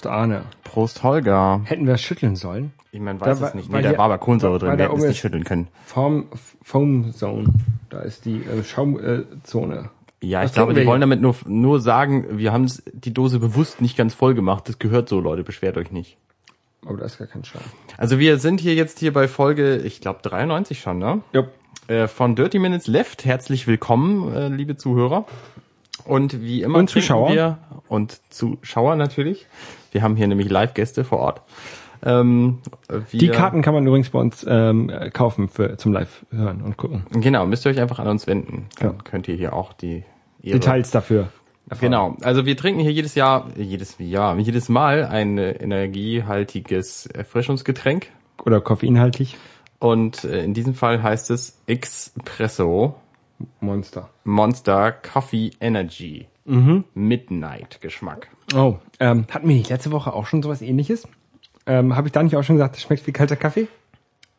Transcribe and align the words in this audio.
30 0.00 0.04
Minutes 0.04 0.04
Left. 0.04 0.04
Prost, 0.04 0.06
Arne. 0.06 0.42
Prost, 0.64 1.02
Holger. 1.02 1.60
Hätten 1.64 1.86
wir 1.86 1.94
es 1.94 2.02
schütteln 2.02 2.36
sollen? 2.36 2.72
Ich 2.92 3.00
meine, 3.00 3.20
weiß 3.20 3.26
Da 3.26 3.32
es 3.32 3.40
war- 3.40 3.54
nicht. 3.56 3.70
Nee, 3.70 3.82
da 3.82 3.92
war 3.92 4.06
aber 4.06 4.18
Kohlensäure 4.18 4.58
drin. 4.58 4.76
Wir 4.78 4.84
hätten 4.86 4.98
es 4.98 5.04
nicht 5.06 5.18
schütteln 5.20 5.44
können. 5.44 5.68
Foam, 5.86 6.26
Foam 6.62 7.12
Zone. 7.12 7.48
Da 7.90 8.00
ist 8.00 8.24
die 8.24 8.42
äh, 8.44 8.62
Schaumzone. 8.64 9.76
Äh. 9.76 10.26
Ja, 10.26 10.40
Was 10.42 10.50
ich 10.50 10.54
glaube, 10.54 10.72
die 10.74 10.86
wollen 10.86 11.00
damit 11.00 11.20
nur, 11.20 11.34
nur 11.46 11.80
sagen, 11.80 12.38
wir 12.38 12.52
haben 12.52 12.70
die 12.92 13.12
Dose 13.12 13.40
bewusst 13.40 13.80
nicht 13.80 13.96
ganz 13.96 14.14
voll 14.14 14.34
gemacht. 14.34 14.68
Das 14.68 14.78
gehört 14.78 15.08
so, 15.08 15.18
Leute. 15.20 15.42
Beschwert 15.42 15.76
euch 15.76 15.90
nicht. 15.90 16.16
Aber 16.86 16.98
da 16.98 17.04
ist 17.06 17.18
gar 17.18 17.26
kein 17.26 17.44
Schaum. 17.44 17.62
Also 17.96 18.18
wir 18.18 18.38
sind 18.38 18.60
hier 18.60 18.74
jetzt 18.74 18.98
hier 19.00 19.12
bei 19.12 19.26
Folge, 19.26 19.76
ich 19.78 20.00
glaube 20.00 20.20
93 20.22 20.80
schon, 20.80 20.98
ne? 20.98 21.22
Jupp. 21.32 21.48
Äh, 21.88 22.06
von 22.06 22.36
Dirty 22.36 22.58
Minutes 22.60 22.86
Left. 22.86 23.24
Herzlich 23.24 23.66
willkommen, 23.66 24.32
äh, 24.32 24.48
liebe 24.48 24.76
Zuhörer. 24.76 25.26
Und 26.04 26.40
wie 26.40 26.62
immer 26.62 26.78
Und 26.78 26.90
Zuschauer. 26.90 27.32
wir 27.32 27.58
und 27.88 28.20
Zuschauer 28.30 28.94
natürlich. 28.96 29.46
Wir 29.92 30.02
haben 30.02 30.16
hier 30.16 30.26
nämlich 30.26 30.50
Live-Gäste 30.50 31.04
vor 31.04 31.18
Ort. 31.18 31.42
Ähm, 32.04 32.58
Die 33.12 33.28
Karten 33.28 33.62
kann 33.62 33.74
man 33.74 33.86
übrigens 33.86 34.10
bei 34.10 34.18
uns 34.18 34.44
ähm, 34.48 34.90
äh, 34.90 35.10
kaufen 35.10 35.48
für 35.48 35.76
zum 35.76 35.92
Live 35.92 36.26
hören 36.32 36.60
und 36.62 36.76
gucken. 36.76 37.04
Genau, 37.12 37.46
müsst 37.46 37.64
ihr 37.64 37.70
euch 37.70 37.80
einfach 37.80 38.00
an 38.00 38.08
uns 38.08 38.26
wenden. 38.26 38.66
Dann 38.80 38.92
Ja. 38.92 38.98
könnt 39.04 39.28
ihr 39.28 39.36
hier 39.36 39.52
auch 39.52 39.72
die 39.72 40.02
Details 40.42 40.90
dafür. 40.90 41.28
erfahren. 41.70 41.90
Genau, 41.90 42.16
also 42.22 42.44
wir 42.44 42.56
trinken 42.56 42.80
hier 42.80 42.90
jedes 42.92 43.14
Jahr, 43.14 43.46
jedes 43.56 43.96
Jahr, 44.00 44.36
jedes 44.38 44.68
Mal 44.68 45.04
ein 45.04 45.38
energiehaltiges 45.38 47.06
Erfrischungsgetränk. 47.06 48.08
Oder 48.44 48.60
koffeinhaltig. 48.60 49.36
Und 49.78 50.24
äh, 50.24 50.42
in 50.42 50.54
diesem 50.54 50.74
Fall 50.74 51.02
heißt 51.02 51.30
es 51.30 51.62
Expresso 51.66 52.96
Monster. 53.60 54.08
Monster 54.24 54.90
Coffee 54.92 55.50
Energy. 55.60 56.26
Midnight 56.94 57.80
Geschmack. 57.80 58.28
Oh, 58.54 58.78
ähm, 59.00 59.26
hatten 59.30 59.48
wir 59.48 59.56
nicht 59.56 59.70
letzte 59.70 59.92
Woche 59.92 60.12
auch 60.12 60.26
schon 60.26 60.42
sowas 60.42 60.62
ähnliches? 60.62 61.08
Ähm, 61.66 61.96
Habe 61.96 62.08
ich 62.08 62.12
da 62.12 62.22
nicht 62.22 62.36
auch 62.36 62.42
schon 62.42 62.56
gesagt, 62.56 62.76
das 62.76 62.82
schmeckt 62.82 63.06
wie 63.06 63.12
kalter 63.12 63.36
Kaffee? 63.36 63.68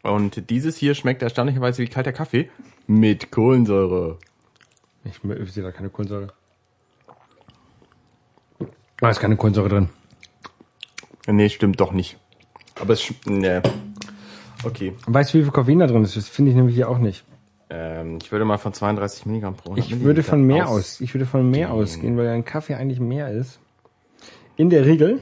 Und 0.04 0.50
dieses 0.50 0.78
hier 0.78 0.96
schmeckt 0.96 1.22
erstaunlicherweise 1.22 1.82
wie 1.82 1.88
kalter 1.88 2.12
Kaffee 2.12 2.50
mit 2.88 3.32
Kohlensäure. 3.32 4.18
Ich, 5.06 5.24
ich 5.24 5.54
sehe 5.54 5.64
da 5.64 5.72
keine 5.72 5.90
Kohlensäure. 5.90 6.34
Da 8.98 9.10
ist 9.10 9.20
keine 9.20 9.38
Kohlensäure 9.38 9.70
drin. 9.70 9.90
Nee, 11.28 11.50
stimmt 11.50 11.80
doch 11.80 11.94
nicht. 11.94 12.18
Aber 12.80 12.94
es 12.94 13.14
nee. 13.26 13.62
Okay. 14.64 14.94
Weißt 15.08 15.34
du, 15.34 15.40
wie 15.40 15.44
viel 15.44 15.52
Koffein 15.52 15.80
da 15.80 15.88
drin 15.88 16.04
ist? 16.04 16.16
Das 16.16 16.28
finde 16.28 16.52
ich 16.52 16.58
nämlich 16.58 16.76
hier 16.76 16.90
auch 16.90 16.98
nicht. 16.98 17.26
Ähm, 17.70 18.20
ich 18.22 18.32
würde 18.32 18.46
mal 18.46 18.58
von 18.58 18.74
32 18.74 19.26
Milligramm 19.26 19.56
pro 19.56 19.72
100 19.72 19.86
Ich 19.86 20.02
würde 20.02 20.24
von 20.24 20.46
mehr 20.46 20.70
aus. 20.70 21.02
Ich 21.02 21.14
würde 21.14 21.26
von 21.26 21.50
mehr 21.50 21.72
ausgehen, 21.72 22.18
weil 22.18 22.28
ein 22.28 22.46
Kaffee 22.46 22.76
eigentlich 22.76 23.00
mehr 23.00 23.32
ist. 23.32 23.60
In 24.56 24.70
der 24.70 24.86
Regel. 24.86 25.22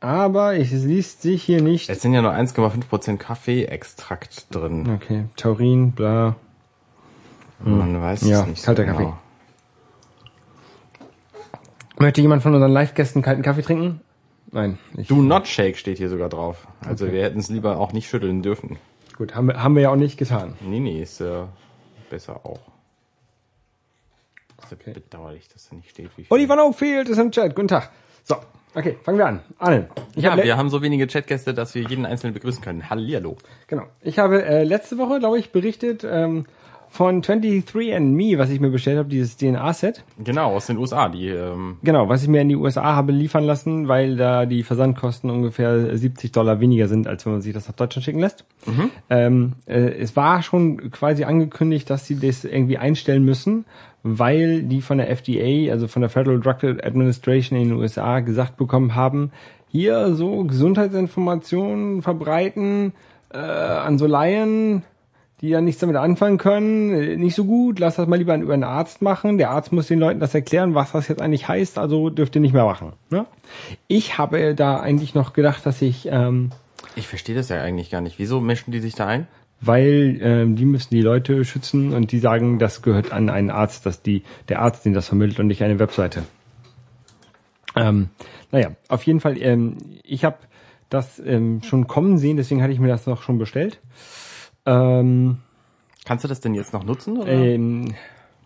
Aber 0.00 0.56
es 0.56 0.70
liest 0.72 1.22
sich 1.22 1.42
hier 1.42 1.60
nicht. 1.60 1.90
Es 1.90 2.00
sind 2.00 2.14
ja 2.14 2.22
nur 2.22 2.32
1,5% 2.32 3.16
Kaffeeextrakt 3.18 4.54
drin. 4.54 4.88
Okay, 4.94 5.24
Taurin, 5.36 5.92
bla. 5.92 6.36
Man 7.62 8.00
weiß 8.00 8.22
Ja, 8.26 8.42
es 8.42 8.46
nicht. 8.46 8.64
kalter 8.64 8.82
so 8.84 8.88
Kaffee. 8.88 9.04
genau. 9.04 9.18
Möchte 11.98 12.22
jemand 12.22 12.42
von 12.42 12.54
unseren 12.54 12.72
Live-Gästen 12.72 13.20
kalten 13.20 13.42
Kaffee 13.42 13.60
trinken? 13.62 14.00
Nein. 14.52 14.78
Do 15.08 15.16
not 15.16 15.46
shake 15.46 15.76
steht 15.76 15.98
hier 15.98 16.08
sogar 16.08 16.30
drauf. 16.30 16.66
Also 16.86 17.12
wir 17.12 17.22
hätten 17.22 17.38
es 17.38 17.50
lieber 17.50 17.78
auch 17.78 17.92
nicht 17.92 18.08
schütteln 18.08 18.42
dürfen. 18.42 18.78
Gut, 19.18 19.34
haben 19.34 19.48
wir, 19.48 19.62
haben 19.62 19.74
wir 19.74 19.82
ja 19.82 19.90
auch 19.90 19.96
nicht 19.96 20.16
getan. 20.16 20.54
Nee, 20.60 20.80
nee, 20.80 21.02
ist 21.02 21.20
äh, 21.20 21.42
besser 22.08 22.40
auch. 22.44 22.60
Ist 24.62 24.70
ja 24.72 24.76
Okay. 24.80 24.92
bedauerlich, 24.92 25.48
dass 25.48 25.68
da 25.68 25.76
nicht 25.76 25.90
steht, 25.90 26.10
wie 26.16 26.24
viel. 26.24 26.26
Oliver 26.30 26.56
No 26.56 26.72
fehlt 26.72 27.08
ist 27.08 27.18
im 27.18 27.30
Chat. 27.30 27.54
Guten 27.54 27.68
Tag. 27.68 27.90
So, 28.24 28.36
okay, 28.74 28.96
fangen 29.02 29.18
wir 29.18 29.26
an. 29.26 29.40
Ich 30.14 30.22
Ja, 30.22 30.30
habe 30.32 30.42
le- 30.42 30.46
wir 30.46 30.56
haben 30.56 30.68
so 30.70 30.82
wenige 30.82 31.06
Chatgäste, 31.06 31.54
dass 31.54 31.74
wir 31.74 31.82
jeden 31.82 32.06
einzelnen 32.06 32.34
begrüßen 32.34 32.62
können. 32.62 32.88
Hallihallo. 32.90 33.36
Genau. 33.66 33.84
Ich 34.02 34.18
habe 34.18 34.44
äh, 34.44 34.64
letzte 34.64 34.98
Woche, 34.98 35.18
glaube 35.18 35.38
ich, 35.38 35.50
berichtet 35.52 36.04
ähm, 36.04 36.46
von 36.90 37.22
23andMe, 37.22 38.36
was 38.36 38.50
ich 38.50 38.58
mir 38.58 38.70
bestellt 38.70 38.98
habe, 38.98 39.08
dieses 39.08 39.36
DNA-Set. 39.36 40.04
Genau, 40.22 40.56
aus 40.56 40.66
den 40.66 40.76
USA, 40.76 41.08
die, 41.08 41.28
ähm, 41.28 41.76
Genau, 41.82 42.08
was 42.08 42.24
ich 42.24 42.28
mir 42.28 42.40
in 42.40 42.48
die 42.48 42.56
USA 42.56 42.82
habe 42.82 43.12
liefern 43.12 43.44
lassen, 43.44 43.86
weil 43.86 44.16
da 44.16 44.44
die 44.44 44.64
Versandkosten 44.64 45.30
ungefähr 45.30 45.96
70 45.96 46.32
Dollar 46.32 46.58
weniger 46.58 46.88
sind, 46.88 47.06
als 47.06 47.24
wenn 47.24 47.34
man 47.34 47.42
sich 47.42 47.54
das 47.54 47.68
nach 47.68 47.76
Deutschland 47.76 48.04
schicken 48.04 48.18
lässt. 48.18 48.44
Ähm, 49.08 49.52
äh, 49.66 49.78
es 49.78 50.16
war 50.16 50.42
schon 50.42 50.90
quasi 50.90 51.22
angekündigt, 51.24 51.88
dass 51.88 52.06
sie 52.06 52.18
das 52.18 52.44
irgendwie 52.44 52.76
einstellen 52.76 53.24
müssen, 53.24 53.66
weil 54.02 54.64
die 54.64 54.82
von 54.82 54.98
der 54.98 55.10
FDA, 55.10 55.70
also 55.72 55.86
von 55.86 56.02
der 56.02 56.10
Federal 56.10 56.40
Drug 56.40 56.64
Administration 56.82 57.58
in 57.58 57.68
den 57.68 57.78
USA 57.78 58.18
gesagt 58.20 58.56
bekommen 58.56 58.96
haben, 58.96 59.30
hier 59.68 60.14
so 60.14 60.42
Gesundheitsinformationen 60.42 62.02
verbreiten 62.02 62.92
äh, 63.32 63.38
an 63.38 63.96
so 63.98 64.06
Laien, 64.06 64.82
die 65.40 65.48
ja 65.48 65.60
nichts 65.60 65.80
damit 65.80 65.96
anfangen 65.96 66.38
können, 66.38 66.92
äh, 66.92 67.16
nicht 67.16 67.34
so 67.34 67.44
gut, 67.44 67.78
lass 67.78 67.96
das 67.96 68.06
mal 68.06 68.16
lieber 68.16 68.36
über 68.36 68.54
einen 68.54 68.64
Arzt 68.64 69.02
machen. 69.02 69.38
Der 69.38 69.50
Arzt 69.50 69.72
muss 69.72 69.86
den 69.86 69.98
Leuten 69.98 70.20
das 70.20 70.34
erklären, 70.34 70.74
was 70.74 70.92
das 70.92 71.08
jetzt 71.08 71.22
eigentlich 71.22 71.48
heißt, 71.48 71.78
also 71.78 72.10
dürft 72.10 72.34
ihr 72.34 72.40
nicht 72.40 72.52
mehr 72.52 72.64
machen. 72.64 72.92
Ne? 73.10 73.26
Ich 73.88 74.18
habe 74.18 74.54
da 74.54 74.80
eigentlich 74.80 75.14
noch 75.14 75.32
gedacht, 75.32 75.64
dass 75.64 75.80
ich, 75.82 76.08
ähm, 76.10 76.50
ich 76.96 77.08
verstehe 77.08 77.34
das 77.34 77.48
ja 77.48 77.60
eigentlich 77.60 77.90
gar 77.90 78.00
nicht. 78.00 78.18
Wieso 78.18 78.40
mischen 78.40 78.72
die 78.72 78.80
sich 78.80 78.94
da 78.94 79.06
ein? 79.06 79.26
weil 79.60 80.18
ähm, 80.22 80.56
die 80.56 80.64
müssen 80.64 80.94
die 80.94 81.02
Leute 81.02 81.44
schützen 81.44 81.92
und 81.92 82.12
die 82.12 82.18
sagen, 82.18 82.58
das 82.58 82.82
gehört 82.82 83.12
an 83.12 83.28
einen 83.28 83.50
Arzt, 83.50 83.84
dass 83.86 84.02
die 84.02 84.22
der 84.48 84.60
Arzt 84.60 84.84
den 84.84 84.94
das 84.94 85.08
vermittelt 85.08 85.38
und 85.38 85.48
nicht 85.48 85.62
eine 85.62 85.78
Webseite. 85.78 86.22
Ähm, 87.76 88.08
naja, 88.50 88.70
auf 88.88 89.02
jeden 89.04 89.20
Fall, 89.20 89.40
ähm, 89.40 89.76
ich 90.02 90.24
habe 90.24 90.38
das 90.88 91.20
ähm, 91.20 91.62
schon 91.62 91.86
kommen 91.86 92.18
sehen, 92.18 92.36
deswegen 92.36 92.62
hatte 92.62 92.72
ich 92.72 92.80
mir 92.80 92.88
das 92.88 93.06
noch 93.06 93.22
schon 93.22 93.38
bestellt. 93.38 93.80
Ähm, 94.70 95.38
Kannst 96.04 96.24
du 96.24 96.28
das 96.28 96.40
denn 96.40 96.54
jetzt 96.54 96.72
noch 96.72 96.84
nutzen? 96.84 97.18
Oder, 97.18 97.30
ähm, 97.30 97.94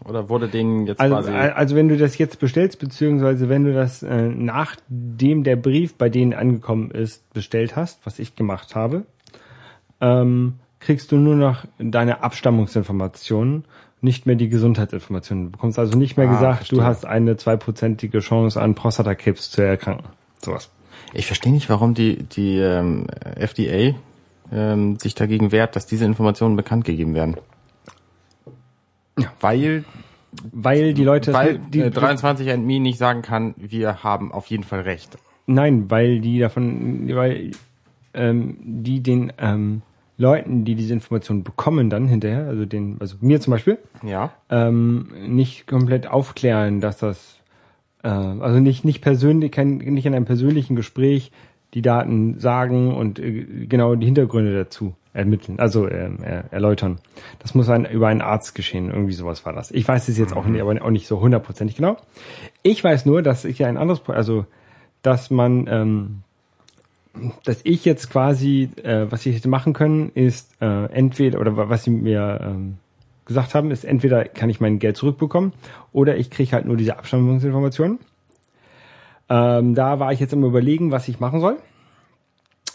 oder 0.04 0.28
wurde 0.28 0.48
denen 0.48 0.86
jetzt 0.86 1.00
Also, 1.00 1.14
quasi... 1.16 1.30
also 1.30 1.76
wenn 1.76 1.88
du 1.88 1.96
das 1.96 2.18
jetzt 2.18 2.38
bestellst, 2.40 2.78
beziehungsweise 2.78 3.48
wenn 3.48 3.64
du 3.64 3.72
das 3.72 4.02
äh, 4.02 4.28
nachdem 4.28 5.44
der 5.44 5.56
Brief 5.56 5.94
bei 5.94 6.08
denen 6.08 6.34
angekommen 6.34 6.90
ist, 6.90 7.32
bestellt 7.32 7.76
hast, 7.76 8.04
was 8.04 8.18
ich 8.18 8.36
gemacht 8.36 8.74
habe, 8.74 9.04
ähm, 10.00 10.54
kriegst 10.80 11.12
du 11.12 11.16
nur 11.16 11.36
noch 11.36 11.64
deine 11.78 12.22
Abstammungsinformationen, 12.22 13.64
nicht 14.02 14.26
mehr 14.26 14.36
die 14.36 14.48
Gesundheitsinformationen. 14.50 15.46
Du 15.46 15.50
bekommst 15.52 15.78
also 15.78 15.96
nicht 15.96 16.16
mehr 16.18 16.28
Ah, 16.28 16.32
gesagt, 16.32 16.56
verstehe. 16.58 16.78
du 16.80 16.84
hast 16.84 17.06
eine 17.06 17.36
zweiprozentige 17.38 18.18
Chance 18.18 18.60
an 18.60 18.74
Prostatakrebs 18.74 19.50
zu 19.50 19.62
erkranken. 19.62 20.04
Sowas. 20.42 20.68
Ich 21.14 21.26
verstehe 21.26 21.52
nicht, 21.52 21.70
warum 21.70 21.94
die, 21.94 22.24
die 22.24 22.58
ähm, 22.58 23.06
FDA 23.36 23.94
ähm, 24.52 24.98
sich 24.98 25.14
dagegen 25.14 25.52
wehrt, 25.52 25.76
dass 25.76 25.86
diese 25.86 26.04
Informationen 26.04 26.56
bekannt 26.56 26.84
gegeben 26.84 27.14
werden. 27.14 27.36
Ja. 29.18 29.32
Weil, 29.40 29.84
Weil 30.52 30.94
die 30.94 31.04
Leute, 31.04 31.32
weil 31.32 31.58
die, 31.58 31.80
äh, 31.80 31.90
23 31.90 32.50
and 32.50 32.66
Me 32.66 32.80
nicht 32.80 32.98
sagen 32.98 33.22
kann, 33.22 33.54
wir 33.56 34.02
haben 34.02 34.32
auf 34.32 34.46
jeden 34.46 34.64
Fall 34.64 34.80
recht. 34.80 35.16
Nein, 35.46 35.90
weil 35.90 36.20
die 36.20 36.38
davon, 36.38 37.08
weil 37.14 37.52
ähm, 38.14 38.56
die 38.62 39.00
den 39.02 39.32
ähm, 39.38 39.82
Leuten, 40.16 40.64
die 40.64 40.74
diese 40.74 40.94
Informationen 40.94 41.44
bekommen, 41.44 41.90
dann 41.90 42.06
hinterher, 42.06 42.46
also 42.46 42.64
den, 42.64 42.96
also 43.00 43.16
mir 43.20 43.40
zum 43.40 43.50
Beispiel, 43.52 43.78
Ja. 44.02 44.32
ähm, 44.48 45.08
nicht 45.26 45.66
komplett 45.66 46.06
aufklären, 46.06 46.80
dass 46.80 46.98
das, 46.98 47.38
äh, 48.02 48.08
also 48.08 48.58
nicht 48.60 48.84
nicht 48.84 49.00
persönlich, 49.00 49.52
kein, 49.52 49.78
nicht 49.78 50.06
in 50.06 50.14
einem 50.14 50.24
persönlichen 50.24 50.76
Gespräch 50.76 51.30
die 51.74 51.82
Daten 51.82 52.38
sagen 52.38 52.94
und 52.94 53.18
äh, 53.18 53.66
genau 53.66 53.94
die 53.94 54.06
Hintergründe 54.06 54.54
dazu 54.54 54.94
ermitteln, 55.12 55.58
also 55.60 55.88
ähm, 55.88 56.18
er, 56.22 56.52
erläutern. 56.52 56.98
Das 57.38 57.54
muss 57.54 57.68
ein, 57.68 57.84
über 57.84 58.08
einen 58.08 58.20
Arzt 58.20 58.54
geschehen, 58.54 58.90
irgendwie 58.90 59.12
sowas 59.12 59.44
war 59.46 59.52
das. 59.52 59.70
Ich 59.70 59.86
weiß 59.86 60.08
es 60.08 60.18
jetzt 60.18 60.34
auch 60.36 60.44
nicht, 60.46 60.60
aber 60.60 60.72
auch 60.82 60.90
nicht 60.90 61.06
so 61.06 61.20
hundertprozentig 61.20 61.76
genau. 61.76 61.96
Ich 62.62 62.82
weiß 62.82 63.06
nur, 63.06 63.22
dass 63.22 63.44
ich 63.44 63.64
ein 63.64 63.76
anderes, 63.76 64.02
also 64.08 64.46
dass 65.02 65.30
man, 65.30 65.66
ähm, 65.68 66.20
dass 67.44 67.60
ich 67.62 67.84
jetzt 67.84 68.10
quasi, 68.10 68.70
äh, 68.82 69.06
was 69.08 69.24
ich 69.26 69.36
hätte 69.36 69.48
machen 69.48 69.72
können, 69.72 70.10
ist 70.14 70.50
äh, 70.60 70.86
entweder 70.86 71.40
oder 71.40 71.56
wa- 71.56 71.68
was 71.68 71.84
sie 71.84 71.90
mir 71.90 72.40
ähm, 72.42 72.78
gesagt 73.24 73.54
haben, 73.54 73.70
ist 73.70 73.84
entweder 73.84 74.24
kann 74.24 74.50
ich 74.50 74.60
mein 74.60 74.80
Geld 74.80 74.96
zurückbekommen 74.96 75.52
oder 75.92 76.16
ich 76.16 76.30
kriege 76.30 76.50
halt 76.52 76.66
nur 76.66 76.76
diese 76.76 76.98
Abstammungsinformationen. 76.98 78.00
Ähm, 79.28 79.74
da 79.74 79.98
war 79.98 80.12
ich 80.12 80.20
jetzt 80.20 80.32
im 80.32 80.44
Überlegen, 80.44 80.90
was 80.90 81.08
ich 81.08 81.20
machen 81.20 81.40
soll. 81.40 81.56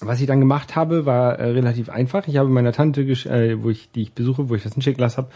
Was 0.02 0.22
ich 0.22 0.28
dann 0.28 0.40
gemacht 0.40 0.78
habe, 0.78 1.06
war 1.06 1.38
äh, 1.40 1.52
relativ 1.52 1.90
einfach. 1.90 2.28
Ich 2.28 2.38
habe 2.38 2.48
meiner 2.50 2.72
Tante, 2.72 3.02
äh, 3.02 3.62
wo 3.62 3.70
ich 3.70 3.92
die 3.92 4.04
ich 4.04 4.14
besuche, 4.14 4.48
wo 4.48 4.56
ich 4.56 4.64
das 4.64 4.74
hinschicken 4.74 5.02
lassen 5.02 5.18
habe, 5.18 5.30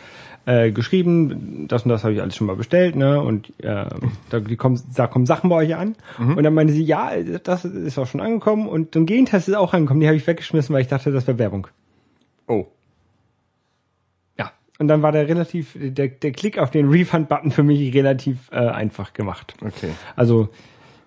äh, 0.45 0.71
geschrieben, 0.71 1.67
das 1.67 1.83
und 1.83 1.89
das 1.89 2.03
habe 2.03 2.13
ich 2.13 2.21
alles 2.21 2.35
schon 2.35 2.47
mal 2.47 2.55
bestellt, 2.55 2.95
ne? 2.95 3.21
Und 3.21 3.49
äh, 3.61 3.85
da, 4.29 4.39
die 4.39 4.55
kommen, 4.55 4.81
da 4.95 5.07
kommen 5.07 5.25
Sachen 5.25 5.49
bei 5.49 5.57
euch 5.57 5.75
an. 5.75 5.95
Und 6.17 6.43
dann 6.43 6.53
meinte 6.53 6.73
sie, 6.73 6.83
ja, 6.83 7.11
das 7.43 7.65
ist 7.65 7.97
auch 7.97 8.07
schon 8.07 8.21
angekommen 8.21 8.67
und 8.67 8.93
so 8.93 9.01
ein 9.01 9.05
Gentest 9.05 9.49
ist 9.49 9.55
auch 9.55 9.73
angekommen. 9.73 9.99
Die 9.99 10.07
habe 10.07 10.17
ich 10.17 10.25
weggeschmissen, 10.25 10.73
weil 10.73 10.81
ich 10.81 10.87
dachte, 10.87 11.11
das 11.11 11.27
wäre 11.27 11.39
Werbung. 11.39 11.67
Oh. 12.47 12.67
Ja, 14.37 14.51
und 14.79 14.87
dann 14.87 15.01
war 15.01 15.11
der 15.11 15.27
relativ, 15.27 15.77
der, 15.77 16.07
der 16.07 16.31
Klick 16.31 16.57
auf 16.57 16.71
den 16.71 16.89
Refund-Button 16.89 17.51
für 17.51 17.63
mich 17.63 17.93
relativ 17.93 18.49
äh, 18.51 18.57
einfach 18.57 19.13
gemacht. 19.13 19.55
Okay. 19.61 19.91
Also, 20.15 20.49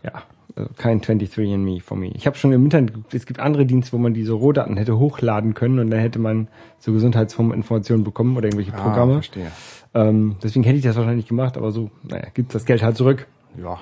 ja, 0.06 0.22
also 0.54 0.70
kein 0.76 1.00
23andMe 1.00 1.82
for 1.82 1.96
me. 1.96 2.08
Ich 2.14 2.26
habe 2.26 2.36
schon 2.36 2.52
im 2.52 2.64
Internet 2.64 2.94
geguckt, 2.94 3.14
es 3.14 3.26
gibt 3.26 3.40
andere 3.40 3.66
Dienste, 3.66 3.92
wo 3.92 3.98
man 3.98 4.14
diese 4.14 4.32
Rohdaten 4.32 4.76
hätte 4.76 4.98
hochladen 4.98 5.54
können 5.54 5.78
und 5.78 5.90
dann 5.90 6.00
hätte 6.00 6.18
man 6.18 6.48
so 6.78 6.92
Gesundheitsinformationen 6.92 8.04
bekommen 8.04 8.36
oder 8.36 8.46
irgendwelche 8.46 8.72
Programme. 8.72 9.12
Ah, 9.12 9.16
verstehe. 9.16 9.50
Ähm, 9.94 10.36
deswegen 10.42 10.64
hätte 10.64 10.78
ich 10.78 10.84
das 10.84 10.96
wahrscheinlich 10.96 11.26
gemacht, 11.26 11.56
aber 11.56 11.72
so, 11.72 11.90
naja, 12.02 12.26
gibt 12.32 12.54
das 12.54 12.64
Geld 12.64 12.82
halt 12.82 12.96
zurück. 12.96 13.26
Ja, 13.60 13.78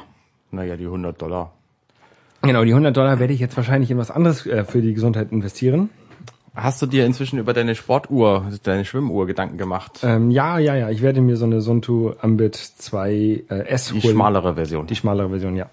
naja, 0.51 0.77
die 0.77 0.85
100 0.85 1.21
Dollar. 1.21 1.53
Genau, 2.43 2.65
die 2.65 2.71
100 2.71 2.97
Dollar 2.97 3.19
werde 3.21 3.33
ich 3.33 3.41
jetzt 3.41 3.57
wahrscheinlich 3.57 3.91
in 3.91 3.99
was 3.99 4.11
anderes 4.11 4.47
äh, 4.47 4.65
für 4.65 4.83
die 4.83 4.95
Gesundheit 4.95 5.33
investieren. 5.33 5.91
Hast 6.55 6.81
du 6.81 6.87
dir 6.87 7.05
inzwischen 7.05 7.39
über 7.41 7.53
deine 7.53 7.75
Sportuhr, 7.75 8.47
deine 8.63 8.85
Schwimmuhr 8.85 9.27
Gedanken 9.27 9.59
gemacht? 9.59 10.01
Ähm, 10.05 10.31
ja, 10.31 10.59
ja, 10.59 10.77
ja, 10.77 10.89
ich 10.91 11.03
werde 11.03 11.21
mir 11.21 11.37
so 11.37 11.47
eine 11.47 11.61
Sunto 11.61 12.15
Ambit 12.21 12.55
2 12.55 13.11
äh, 13.13 13.67
S 13.67 13.87
Die 13.89 14.01
holen. 14.01 14.15
schmalere 14.15 14.55
Version. 14.55 14.87
Die 14.87 14.95
schmalere 14.95 15.31
Version, 15.31 15.57
ja. 15.57 15.69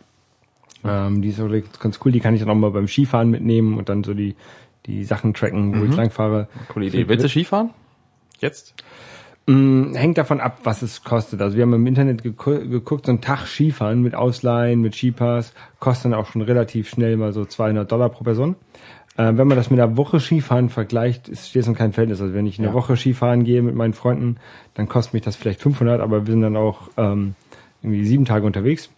Ähm, 0.84 1.22
die 1.22 1.30
ist 1.30 1.40
auch 1.40 1.50
ganz 1.80 2.00
cool, 2.04 2.12
die 2.12 2.20
kann 2.20 2.34
ich 2.34 2.40
dann 2.42 2.50
auch 2.50 2.56
mal 2.56 2.72
beim 2.72 2.88
Skifahren 2.88 3.30
mitnehmen 3.30 3.78
und 3.78 3.90
dann 3.90 4.04
so 4.04 4.14
die, 4.14 4.36
die 4.86 5.04
Sachen 5.04 5.34
tracken, 5.34 5.80
wo 5.80 5.86
ich 5.86 5.96
langfahre. 5.96 6.48
Coole 6.70 6.88
Idee. 6.88 7.08
Willst 7.08 7.24
du 7.26 7.30
Skifahren? 7.30 7.70
Jetzt? 8.40 8.74
Mm, 9.48 9.94
Hängt 9.96 10.18
davon 10.18 10.40
ab, 10.40 10.60
was 10.64 10.82
es 10.82 11.04
kostet. 11.04 11.42
Also 11.42 11.56
wir 11.58 11.64
haben 11.64 11.74
im 11.74 11.88
Internet 11.88 12.24
geguckt, 12.24 13.06
so 13.06 13.12
ein 13.12 13.22
Tag 13.22 13.48
Skifahren 13.48 14.02
mit 14.02 14.16
Ausleihen, 14.16 14.82
mit 14.82 14.96
Skipass, 14.96 15.54
kostet 15.80 16.06
dann 16.12 16.14
auch 16.20 16.28
schon 16.28 16.42
relativ 16.42 16.90
schnell 16.90 17.18
mal 17.18 17.34
so 17.34 17.46
200 17.46 17.92
Dollar 17.92 18.10
pro 18.10 18.24
Person. 18.24 18.56
Äh, 19.18 19.34
wenn 19.36 19.48
man 19.48 19.58
das 19.58 19.70
mit 19.70 19.80
einer 19.80 19.98
Woche 19.98 20.20
Skifahren 20.20 20.70
vergleicht, 20.70 21.28
ist, 21.28 21.50
steht 21.50 21.64
es 21.64 21.68
in 21.68 21.76
keinem 21.76 21.92
Verhältnis. 21.94 22.22
Also 22.22 22.34
wenn 22.34 22.46
ich 22.46 22.60
eine 22.60 22.70
Ja. 22.70 22.74
Woche 22.74 22.96
Skifahren 22.96 23.44
gehe 23.44 23.62
mit 23.62 23.76
meinen 23.76 23.94
Freunden, 23.94 24.38
dann 24.74 24.88
kostet 24.88 25.14
mich 25.14 25.24
das 25.24 25.36
vielleicht 25.36 25.62
500, 25.62 26.02
aber 26.02 26.26
wir 26.26 26.32
sind 26.32 26.42
dann 26.42 26.56
auch 26.56 26.90
ähm, 26.98 27.36
irgendwie 27.84 28.06
sieben 28.06 28.26
Tage 28.26 28.46
unterwegs. 28.46 28.90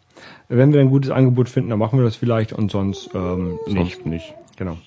Wenn 0.49 0.73
wir 0.73 0.81
ein 0.81 0.89
gutes 0.89 1.11
Angebot 1.11 1.49
finden, 1.49 1.69
dann 1.69 1.79
machen 1.79 1.99
wir 1.99 2.05
das 2.05 2.15
vielleicht 2.15 2.53
und 2.53 2.71
sonst 2.71 3.09
ähm, 3.13 3.59
nicht. 3.67 3.95
Sonst 3.95 4.05
nicht. 4.05 4.33
Genau. 4.57 4.77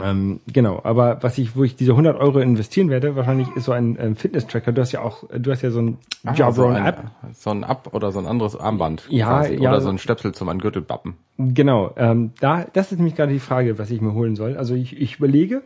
Ähm, 0.00 0.40
genau, 0.50 0.80
aber 0.84 1.22
was 1.22 1.36
ich, 1.36 1.54
wo 1.54 1.64
ich 1.64 1.76
diese 1.76 1.90
100 1.90 2.18
Euro 2.18 2.38
investieren 2.38 2.88
werde, 2.88 3.14
wahrscheinlich 3.14 3.48
ist 3.56 3.66
so 3.66 3.72
ein 3.72 3.98
ähm, 4.00 4.16
Fitness-Tracker. 4.16 4.72
Du 4.72 4.80
hast 4.80 4.92
ja 4.92 5.02
auch, 5.02 5.24
du 5.36 5.50
hast 5.50 5.60
ja 5.60 5.70
so 5.70 5.80
ein 5.82 5.98
Ah, 6.24 6.32
Jawbone 6.34 6.54
so 6.54 6.78
ein, 6.78 6.86
App. 6.86 7.04
So 7.34 7.50
ein 7.50 7.62
App 7.62 7.88
oder 7.92 8.10
so 8.10 8.18
ein 8.18 8.26
anderes 8.26 8.56
Armband. 8.56 9.06
Ja, 9.10 9.44
ja. 9.44 9.70
Oder 9.70 9.80
so 9.82 9.90
ein 9.90 9.98
Stöpsel 9.98 10.32
zum 10.32 10.48
an 10.48 10.60
Gürtel 10.60 10.80
bappen. 10.80 11.14
Genau, 11.36 11.92
ähm, 11.96 12.32
da, 12.40 12.64
das 12.72 12.90
ist 12.90 12.98
nämlich 12.98 13.16
gerade 13.16 13.32
die 13.32 13.40
Frage, 13.40 13.78
was 13.78 13.90
ich 13.90 14.00
mir 14.00 14.14
holen 14.14 14.34
soll. 14.34 14.56
Also 14.56 14.74
ich, 14.74 14.98
ich 14.98 15.16
überlege 15.16 15.62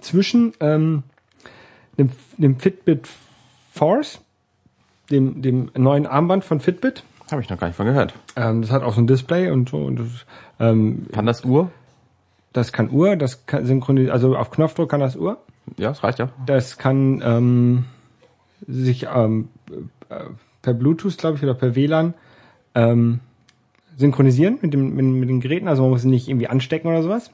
zwischen 0.00 0.54
ähm, 0.60 1.02
dem, 1.98 2.10
dem 2.38 2.58
Fitbit 2.58 3.08
Force, 3.70 4.20
dem, 5.10 5.42
dem 5.42 5.70
neuen 5.76 6.06
Armband 6.06 6.44
von 6.44 6.60
Fitbit. 6.60 7.04
Habe 7.30 7.40
ich 7.40 7.48
noch 7.48 7.58
gar 7.58 7.68
nicht 7.68 7.76
von 7.76 7.86
gehört. 7.86 8.14
Ähm, 8.36 8.62
das 8.62 8.70
hat 8.70 8.82
auch 8.82 8.94
so 8.94 9.00
ein 9.00 9.06
Display 9.06 9.50
und 9.50 9.68
so. 9.68 9.78
Und 9.78 10.00
das, 10.00 10.06
ähm, 10.60 11.06
Kann 11.12 11.26
das 11.26 11.44
Uhr? 11.44 11.70
das 12.52 12.72
kann 12.72 12.90
Uhr, 12.90 13.16
das 13.16 13.46
kann 13.46 13.64
synchronisieren, 13.64 14.12
also 14.12 14.36
auf 14.36 14.50
Knopfdruck 14.50 14.90
kann 14.90 15.00
das 15.00 15.16
Uhr. 15.16 15.38
Ja, 15.78 15.88
das 15.88 16.02
reicht 16.04 16.18
ja. 16.18 16.28
Das 16.44 16.76
kann 16.76 17.22
ähm, 17.24 17.84
sich 18.66 19.06
ähm, 19.14 19.48
äh, 20.10 20.24
per 20.60 20.74
Bluetooth, 20.74 21.16
glaube 21.16 21.36
ich, 21.36 21.42
oder 21.42 21.54
per 21.54 21.74
WLAN 21.74 22.14
ähm, 22.74 23.20
synchronisieren 23.96 24.58
mit, 24.60 24.74
dem, 24.74 24.94
mit, 24.94 25.04
mit 25.04 25.28
den 25.28 25.40
Geräten. 25.40 25.68
Also 25.68 25.82
man 25.82 25.92
muss 25.92 26.04
ihn 26.04 26.10
nicht 26.10 26.28
irgendwie 26.28 26.48
anstecken 26.48 26.88
oder 26.88 27.02
sowas. 27.02 27.30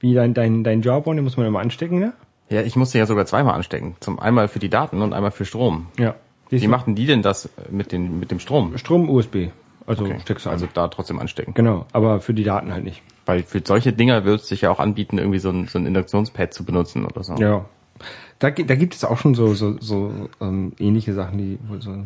Wie 0.00 0.14
dein, 0.14 0.34
dein, 0.34 0.64
dein 0.64 0.82
Jawbone, 0.82 1.16
den 1.16 1.24
muss 1.24 1.36
man 1.36 1.46
immer 1.46 1.60
anstecken, 1.60 1.98
ne? 1.98 2.12
Ja, 2.48 2.62
ich 2.62 2.76
musste 2.76 2.98
ja 2.98 3.06
sogar 3.06 3.26
zweimal 3.26 3.54
anstecken. 3.54 3.96
Zum 4.00 4.20
einmal 4.20 4.48
für 4.48 4.60
die 4.60 4.68
Daten 4.68 5.02
und 5.02 5.12
einmal 5.12 5.30
für 5.32 5.44
Strom. 5.44 5.86
Ja. 5.98 6.14
Wie 6.50 6.66
machten 6.68 6.94
die 6.94 7.06
denn 7.06 7.22
das 7.22 7.48
mit, 7.70 7.92
den, 7.92 8.18
mit 8.20 8.30
dem 8.30 8.38
Strom? 8.40 8.76
Strom 8.78 9.08
USB. 9.10 9.48
Also 9.86 10.04
Okay. 10.04 10.18
steckst 10.20 10.46
du 10.46 10.50
Also 10.50 10.64
also 10.66 10.74
da 10.74 10.88
trotzdem 10.88 11.18
anstecken. 11.20 11.54
genau, 11.54 11.86
aber 11.92 12.20
für 12.20 12.34
die 12.34 12.42
Daten 12.44 12.72
halt 12.72 12.82
nicht. 12.84 13.02
Weil 13.24 13.42
für 13.44 13.60
solche 13.64 13.92
Dinger 13.92 14.24
wird 14.24 14.40
es 14.40 14.48
sich 14.48 14.60
ja 14.62 14.70
auch 14.70 14.80
anbieten, 14.80 15.18
irgendwie 15.18 15.38
so 15.38 15.50
ein, 15.50 15.66
so 15.68 15.78
ein 15.78 15.86
Induktionspad 15.86 16.52
zu 16.52 16.64
benutzen 16.64 17.04
oder 17.04 17.22
so. 17.22 17.34
Ja. 17.36 17.64
Da, 18.40 18.50
da 18.50 18.74
gibt 18.74 18.94
es 18.94 19.04
auch 19.04 19.18
schon 19.18 19.34
so, 19.34 19.54
so, 19.54 19.76
so 19.80 20.28
ähm, 20.40 20.72
ähnliche 20.78 21.14
Sachen, 21.14 21.38
die 21.38 21.58
wohl 21.68 21.80
so 21.80 21.96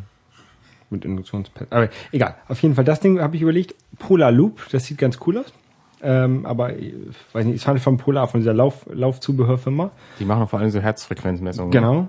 mit 0.91 1.05
Induktionspad. 1.05 1.69
Aber 1.71 1.89
egal. 2.13 2.35
Auf 2.49 2.61
jeden 2.63 2.75
Fall, 2.75 2.85
das 2.85 3.01
Ding 3.01 3.21
habe 3.21 3.37
ich 3.37 3.43
überlegt. 3.43 3.75
Polar 3.99 4.31
Loop, 4.31 4.67
das 4.71 4.85
sieht 4.85 4.99
ganz 4.99 5.19
cool 5.27 5.39
aus. 5.39 5.53
Ähm, 6.03 6.47
aber 6.47 6.77
ich 6.77 6.95
weiß 7.33 7.45
nicht, 7.45 7.57
ist 7.57 7.67
halt 7.67 7.81
von 7.81 7.97
Polar, 7.99 8.27
von 8.29 8.41
dieser 8.41 8.55
Lauf, 8.55 8.87
Laufzubehörfirma. 8.93 9.91
Die 10.19 10.25
machen 10.25 10.47
vor 10.49 10.59
allem 10.61 10.71
so 10.71 10.81
Herzfrequenzmessungen. 10.81 11.71
Genau. 11.71 12.09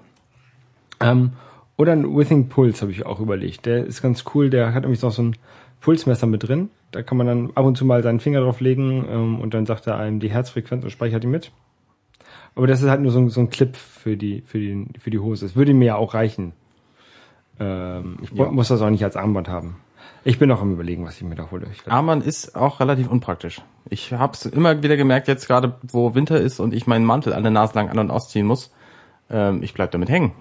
Ähm, 1.00 1.32
oder 1.78 1.94
ein 1.94 2.16
Withing 2.16 2.50
Pulse 2.50 2.82
habe 2.82 2.92
ich 2.92 3.06
auch 3.06 3.20
überlegt. 3.20 3.66
Der 3.66 3.86
ist 3.86 4.02
ganz 4.02 4.24
cool, 4.34 4.50
der 4.50 4.74
hat 4.74 4.84
nämlich 4.84 5.02
noch 5.02 5.12
so 5.12 5.24
ein 5.24 5.36
Pulsmesser 5.80 6.28
mit 6.28 6.48
drin. 6.48 6.70
Da 6.92 7.02
kann 7.02 7.18
man 7.18 7.28
dann 7.28 7.52
ab 7.56 7.66
und 7.66 7.78
zu 7.78 7.86
mal 7.86 8.04
seinen 8.04 8.20
Finger 8.20 8.42
drauflegen 8.42 9.06
ähm, 9.10 9.40
und 9.40 9.54
dann 9.54 9.66
sagt 9.66 9.88
er 9.88 9.98
einem 9.98 10.20
die 10.20 10.30
Herzfrequenz 10.30 10.84
und 10.84 10.90
speichert 10.92 11.24
die 11.24 11.28
mit. 11.28 11.52
Aber 12.56 12.68
das 12.68 12.82
ist 12.82 12.90
halt 12.90 13.02
nur 13.02 13.12
so, 13.12 13.20
ein- 13.20 13.30
so 13.30 13.40
ein 13.42 13.50
Clip 13.50 13.76
für 13.76 14.18
die, 14.18 14.42
für 14.46 14.60
die, 14.60 14.86
für 15.00 15.10
die 15.10 15.20
Hose. 15.20 15.46
Es 15.46 15.56
würde 15.56 15.74
mir 15.74 15.86
ja 15.86 15.96
auch 15.96 16.14
reichen. 16.14 16.52
Ähm, 17.60 18.18
ich 18.22 18.32
Ja. 18.32 18.52
muss 18.52 18.68
das 18.68 18.82
auch 18.82 18.90
nicht 18.90 19.04
als 19.04 19.16
Armband 19.16 19.48
haben. 19.48 19.78
Ich 20.24 20.38
bin 20.38 20.50
noch 20.50 20.62
am 20.62 20.72
überlegen, 20.72 21.04
was 21.06 21.16
ich 21.18 21.24
mir 21.24 21.36
da 21.36 21.50
hole. 21.50 21.66
Armband 21.88 22.24
ist 22.26 22.56
auch 22.56 22.80
relativ 22.80 23.10
unpraktisch. 23.10 23.62
Ich 23.90 24.14
habe 24.14 24.34
es 24.34 24.46
immer 24.46 24.84
wieder 24.84 24.96
gemerkt, 24.98 25.28
jetzt 25.28 25.48
gerade 25.48 25.76
wo 25.82 26.14
Winter 26.14 26.40
ist 26.40 26.60
und 26.60 26.74
ich 26.76 26.86
meinen 26.86 27.06
Mantel 27.06 27.34
an 27.34 27.42
der 27.44 27.52
Nase 27.52 27.74
lang 27.74 27.90
an- 27.90 27.98
und 27.98 28.12
ausziehen 28.12 28.46
muss, 28.46 28.72
ähm, 29.32 29.64
ich 29.64 29.74
bleib 29.74 29.92
damit 29.92 30.10
hängen. 30.10 30.34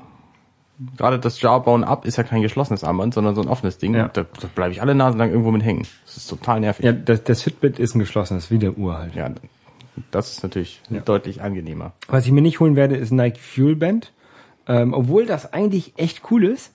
Gerade 0.97 1.19
das 1.19 1.41
Jawbone 1.43 1.87
Up 1.87 2.07
ist 2.07 2.17
ja 2.17 2.23
kein 2.25 2.41
geschlossenes 2.43 2.85
Armband, 2.85 3.13
sondern 3.15 3.35
so 3.35 3.43
ein 3.43 3.49
offenes 3.49 3.77
Ding. 3.79 3.95
Ja. 3.95 4.09
Da, 4.09 4.23
da 4.23 4.49
bleibe 4.55 4.73
ich 4.73 4.81
alle 4.81 4.95
Nase 4.95 5.19
lang 5.19 5.31
irgendwo 5.31 5.51
mit 5.51 5.63
hängen. 5.63 5.87
Das 6.07 6.17
ist 6.17 6.27
total 6.29 6.61
nervig. 6.61 6.85
ja, 6.85 6.93
das, 6.93 7.23
das 7.25 7.43
Fitbit 7.43 7.79
ist 7.79 7.95
ein 7.95 7.99
geschlossenes, 7.99 8.51
wie 8.51 8.59
der 8.59 8.79
Uhr 8.79 8.97
halt. 8.99 9.15
Ja, 9.15 9.31
das 10.11 10.33
ist 10.33 10.43
natürlich 10.43 10.81
Ja. 10.89 11.01
deutlich 11.01 11.43
angenehmer. 11.43 11.93
Was 12.09 12.25
ich 12.25 12.33
mir 12.33 12.41
nicht 12.41 12.61
holen 12.61 12.77
werde, 12.77 12.97
ist 12.97 13.11
Nike 13.11 13.39
Fuel 13.39 13.77
Band. 13.77 14.13
Ähm, 14.67 14.95
obwohl 14.95 15.27
das 15.27 15.53
eigentlich 15.53 15.95
echt 15.97 16.23
cool 16.31 16.45
ist. 16.45 16.73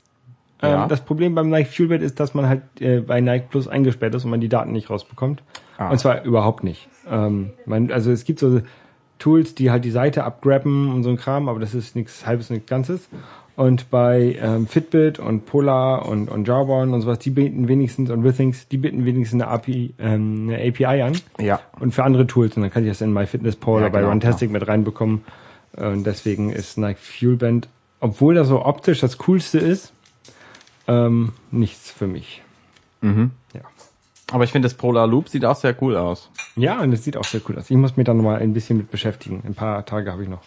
Ähm, 0.62 0.72
Ja. 0.72 0.88
Das 0.88 1.02
Problem 1.02 1.34
beim 1.34 1.50
Nike 1.50 1.70
Fuel 1.76 1.90
Band 1.90 2.04
ist, 2.04 2.20
dass 2.20 2.34
man 2.34 2.48
halt 2.48 2.62
äh, 2.80 3.00
bei 3.00 3.22
Nike 3.22 3.48
Plus 3.50 3.68
eingesperrt 3.68 4.14
ist 4.14 4.24
und 4.26 4.32
man 4.32 4.42
die 4.42 4.50
Daten 4.50 4.72
nicht 4.72 4.90
rausbekommt. 4.90 5.42
Ah. 5.78 5.90
Und 5.90 5.98
zwar 6.00 6.24
überhaupt 6.24 6.64
nicht. 6.64 6.88
Ähm, 7.10 7.52
man, 7.66 7.92
also 7.92 8.12
es 8.12 8.24
gibt 8.26 8.40
so 8.40 8.62
Tools, 9.18 9.56
die 9.56 9.72
halt 9.72 9.84
die 9.86 9.92
Seite 9.92 10.24
abgrappen 10.26 10.92
und 10.94 11.04
so 11.04 11.10
ein 11.10 11.18
Kram, 11.18 11.48
aber 11.50 11.60
das 11.60 11.74
ist 11.74 11.96
nichts 11.96 12.26
halbes, 12.28 12.50
nichts 12.50 12.68
Ganzes. 12.70 13.08
Und 13.56 13.90
bei 13.90 14.38
ähm, 14.42 14.68
Fitbit 14.68 15.18
und 15.18 15.46
Polar 15.46 16.08
und, 16.08 16.30
und 16.30 16.46
Jawbone 16.48 16.94
und 16.94 17.02
sowas, 17.02 17.20
die 17.20 17.30
bieten 17.30 17.70
wenigstens, 17.70 18.10
und 18.10 18.24
Withings, 18.24 18.68
die 18.68 18.78
bieten 18.78 19.06
wenigstens 19.06 19.42
eine 19.42 19.50
API, 19.50 19.94
ähm, 19.98 20.50
eine 20.50 20.68
API 20.68 21.02
an. 21.02 21.14
Ja. 21.40 21.62
Und 21.80 21.94
für 21.94 22.04
andere 22.04 22.28
Tools, 22.28 22.58
und 22.58 22.64
dann 22.64 22.72
kann 22.72 22.84
ich 22.84 22.90
das 22.90 23.00
in 23.00 23.14
MyFitnessPal 23.14 23.76
Ja, 23.76 23.80
oder 23.80 23.90
bei 23.92 24.00
genau, 24.00 24.12
Runtastic 24.12 24.52
mit 24.52 24.68
reinbekommen. 24.68 25.24
Und 25.74 26.06
deswegen 26.06 26.52
ist 26.52 26.78
Nike 26.78 27.00
Fuel 27.00 27.38
Band, 27.38 27.70
obwohl 28.02 28.36
das 28.36 28.48
so 28.50 28.66
optisch 28.66 29.00
das 29.00 29.18
coolste 29.20 29.60
ist, 29.60 29.94
ähm, 30.88 31.32
nichts 31.52 31.92
für 31.92 32.08
mich. 32.08 32.42
Mhm. 33.02 33.32
Ja. 33.54 33.62
Aber 34.32 34.44
ich 34.44 34.52
finde, 34.52 34.66
das 34.66 34.74
Polar 34.74 35.08
Loop 35.08 35.30
sieht 35.30 35.46
auch 35.46 35.56
sehr 35.56 35.76
cool 35.82 35.96
aus. 35.96 36.30
Ja, 36.56 36.82
und 36.82 36.92
es 36.94 37.04
sieht 37.04 37.16
auch 37.16 37.24
sehr 37.24 37.42
cool 37.48 37.58
aus. 37.58 37.70
Ich 37.70 37.78
muss 37.78 37.96
mich 37.96 38.06
da 38.06 38.14
nochmal 38.14 38.42
ein 38.42 38.54
bisschen 38.54 38.78
mit 38.78 38.92
beschäftigen. 38.92 39.44
Ein 39.46 39.54
paar 39.54 39.86
Tage 39.86 40.12
habe 40.12 40.24
ich 40.24 40.30
noch. 40.30 40.42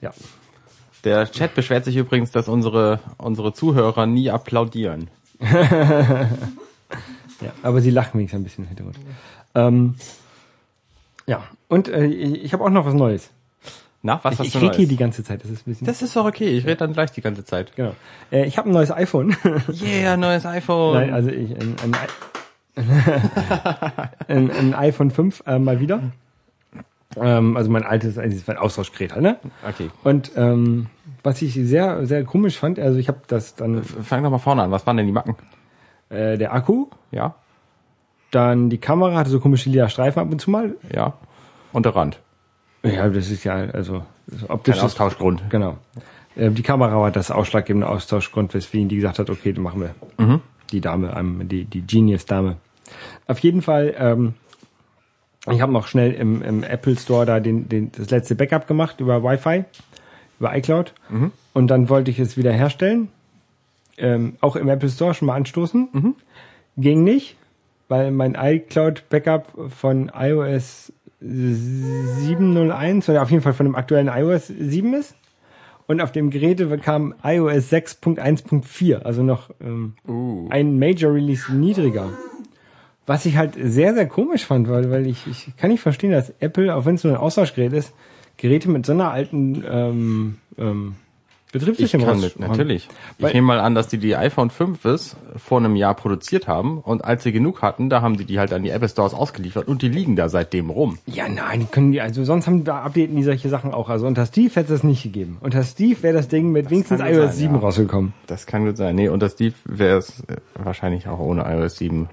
Ja. 0.00 0.12
Der 1.04 1.30
Chat 1.30 1.54
beschwert 1.54 1.84
sich 1.84 1.96
übrigens, 1.96 2.30
dass 2.30 2.48
unsere, 2.48 3.00
unsere 3.18 3.52
Zuhörer 3.52 4.06
nie 4.06 4.30
applaudieren. 4.30 5.08
ja. 5.40 6.28
Aber 7.62 7.80
sie 7.80 7.90
lachen 7.90 8.18
wenigstens 8.18 8.40
ein 8.40 8.44
bisschen 8.44 8.64
im 8.64 8.68
Hintergrund. 8.68 8.96
Ähm, 9.54 9.94
ja. 11.26 11.42
Und 11.68 11.88
äh, 11.88 12.06
ich 12.06 12.44
ich 12.44 12.52
habe 12.52 12.64
auch 12.64 12.70
noch 12.70 12.86
was 12.86 12.94
Neues. 12.94 13.30
Na, 14.02 14.18
was 14.22 14.34
Ich, 14.34 14.38
hast 14.40 14.46
ich 14.46 14.52
du 14.52 14.58
rede 14.58 14.66
Neues? 14.68 14.76
hier 14.78 14.88
die 14.88 14.96
ganze 14.96 15.24
Zeit. 15.24 15.42
Das 15.42 15.50
ist 15.50 15.66
ein 15.66 15.70
bisschen. 15.70 15.86
Das 15.86 16.02
ist 16.02 16.14
doch 16.16 16.24
okay, 16.24 16.48
ich 16.56 16.64
rede 16.64 16.76
dann 16.76 16.92
gleich 16.92 17.12
die 17.12 17.20
ganze 17.20 17.44
Zeit. 17.44 17.74
genau. 17.76 17.94
Äh, 18.30 18.46
ich 18.46 18.58
habe 18.58 18.68
ein 18.68 18.72
neues 18.72 18.90
iPhone. 18.90 19.36
Yeah, 19.82 20.16
neues 20.16 20.44
iPhone. 20.46 20.94
Nein, 20.94 21.12
also 21.14 21.30
ich, 21.30 21.50
ein, 21.56 21.76
ein, 21.84 21.96
ein, 24.28 24.50
ein 24.50 24.74
iPhone 24.74 25.10
5 25.10 25.42
äh, 25.46 25.58
mal 25.58 25.78
wieder. 25.80 26.02
Ähm, 27.20 27.56
also 27.56 27.70
mein 27.70 27.82
altes, 27.84 28.16
also 28.18 28.36
mein 28.46 28.56
Austauschgerät 28.56 29.12
halt, 29.12 29.22
ne? 29.22 29.36
Okay. 29.68 29.90
Und 30.04 30.32
ähm, 30.36 30.86
was 31.22 31.42
ich 31.42 31.54
sehr, 31.54 32.06
sehr 32.06 32.24
komisch 32.24 32.58
fand, 32.58 32.78
also 32.78 32.98
ich 32.98 33.08
habe 33.08 33.20
das 33.26 33.54
dann, 33.54 33.82
Fang 33.82 34.22
doch 34.22 34.30
mal 34.30 34.38
vorne 34.38 34.62
an. 34.62 34.70
Was 34.70 34.86
waren 34.86 34.96
denn 34.96 35.06
die 35.06 35.12
Macken? 35.12 35.36
äh, 36.10 36.36
der 36.38 36.52
Akku, 36.54 36.86
Ja? 37.10 37.34
dann 38.30 38.70
die 38.70 38.78
Kamera 38.78 39.16
hatte 39.16 39.30
so 39.30 39.40
komische 39.40 39.68
lila 39.68 39.88
Streifen 39.90 40.20
ab 40.20 40.28
und 40.32 40.40
zu 40.40 40.50
mal. 40.50 40.74
Ja. 40.94 41.12
Und 41.72 41.84
der 41.84 41.94
Rand. 41.94 42.18
Ja, 42.82 43.08
das 43.08 43.30
ist 43.30 43.44
ja, 43.44 43.54
also 43.54 44.04
optisch. 44.48 44.76
ist- 44.76 44.82
Austauschgrund. 44.82 45.42
Genau. 45.50 45.76
Äh, 46.34 46.50
die 46.50 46.62
Kamera 46.62 46.98
war 46.98 47.10
das 47.10 47.30
ausschlaggebende 47.30 47.88
Austauschgrund, 47.88 48.54
weswegen 48.54 48.88
die 48.88 48.96
gesagt 48.96 49.18
hat, 49.18 49.28
okay, 49.28 49.52
dann 49.52 49.62
machen 49.64 49.80
wir. 49.82 50.40
Die 50.72 50.80
Dame, 50.80 51.14
ähm, 51.16 51.46
die, 51.48 51.64
die 51.66 51.82
Genius-Dame. 51.82 52.56
Auf 53.26 53.38
jeden 53.40 53.60
Fall, 53.62 53.94
ähm, 53.98 54.34
ich 55.50 55.60
habe 55.60 55.72
noch 55.72 55.86
schnell 55.88 56.12
im, 56.12 56.40
im 56.42 56.62
Apple 56.62 56.96
Store 56.96 57.26
da 57.26 57.40
den, 57.40 57.68
den, 57.68 57.90
das 57.92 58.10
letzte 58.10 58.34
Backup 58.34 58.66
gemacht 58.68 59.00
über 59.00 59.22
Wi-Fi. 59.24 59.64
über 60.38 60.56
iCloud. 60.56 60.92
Und 61.52 61.68
dann 61.68 61.88
wollte 61.88 62.10
ich 62.10 62.18
es 62.18 62.36
wieder 62.36 62.52
herstellen. 62.52 63.08
Ähm, 63.98 64.36
auch 64.40 64.56
im 64.56 64.68
Apple 64.68 64.88
Store 64.88 65.14
schon 65.14 65.26
mal 65.26 65.34
anstoßen. 65.36 66.14
Ging 66.76 67.04
nicht, 67.04 67.36
weil 67.88 68.10
mein 68.10 68.34
iCloud-Backup 68.40 69.70
von 69.70 70.10
iOS 70.14 70.92
701 71.20 73.08
oder 73.08 73.22
auf 73.22 73.30
jeden 73.30 73.42
Fall 73.42 73.52
von 73.52 73.66
dem 73.66 73.74
aktuellen 73.76 74.08
iOS 74.08 74.46
7 74.48 74.94
ist. 74.94 75.14
Und 75.86 76.00
auf 76.00 76.12
dem 76.12 76.30
Gerät 76.30 76.58
kam 76.82 77.14
iOS 77.22 77.70
6.1.4, 77.72 79.02
also 79.02 79.22
noch 79.22 79.50
ähm, 79.60 79.94
Uh. 80.08 80.46
ein 80.50 80.78
Major 80.78 81.12
Release 81.12 81.52
niedriger. 81.52 82.10
Was 83.06 83.26
ich 83.26 83.36
halt 83.36 83.54
sehr, 83.60 83.94
sehr 83.94 84.06
komisch 84.06 84.44
fand, 84.44 84.68
weil, 84.68 84.90
weil 84.90 85.06
ich, 85.06 85.26
ich 85.26 85.56
kann 85.56 85.70
nicht 85.70 85.80
verstehen, 85.80 86.12
dass 86.12 86.32
Apple, 86.40 86.74
auch 86.74 86.84
wenn 86.84 86.94
es 86.94 87.04
nur 87.04 87.14
ein 87.14 87.18
Austauschgerät 87.18 87.72
ist, 87.72 87.92
Geräte 88.36 88.70
mit 88.70 88.86
so 88.86 88.92
einer 88.92 89.10
alten 89.10 89.64
ähm, 89.68 90.38
ähm, 90.56 90.94
Ich 91.46 91.52
Betriebssystem 91.52 92.00
kann 92.04 92.20
mit, 92.20 92.36
raushauen. 92.36 92.48
natürlich. 92.50 92.88
Ich 93.18 93.22
Weil- 93.24 93.34
nehme 93.34 93.48
mal 93.48 93.60
an, 93.60 93.74
dass 93.74 93.88
die 93.88 93.98
die 93.98 94.16
iPhone 94.16 94.50
5 94.50 94.84
ist 94.84 95.16
vor 95.36 95.58
einem 95.58 95.74
Jahr 95.76 95.94
produziert 95.94 96.46
haben 96.48 96.78
und 96.78 97.04
als 97.04 97.24
sie 97.24 97.32
genug 97.32 97.60
hatten, 97.60 97.90
da 97.90 98.00
haben 98.02 98.16
die 98.16 98.24
die 98.24 98.38
halt 98.38 98.52
an 98.52 98.62
die 98.62 98.70
Apple 98.70 98.88
Stores 98.88 99.14
ausgeliefert 99.14 99.66
und 99.68 99.82
die 99.82 99.88
liegen 99.88 100.14
da 100.16 100.28
seitdem 100.28 100.70
rum. 100.70 100.98
Ja, 101.06 101.28
nein, 101.28 101.60
die 101.60 101.66
können 101.66 101.92
die, 101.92 102.00
also 102.00 102.24
sonst 102.24 102.46
haben 102.46 102.64
da 102.64 102.82
updaten 102.82 103.16
die 103.16 103.22
solche 103.24 103.48
Sachen 103.48 103.74
auch. 103.74 103.88
Also 103.90 104.06
unter 104.06 104.24
Steve 104.26 104.48
hätte 104.54 104.72
es 104.72 104.80
das 104.80 104.84
nicht 104.84 105.02
gegeben. 105.02 105.38
Unter 105.40 105.62
Steve 105.64 106.02
wäre 106.02 106.14
das 106.14 106.28
Ding 106.28 106.52
mit 106.52 106.70
wenigstens 106.70 107.00
kann 107.00 107.08
gut 107.08 107.16
iOS 107.16 107.30
sein, 107.30 107.38
7 107.38 107.54
ja. 107.54 107.60
rausgekommen. 107.60 108.14
Das 108.28 108.46
kann 108.46 108.64
gut 108.64 108.76
sein. 108.76 108.94
Nee, 108.94 109.08
unter 109.08 109.28
Steve 109.28 109.54
wäre 109.64 109.98
es 109.98 110.20
äh, 110.28 110.36
wahrscheinlich 110.54 111.08
auch 111.08 111.18
ohne 111.18 111.42
iOS 111.44 111.76
7 111.76 112.08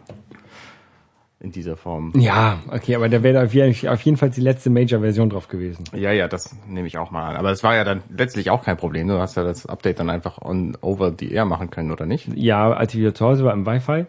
in 1.41 1.51
dieser 1.51 1.77
Form. 1.77 2.11
Ja, 2.17 2.59
okay, 2.69 2.95
aber 2.95 3.07
da 3.07 3.23
wäre 3.23 3.43
auf 3.45 3.53
jeden, 3.53 3.87
auf 3.87 4.01
jeden 4.01 4.17
Fall 4.17 4.29
die 4.29 4.41
letzte 4.41 4.69
Major-Version 4.69 5.29
drauf 5.29 5.47
gewesen. 5.47 5.85
Ja, 5.95 6.11
ja, 6.11 6.27
das 6.27 6.53
nehme 6.67 6.87
ich 6.87 6.97
auch 6.97 7.11
mal 7.11 7.29
an. 7.29 7.37
Aber 7.37 7.51
es 7.51 7.63
war 7.63 7.75
ja 7.75 7.83
dann 7.85 8.01
letztlich 8.15 8.49
auch 8.49 8.63
kein 8.63 8.75
Problem. 8.75 9.07
Du 9.07 9.19
hast 9.19 9.37
ja 9.37 9.43
das 9.43 9.65
Update 9.65 9.99
dann 9.99 10.09
einfach 10.09 10.41
on 10.41 10.77
over 10.81 11.13
the 11.17 11.31
air 11.31 11.45
machen 11.45 11.69
können, 11.69 11.91
oder 11.91 12.05
nicht? 12.05 12.27
Ja, 12.35 12.71
als 12.73 12.93
ich 12.93 12.99
wieder 12.99 13.13
zu 13.15 13.25
Hause 13.25 13.45
war 13.45 13.53
im 13.53 13.65
Wi-Fi. 13.65 14.05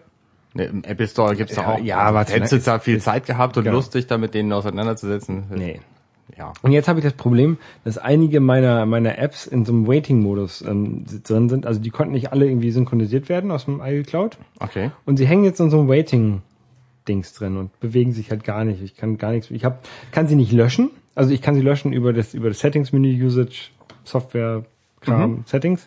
Ne, 0.54 0.64
Im 0.64 0.82
Apple 0.82 1.06
Store 1.06 1.36
gibt's 1.36 1.54
doch 1.54 1.62
Ja, 1.62 1.74
auch. 1.74 1.78
ja, 1.78 1.98
aber 1.98 2.24
hättest 2.24 2.52
du 2.52 2.58
da 2.58 2.80
viel 2.80 3.00
Zeit 3.00 3.26
gehabt 3.26 3.56
und 3.56 3.62
Genau. 3.62 3.76
Lust, 3.76 3.94
dich 3.94 4.08
da 4.08 4.18
mit 4.18 4.34
denen 4.34 4.52
auseinanderzusetzen? 4.52 5.44
Nee. 5.54 5.80
Ja. 6.36 6.52
Und 6.62 6.72
jetzt 6.72 6.88
habe 6.88 6.98
ich 6.98 7.04
das 7.04 7.12
Problem, 7.12 7.58
dass 7.84 7.98
einige 7.98 8.40
meiner 8.40 8.86
meiner 8.86 9.18
Apps 9.18 9.46
in 9.46 9.64
so 9.64 9.72
einem 9.72 9.86
Waiting-Modus 9.86 10.62
ähm, 10.62 11.04
drin 11.24 11.48
sind. 11.48 11.66
Also 11.66 11.80
die 11.80 11.90
konnten 11.90 12.12
nicht 12.14 12.32
alle 12.32 12.46
irgendwie 12.46 12.70
synchronisiert 12.72 13.28
werden 13.28 13.50
aus 13.52 13.66
dem 13.66 13.80
iCloud. 13.84 14.38
Okay. 14.58 14.90
Und 15.06 15.16
sie 15.18 15.26
hängen 15.26 15.44
jetzt 15.44 15.60
in 15.60 15.70
so 15.70 15.78
einem 15.78 15.88
Waiting-Dings 17.10 17.32
drin 17.34 17.56
und 17.56 17.78
bewegen 17.80 18.12
sich 18.12 18.30
halt 18.30 18.44
gar 18.44 18.64
nicht. 18.64 18.82
Ich 18.82 18.96
kann 18.96 19.18
gar 19.18 19.32
nichts. 19.32 19.50
Ich 19.50 19.64
hab, 19.64 19.84
kann 20.12 20.26
sie 20.28 20.36
nicht 20.36 20.52
löschen. 20.52 20.90
Also 21.14 21.32
ich 21.32 21.42
kann 21.42 21.54
sie 21.54 21.60
löschen 21.60 21.92
über 21.92 22.12
das 22.12 22.34
über 22.34 22.48
das 22.48 22.60
Settings-Menü, 22.60 23.24
Usage, 23.26 23.70
Software, 24.04 24.64
Kram, 25.00 25.42
Settings. 25.46 25.86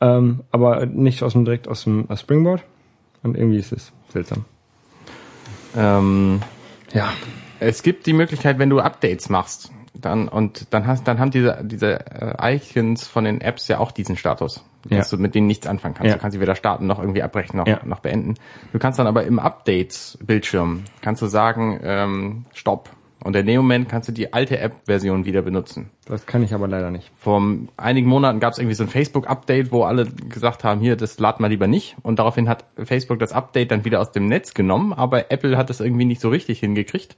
Ähm, 0.00 0.40
aber 0.50 0.86
nicht 0.86 1.22
aus 1.22 1.32
dem 1.32 1.44
direkt 1.44 1.66
aus 1.68 1.84
dem 1.84 2.08
aus 2.10 2.20
Springboard. 2.20 2.62
Und 3.22 3.36
irgendwie 3.36 3.58
ist 3.58 3.72
es 3.72 3.92
seltsam. 4.10 4.44
Ähm, 5.76 6.40
Ja. 6.92 7.12
es 7.58 7.82
gibt 7.82 8.06
die 8.06 8.12
Möglichkeit, 8.12 8.58
wenn 8.58 8.70
du 8.70 8.80
Updates 8.80 9.28
machst, 9.28 9.72
dann 10.04 10.28
und 10.28 10.72
dann 10.72 10.86
hast, 10.86 11.06
dann 11.08 11.18
haben 11.18 11.30
diese 11.30 11.58
diese 11.62 12.00
äh, 12.10 12.56
Icons 12.56 13.06
von 13.06 13.24
den 13.24 13.40
Apps 13.40 13.68
ja 13.68 13.78
auch 13.78 13.92
diesen 13.92 14.16
Status, 14.16 14.64
dass 14.88 15.10
Ja. 15.10 15.16
du 15.16 15.22
mit 15.22 15.34
denen 15.34 15.46
nichts 15.46 15.66
anfangen 15.66 15.94
kannst. 15.94 16.08
Ja. 16.08 16.14
Du 16.16 16.20
kannst 16.20 16.34
sie 16.34 16.40
weder 16.40 16.54
starten 16.56 16.86
noch 16.86 16.98
irgendwie 16.98 17.22
abbrechen 17.22 17.56
noch 17.58 17.66
Ja. 17.66 17.80
noch 17.84 18.00
beenden. 18.00 18.34
Du 18.72 18.78
kannst 18.78 18.98
dann 18.98 19.06
aber 19.06 19.24
im 19.24 19.38
Updates-Bildschirm 19.38 20.84
kannst 21.00 21.22
du 21.22 21.26
sagen 21.26 21.80
ähm, 21.82 22.44
Stopp 22.52 22.90
und 23.22 23.34
in 23.36 23.46
dem 23.46 23.56
Moment 23.56 23.88
kannst 23.88 24.08
du 24.08 24.12
die 24.12 24.32
alte 24.34 24.58
App-Version 24.58 25.24
wieder 25.24 25.40
benutzen. 25.42 25.88
Das 26.04 26.26
kann 26.26 26.42
ich 26.42 26.52
aber 26.52 26.68
leider 26.68 26.90
nicht. 26.90 27.10
Vor 27.18 27.42
einigen 27.78 28.06
Monaten 28.08 28.38
gab 28.38 28.52
es 28.52 28.58
irgendwie 28.58 28.74
so 28.74 28.84
ein 28.84 28.90
Facebook-Update, 28.90 29.72
wo 29.72 29.84
alle 29.84 30.04
gesagt 30.06 30.62
haben, 30.62 30.80
hier, 30.80 30.96
das 30.96 31.18
lad 31.18 31.40
mal 31.40 31.46
lieber 31.48 31.66
nicht. 31.66 31.96
Und 32.02 32.18
daraufhin 32.18 32.48
hat 32.50 32.64
Facebook 32.82 33.18
das 33.18 33.32
Update 33.32 33.70
dann 33.70 33.84
wieder 33.86 34.00
aus 34.00 34.12
dem 34.12 34.26
Netz 34.26 34.52
genommen, 34.52 34.92
aber 34.92 35.30
Apple 35.30 35.56
hat 35.56 35.70
das 35.70 35.80
irgendwie 35.80 36.04
nicht 36.04 36.20
so 36.20 36.28
richtig 36.28 36.60
hingekriegt 36.60 37.16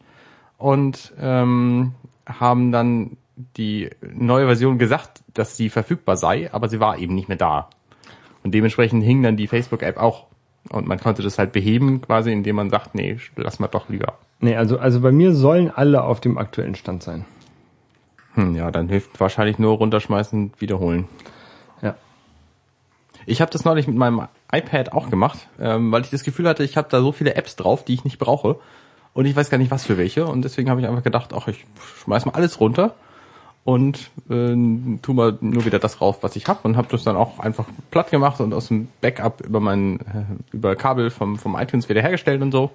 und 0.59 1.13
ähm, 1.21 1.93
haben 2.27 2.73
dann 2.73 3.17
die 3.57 3.91
neue 4.01 4.47
Version 4.47 4.79
gesagt, 4.79 5.23
dass 5.35 5.57
sie 5.57 5.69
verfügbar 5.69 6.17
sei, 6.17 6.53
aber 6.53 6.69
sie 6.69 6.81
war 6.81 6.99
eben 6.99 7.15
nicht 7.15 7.29
mehr 7.29 7.37
da. 7.37 7.71
Und 8.43 8.53
dementsprechend 8.53 9.05
hing 9.05 9.23
dann 9.23 9.37
die 9.37 9.47
Facebook-App 9.47 9.97
auch. 9.99 10.27
Und 10.71 10.87
man 10.87 10.99
konnte 10.99 11.23
das 11.23 11.39
halt 11.39 11.53
beheben, 11.53 12.01
quasi, 12.01 12.33
indem 12.33 12.57
man 12.57 12.71
sagt, 12.71 12.95
nee, 12.95 13.19
lass 13.37 13.59
mal 13.59 13.69
doch 13.69 13.89
lieber. 13.89 14.19
Nee, 14.41 14.57
also 14.57 14.79
also 14.79 15.01
bei 15.01 15.13
mir 15.13 15.33
sollen 15.33 15.71
alle 15.71 16.03
auf 16.03 16.21
dem 16.21 16.39
aktuellen 16.39 16.75
Stand 16.75 17.03
sein. 17.03 17.25
Hm, 18.35 18.55
ja, 18.55 18.71
dann 18.71 18.89
hilft 18.89 19.19
wahrscheinlich 19.21 19.59
nur 19.59 19.77
runterschmeißen, 19.77 20.53
wiederholen. 20.59 21.09
Ja. 21.83 21.95
Ich 23.25 23.41
habe 23.41 23.51
das 23.51 23.65
neulich 23.65 23.87
mit 23.87 23.97
meinem 23.97 24.29
iPad 24.53 24.93
auch 24.93 25.11
gemacht, 25.11 25.49
ähm, 25.59 25.91
weil 25.91 26.03
ich 26.03 26.11
das 26.11 26.25
Gefühl 26.25 26.49
hatte, 26.49 26.65
ich 26.65 26.77
habe 26.77 26.89
da 26.91 27.01
so 27.01 27.13
viele 27.13 27.35
Apps 27.35 27.57
drauf, 27.57 27.85
die 27.85 27.95
ich 27.95 28.05
nicht 28.05 28.19
brauche. 28.19 28.59
Und 29.17 29.25
ich 29.25 29.35
weiß 29.35 29.49
gar 29.49 29.57
nicht, 29.57 29.71
was 29.71 29.87
für 29.87 29.97
welche. 29.97 30.27
Und 30.27 30.43
deswegen 30.43 30.69
habe 30.69 30.79
ich 30.79 30.87
einfach 30.87 31.03
gedacht, 31.03 31.33
ach, 31.33 31.49
ich 31.49 31.65
schmeiß 32.05 32.27
mal 32.27 32.35
alles 32.35 32.61
runter 32.61 32.95
und 33.65 34.11
äh, 34.29 34.55
tu 35.01 35.15
mal 35.15 35.39
nur 35.41 35.65
wieder 35.65 35.79
das 35.79 36.03
rauf, 36.03 36.19
was 36.21 36.37
ich 36.37 36.47
habe. 36.49 36.61
Und 36.65 36.77
habe 36.77 36.89
das 36.91 37.03
dann 37.03 37.17
auch 37.17 37.39
einfach 37.39 37.65
platt 37.91 38.11
gemacht 38.11 38.43
und 38.43 38.53
aus 38.53 38.69
dem 38.69 38.89
Backup 39.01 39.41
über 39.41 39.59
mein 39.59 40.01
äh, 40.01 40.25
über 40.53 40.77
Kabel 40.77 41.09
vom, 41.09 41.39
vom 41.39 41.57
iTunes 41.57 41.89
wieder 41.89 42.03
hergestellt 42.03 42.43
und 42.43 42.53
so. 42.53 42.73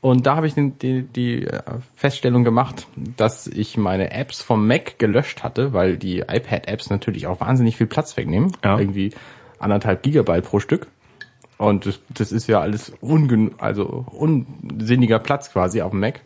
Und 0.00 0.24
da 0.24 0.36
habe 0.36 0.46
ich 0.46 0.54
den, 0.54 0.78
die, 0.78 1.02
die 1.02 1.46
äh, 1.46 1.60
Feststellung 1.96 2.44
gemacht, 2.44 2.86
dass 3.16 3.48
ich 3.48 3.76
meine 3.76 4.12
Apps 4.12 4.40
vom 4.40 4.68
Mac 4.68 5.00
gelöscht 5.00 5.42
hatte, 5.42 5.72
weil 5.72 5.96
die 5.96 6.20
iPad-Apps 6.20 6.90
natürlich 6.90 7.26
auch 7.26 7.40
wahnsinnig 7.40 7.76
viel 7.76 7.88
Platz 7.88 8.16
wegnehmen. 8.16 8.52
Ja. 8.62 8.78
Irgendwie 8.78 9.10
anderthalb 9.58 10.04
Gigabyte 10.04 10.44
pro 10.44 10.60
Stück. 10.60 10.86
Und 11.58 11.86
das, 11.86 12.00
das 12.08 12.32
ist 12.32 12.48
ja 12.48 12.60
alles 12.60 12.92
ungen 13.00 13.52
also 13.58 14.06
unsinniger 14.10 15.18
Platz 15.18 15.52
quasi 15.52 15.80
auf 15.82 15.90
dem 15.90 16.00
Mac. 16.00 16.20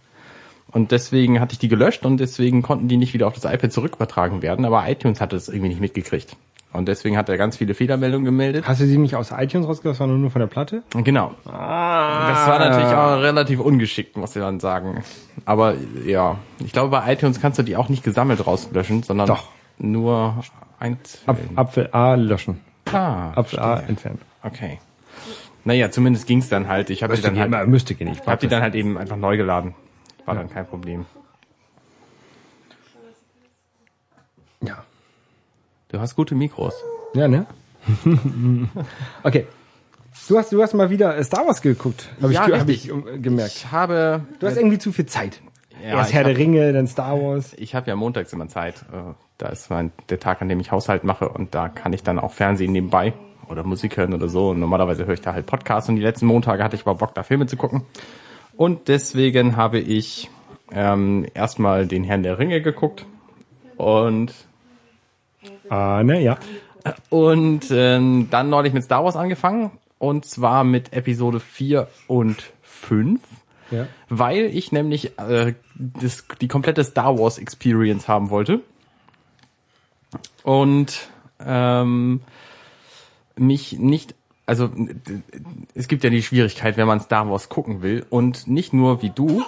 Und 0.73 0.93
deswegen 0.93 1.41
hatte 1.41 1.53
ich 1.53 1.59
die 1.59 1.69
gelöscht 1.69 2.05
und 2.05 2.19
deswegen 2.19 2.63
konnten 2.63 2.89
die 2.89 2.97
nicht 2.97 3.15
wieder 3.15 3.27
auf 3.27 3.35
das 3.35 3.45
iPad 3.45 3.73
zurückübertragen 3.73 4.43
werden, 4.43 4.65
aber 4.65 4.89
iTunes 4.89 5.21
hatte 5.21 5.37
es 5.37 5.49
irgendwie 5.49 5.69
nicht 5.69 5.81
mitgekriegt. 5.81 6.37
Und 6.73 6.89
deswegen 6.89 7.17
hat 7.17 7.29
er 7.31 7.39
ganz 7.39 7.57
viele 7.57 7.73
Fehlermeldungen 7.75 8.27
gemeldet. 8.27 8.69
Hast 8.69 8.83
du 8.83 8.87
sie 8.87 8.99
nicht 8.99 9.15
aus 9.15 9.31
iTunes 9.31 9.67
rausgelassen, 9.67 9.99
sondern 9.99 10.21
nur 10.21 10.31
von 10.31 10.41
der 10.41 10.49
Platte? 10.49 10.83
Genau. 10.91 11.33
Ah. 11.47 12.29
Das 12.29 12.47
war 12.47 12.59
natürlich 12.59 12.95
auch 12.95 13.23
relativ 13.23 13.61
ungeschickt, 13.61 14.17
muss 14.19 14.37
ich 14.37 14.43
dann 14.43 14.61
sagen. 14.61 15.03
Aber 15.47 15.75
ja, 16.05 16.37
ich 16.59 16.73
glaube, 16.73 16.91
bei 16.91 17.11
iTunes 17.13 17.41
kannst 17.41 17.59
du 17.59 17.63
die 17.63 17.77
auch 17.77 17.89
nicht 17.89 18.03
gesammelt 18.03 18.47
rauslöschen, 18.47 19.03
sondern 19.03 19.29
Doch. 19.29 19.45
nur 19.79 20.45
einzeln. 20.79 21.57
Apfel 21.57 21.89
A 21.93 22.15
löschen. 22.15 22.61
ah, 22.93 23.31
Apfel 23.35 23.59
A 23.59 23.81
entfernen. 23.81 24.21
Okay. 24.43 24.79
Naja, 25.67 25.91
zumindest 25.91 26.29
ging's 26.29 26.49
dann 26.49 26.69
halt. 26.69 26.91
Ich 26.91 27.03
habe 27.03 27.17
die 27.17 27.23
dann 27.23 27.37
halt, 27.37 27.69
müsste 27.69 27.97
gehen. 27.97 28.07
Ich 28.07 28.25
hab 28.25 28.39
die 28.39 28.47
dann 28.47 28.63
halt 28.63 28.77
eben 28.77 28.97
einfach 28.97 29.17
neu 29.17 29.37
geladen. 29.37 29.75
War 30.25 30.37
dann 30.37 30.49
kein 30.49 30.65
Problem. 30.65 31.07
Ja. 34.61 34.85
Du 35.89 35.99
hast 35.99 36.15
gute 36.15 36.37
Mikros. 36.37 36.73
Ja, 37.15 37.27
ne? 37.27 37.47
okay. 39.25 39.47
Du 40.29 40.39
hast, 40.39 40.53
du 40.53 40.63
hast 40.63 40.73
mal 40.75 40.89
wieder 40.89 41.23
Star 41.25 41.47
Wars 41.47 41.61
geguckt, 41.63 42.11
habe 42.23 42.33
Ja, 42.33 42.47
ich, 42.49 42.61
hab 42.61 42.69
ich 42.69 42.91
um, 42.93 43.21
gemerkt. 43.21 43.53
Ich 43.57 43.71
habe, 43.73 44.23
Du 44.39 44.47
hast 44.47 44.57
irgendwie 44.57 44.79
zu 44.79 44.93
viel 44.93 45.07
Zeit. 45.07 45.41
Ja, 45.83 45.99
Erst 45.99 46.13
Herr 46.13 46.21
hab- 46.23 46.29
der 46.29 46.39
Ringe, 46.39 46.73
dann 46.73 46.87
Star 46.87 47.21
Wars. 47.21 47.55
ich 47.59 47.75
habe 47.75 47.89
ja 47.91 47.97
montags 47.97 48.33
immer 48.33 48.47
Zeit. 48.49 48.77
Äh, 48.93 49.15
Da 49.39 49.49
ist 49.49 49.69
mein, 49.69 49.91
der 50.11 50.21
Tag, 50.21 50.41
an 50.43 50.49
dem 50.49 50.61
ich 50.61 50.71
Haushalt 50.71 51.03
mache 51.05 51.29
und 51.29 51.55
da 51.57 51.69
kann 51.69 51.93
ich 51.93 52.03
dann 52.05 52.19
auch 52.21 52.33
Fernsehen 52.33 52.71
nebenbei 52.73 53.15
oder 53.49 53.65
Musik 53.65 53.97
hören 53.97 54.15
oder 54.15 54.29
so. 54.29 54.51
Und 54.51 54.61
normalerweise 54.61 55.07
höre 55.07 55.15
ich 55.15 55.21
da 55.21 55.33
halt 55.33 55.47
Podcasts 55.47 55.89
und 55.89 55.97
die 55.97 56.03
letzten 56.03 56.27
Montage 56.27 56.63
hatte 56.63 56.77
ich 56.77 56.83
aber 56.83 56.95
Bock, 56.95 57.15
da 57.15 57.23
Filme 57.23 57.47
zu 57.47 57.57
gucken. 57.57 57.83
Und 58.57 58.89
deswegen 58.89 59.57
habe 59.57 59.79
ich 59.79 60.31
ähm, 60.73 61.27
erstmal 61.35 61.87
den 61.87 62.05
Herrn 62.05 62.23
der 62.23 62.39
Ringe 62.39 62.61
geguckt 62.61 63.07
und 63.77 64.33
Ah, 65.69 66.03
ne, 66.05 66.23
ja. 66.23 66.39
und 67.11 67.67
ähm, 67.71 68.29
dann 68.31 68.49
neulich 68.51 68.73
mit 68.73 68.85
Star 68.85 69.05
Wars 69.05 69.17
angefangen 69.17 69.73
und 69.99 70.25
zwar 70.25 70.65
mit 70.65 70.93
Episode 70.93 71.41
4 71.41 71.89
und 72.07 72.53
5 72.63 73.21
ja. 73.71 73.87
weil 74.09 74.45
ich 74.45 74.71
nämlich 74.71 75.19
äh, 75.19 75.55
das, 75.75 76.25
die 76.41 76.49
komplette 76.49 76.85
Star 76.85 77.19
Wars 77.19 77.39
Experience 77.39 78.07
haben 78.09 78.31
wollte 78.31 78.61
und 80.45 81.09
ähm, 81.45 82.21
mich 83.37 83.79
nicht, 83.79 84.15
also 84.47 84.71
es 85.75 85.89
gibt 85.89 86.05
ja 86.05 86.11
die 86.11 86.23
Schwierigkeit, 86.23 86.77
wenn 86.77 86.87
man 86.87 87.01
Star 87.01 87.29
Wars 87.31 87.49
gucken 87.49 87.83
will 87.83 88.05
und 88.11 88.47
nicht 88.47 88.73
nur 88.73 89.03
wie 89.03 89.11
du 89.11 89.45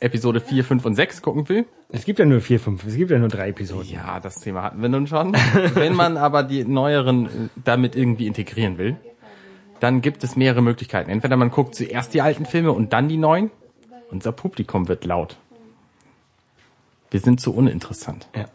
Episode 0.00 0.40
4, 0.40 0.64
5 0.64 0.84
und 0.84 0.94
6 0.94 1.22
gucken 1.22 1.48
will. 1.48 1.66
Es 1.94 2.04
gibt 2.04 2.18
ja 2.18 2.24
nur 2.24 2.40
vier, 2.40 2.58
fünf. 2.58 2.84
Es 2.84 2.96
gibt 2.96 3.12
ja 3.12 3.18
nur 3.20 3.28
drei 3.28 3.50
Episoden. 3.50 3.88
Ja, 3.88 4.18
das 4.18 4.40
Thema 4.40 4.64
hatten 4.64 4.82
wir 4.82 4.88
nun 4.88 5.06
schon. 5.06 5.32
wenn 5.74 5.94
man 5.94 6.16
aber 6.16 6.42
die 6.42 6.64
neueren 6.64 7.26
äh, 7.26 7.30
damit 7.64 7.94
irgendwie 7.94 8.26
integrieren 8.26 8.78
will, 8.78 8.96
dann 9.78 10.00
gibt 10.00 10.24
es 10.24 10.34
mehrere 10.34 10.60
Möglichkeiten. 10.60 11.08
Entweder 11.08 11.36
man 11.36 11.52
guckt 11.52 11.76
zuerst 11.76 12.12
die 12.12 12.20
alten 12.20 12.46
Filme 12.46 12.72
und 12.72 12.92
dann 12.92 13.08
die 13.08 13.16
neuen. 13.16 13.52
Unser 14.10 14.32
Publikum 14.32 14.88
wird 14.88 15.04
laut. 15.04 15.36
Wir 17.12 17.20
sind 17.20 17.40
zu 17.40 17.54
uninteressant. 17.54 18.26
Ja. 18.34 18.46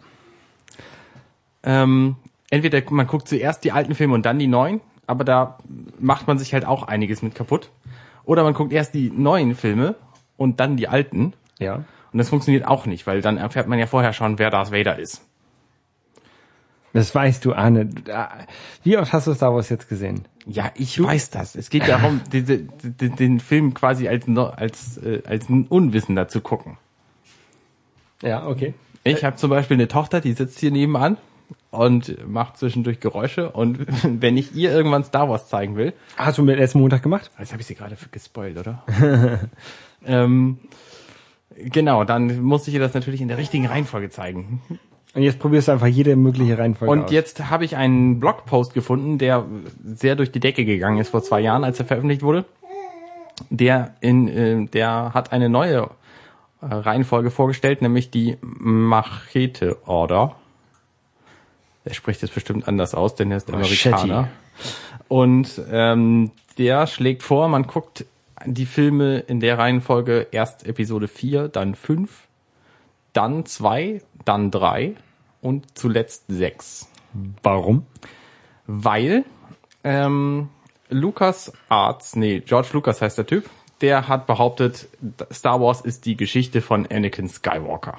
Ähm, 1.64 2.18
entweder 2.50 2.82
man 2.92 3.08
guckt 3.08 3.28
zuerst 3.28 3.64
die 3.64 3.72
alten 3.72 3.96
Filme 3.96 4.14
und 4.14 4.26
dann 4.26 4.40
die 4.40 4.48
neuen, 4.48 4.82
aber 5.08 5.24
da 5.24 5.58
macht 6.00 6.28
man 6.28 6.38
sich 6.38 6.54
halt 6.54 6.66
auch 6.66 6.84
einiges 6.84 7.22
mit 7.22 7.36
kaputt. 7.36 7.72
Oder 8.26 8.44
man 8.44 8.54
guckt 8.54 8.72
erst 8.72 8.94
die 8.94 9.10
neuen 9.10 9.56
Filme 9.56 9.96
und 10.38 10.60
dann 10.60 10.78
die 10.78 10.88
alten. 10.88 11.34
Ja. 11.58 11.84
Und 12.12 12.18
das 12.18 12.30
funktioniert 12.30 12.68
auch 12.68 12.86
nicht, 12.86 13.08
weil 13.08 13.22
dann 13.22 13.38
erfährt 13.38 13.68
man 13.68 13.80
ja 13.80 13.88
vorher 13.88 14.14
schon, 14.14 14.40
wer 14.40 14.50
Darth 14.52 14.72
Vader 14.72 15.00
ist. 15.00 15.26
Das 16.94 17.14
weißt 17.14 17.46
du, 17.46 17.54
Arne. 17.54 17.90
Wie 18.84 18.98
oft 18.98 19.14
hast 19.14 19.28
du 19.28 19.34
Star 19.34 19.54
Wars 19.54 19.70
jetzt 19.70 19.90
gesehen? 19.90 20.26
Ja, 20.48 20.72
ich 20.76 21.02
weiß 21.02 21.30
das. 21.30 21.56
Es 21.56 21.70
geht 21.70 21.88
darum, 21.88 22.22
diese, 22.32 22.60
den, 22.60 23.16
den 23.16 23.40
Film 23.40 23.76
quasi 23.76 24.08
als, 24.08 24.28
als, 24.28 24.98
äh, 24.98 25.22
als 25.26 25.50
ein 25.50 25.68
Unwissender 25.68 26.28
zu 26.28 26.42
gucken. 26.42 26.78
Ja, 28.24 28.48
okay. 28.48 28.74
Ich 29.04 29.24
habe 29.24 29.36
zum 29.36 29.50
Beispiel 29.50 29.78
eine 29.78 29.88
Tochter, 29.88 30.20
die 30.20 30.34
sitzt 30.34 30.60
hier 30.60 30.72
nebenan 30.72 31.18
und 31.72 32.28
macht 32.28 32.58
zwischendurch 32.58 33.00
Geräusche. 33.00 33.52
Und 33.52 33.80
wenn 34.04 34.38
ich 34.38 34.56
ihr 34.56 34.72
irgendwann 34.72 35.04
Star 35.04 35.30
Wars 35.30 35.48
zeigen 35.50 35.76
will, 35.76 35.94
Hast 36.18 36.38
du 36.38 36.44
mir 36.44 36.56
letzten 36.56 36.80
Montag 36.80 37.04
gemacht? 37.04 37.32
jetzt 37.40 37.52
habe 37.52 37.62
ich 37.62 37.68
sie 37.68 37.76
gerade 37.76 37.96
gespoilt, 38.12 38.58
oder? 38.58 38.84
ähm, 40.06 40.60
genau, 41.56 42.04
dann 42.04 42.42
muss 42.42 42.68
ich 42.68 42.74
ihr 42.74 42.80
das 42.80 42.94
natürlich 42.94 43.22
in 43.22 43.28
der 43.28 43.38
richtigen 43.38 43.66
Reihenfolge 43.66 44.10
zeigen. 44.10 44.62
Und 45.16 45.24
jetzt 45.24 45.40
probierst 45.40 45.68
du 45.68 45.72
einfach 45.72 45.88
jede 45.88 46.16
mögliche 46.16 46.58
Reihenfolge 46.58 46.92
Und 46.92 47.06
aus. 47.06 47.12
jetzt 47.12 47.50
habe 47.50 47.66
ich 47.66 47.76
einen 47.76 48.20
Blogpost 48.20 48.74
gefunden, 48.74 49.18
der 49.18 49.46
sehr 49.84 50.16
durch 50.16 50.32
die 50.32 50.40
Decke 50.40 50.66
gegangen 50.66 51.00
ist 51.00 51.10
vor 51.10 51.24
zwei 51.24 51.42
Jahren, 51.42 51.64
als 51.64 51.80
er 51.80 51.86
veröffentlicht 51.86 52.22
wurde. 52.22 52.46
Der 53.50 53.96
in, 54.02 54.28
äh, 54.28 54.66
der 54.66 55.12
hat 55.14 55.32
eine 55.32 55.50
neue 55.50 55.90
äh, 56.62 56.66
Reihenfolge 56.66 57.32
vorgestellt, 57.32 57.82
nämlich 57.82 58.12
die 58.12 58.38
Machete 58.42 59.78
Order. 59.88 60.36
Er 61.90 61.96
spricht 61.96 62.24
es 62.24 62.30
bestimmt 62.30 62.68
anders 62.68 62.96
aus, 62.96 63.16
denn 63.16 63.32
er 63.32 63.38
ist 63.38 63.50
Machete. 63.50 63.90
Amerikaner. 63.90 64.30
Und 65.08 65.62
ähm, 65.72 66.32
der 66.58 66.88
schlägt 66.88 67.24
vor, 67.24 67.50
man 67.50 67.64
guckt 67.64 68.06
die 68.46 68.66
Filme 68.66 69.20
in 69.20 69.40
der 69.40 69.58
Reihenfolge 69.58 70.28
erst 70.32 70.66
Episode 70.66 71.08
4, 71.08 71.50
dann 71.50 71.76
5, 71.76 72.28
dann 73.12 73.46
2, 73.46 74.02
dann 74.24 74.52
3 74.52 74.96
und 75.42 75.78
zuletzt 75.78 76.26
6 76.28 76.88
Warum? 77.44 77.86
weil 78.72 79.26
ähm, 79.84 80.50
Lucas 80.90 81.52
Arts, 81.70 82.16
nee, 82.16 82.40
George 82.40 82.70
Lucas 82.74 83.02
heißt 83.02 83.18
der 83.18 83.26
Typ, 83.26 83.50
der 83.82 84.08
hat 84.08 84.28
behauptet, 84.28 84.88
Star 85.32 85.60
Wars 85.60 85.82
ist 85.82 86.06
die 86.06 86.16
Geschichte 86.16 86.62
von 86.62 86.86
Anakin 86.86 87.28
Skywalker. 87.28 87.98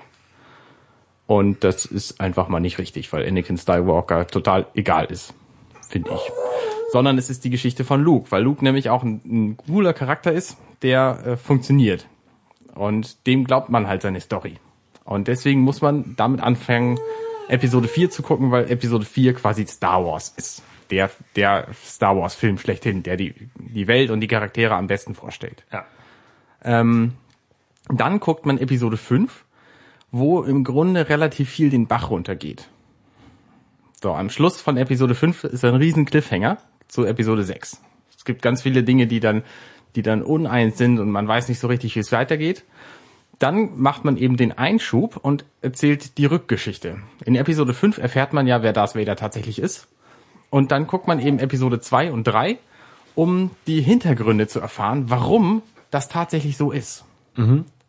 Und 1.31 1.63
das 1.63 1.85
ist 1.85 2.21
einfach 2.21 2.49
mal 2.49 2.59
nicht 2.59 2.81
richtig, 2.81 3.13
weil 3.13 3.25
Anakin 3.25 3.57
Skywalker 3.57 4.27
total 4.27 4.67
egal 4.75 5.05
ist, 5.05 5.33
finde 5.89 6.11
ich. 6.13 6.33
Sondern 6.91 7.19
es 7.19 7.31
ist 7.31 7.45
die 7.45 7.51
Geschichte 7.51 7.85
von 7.85 8.03
Luke, 8.03 8.33
weil 8.33 8.43
Luke 8.43 8.65
nämlich 8.65 8.91
auch 8.91 9.05
ein, 9.05 9.21
ein 9.25 9.57
cooler 9.57 9.93
Charakter 9.93 10.33
ist, 10.33 10.57
der 10.83 11.23
äh, 11.25 11.37
funktioniert. 11.37 12.09
Und 12.75 13.29
dem 13.29 13.45
glaubt 13.45 13.69
man 13.69 13.87
halt 13.87 14.03
seine 14.03 14.21
Story. 14.21 14.57
Und 15.05 15.29
deswegen 15.29 15.61
muss 15.61 15.83
man 15.83 16.17
damit 16.17 16.41
anfangen, 16.41 16.99
Episode 17.47 17.87
4 17.87 18.11
zu 18.11 18.23
gucken, 18.23 18.51
weil 18.51 18.69
Episode 18.69 19.05
4 19.05 19.35
quasi 19.35 19.65
Star 19.69 20.05
Wars 20.05 20.35
ist. 20.37 20.65
Der, 20.91 21.11
der 21.37 21.69
Star 21.85 22.17
Wars 22.17 22.35
Film 22.35 22.59
schlechthin, 22.59 23.05
der 23.05 23.17
die, 23.17 23.35
die 23.55 23.87
Welt 23.87 24.11
und 24.11 24.19
die 24.19 24.27
Charaktere 24.27 24.75
am 24.75 24.89
besten 24.89 25.15
vorstellt. 25.15 25.63
Ja. 25.73 25.85
Ähm, 26.65 27.13
dann 27.89 28.19
guckt 28.19 28.47
man 28.47 28.59
Episode 28.59 28.97
5, 28.97 29.45
wo 30.13 30.43
im 30.43 30.65
Grunde 30.65 31.09
relativ 31.09 31.51
viel 31.51 31.71
den 31.71 31.87
Bach 31.87 32.11
runtergeht. 32.11 32.69
So, 34.03 34.13
am 34.15 34.31
Schluss 34.31 34.61
von 34.61 34.77
Episode 34.77 35.15
5 35.15 35.45
ist 35.45 35.65
ein 35.65 35.75
riesen 35.75 36.07
Cliffhanger 36.07 36.59
zu 36.89 37.05
Episode 37.05 37.45
6. 37.45 37.81
Es 38.17 38.25
gibt 38.25 38.43
ganz 38.43 38.63
viele 38.63 38.83
Dinge, 38.83 39.07
die 39.07 39.21
dann, 39.21 39.43
die 39.95 40.03
dann 40.03 40.23
uneins 40.23 40.79
sind 40.79 40.99
und 40.99 41.11
man 41.11 41.29
weiß 41.29 41.49
nicht 41.49 41.59
so 41.59 41.69
richtig, 41.69 41.97
wie 41.97 42.01
es 42.01 42.13
weitergeht. 42.13 42.65
Dann 43.39 43.79
macht 43.81 44.05
man 44.05 44.17
eben 44.17 44.37
den 44.37 44.57
Einschub 44.57 45.17
und 45.17 45.45
erzählt 45.63 46.19
die 46.19 46.27
Rückgeschichte. 46.27 46.99
In 47.25 47.37
Episode 47.37 47.73
5 47.73 47.99
erfährt 47.99 48.33
man 48.33 48.47
ja, 48.47 48.63
wer 48.63 48.73
Darth 48.73 48.95
Vader 48.95 49.17
tatsächlich 49.17 49.59
ist. 49.59 49.89
Und 50.51 50.73
dann 50.73 50.87
guckt 50.87 51.07
man 51.07 51.21
eben 51.21 51.39
Episode 51.39 51.81
2 51.81 52.13
und 52.13 52.25
3, 52.25 52.59
um 53.15 53.51
die 53.67 53.81
Hintergründe 53.81 54.49
zu 54.49 54.61
erfahren, 54.61 55.05
warum 55.09 55.63
das 55.91 56.09
tatsächlich 56.09 56.57
so 56.57 56.71
ist. 56.73 57.05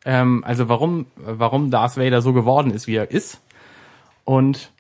Ähm, 0.06 0.44
also 0.44 0.70
warum, 0.70 1.06
warum 1.16 1.72
Darth 1.72 1.98
Vader 1.98 2.22
so 2.22 2.34
geworden 2.34 2.72
ist, 2.72 2.88
wie 2.88 2.96
er 2.96 3.12
ist. 3.12 3.42
Und 4.26 4.72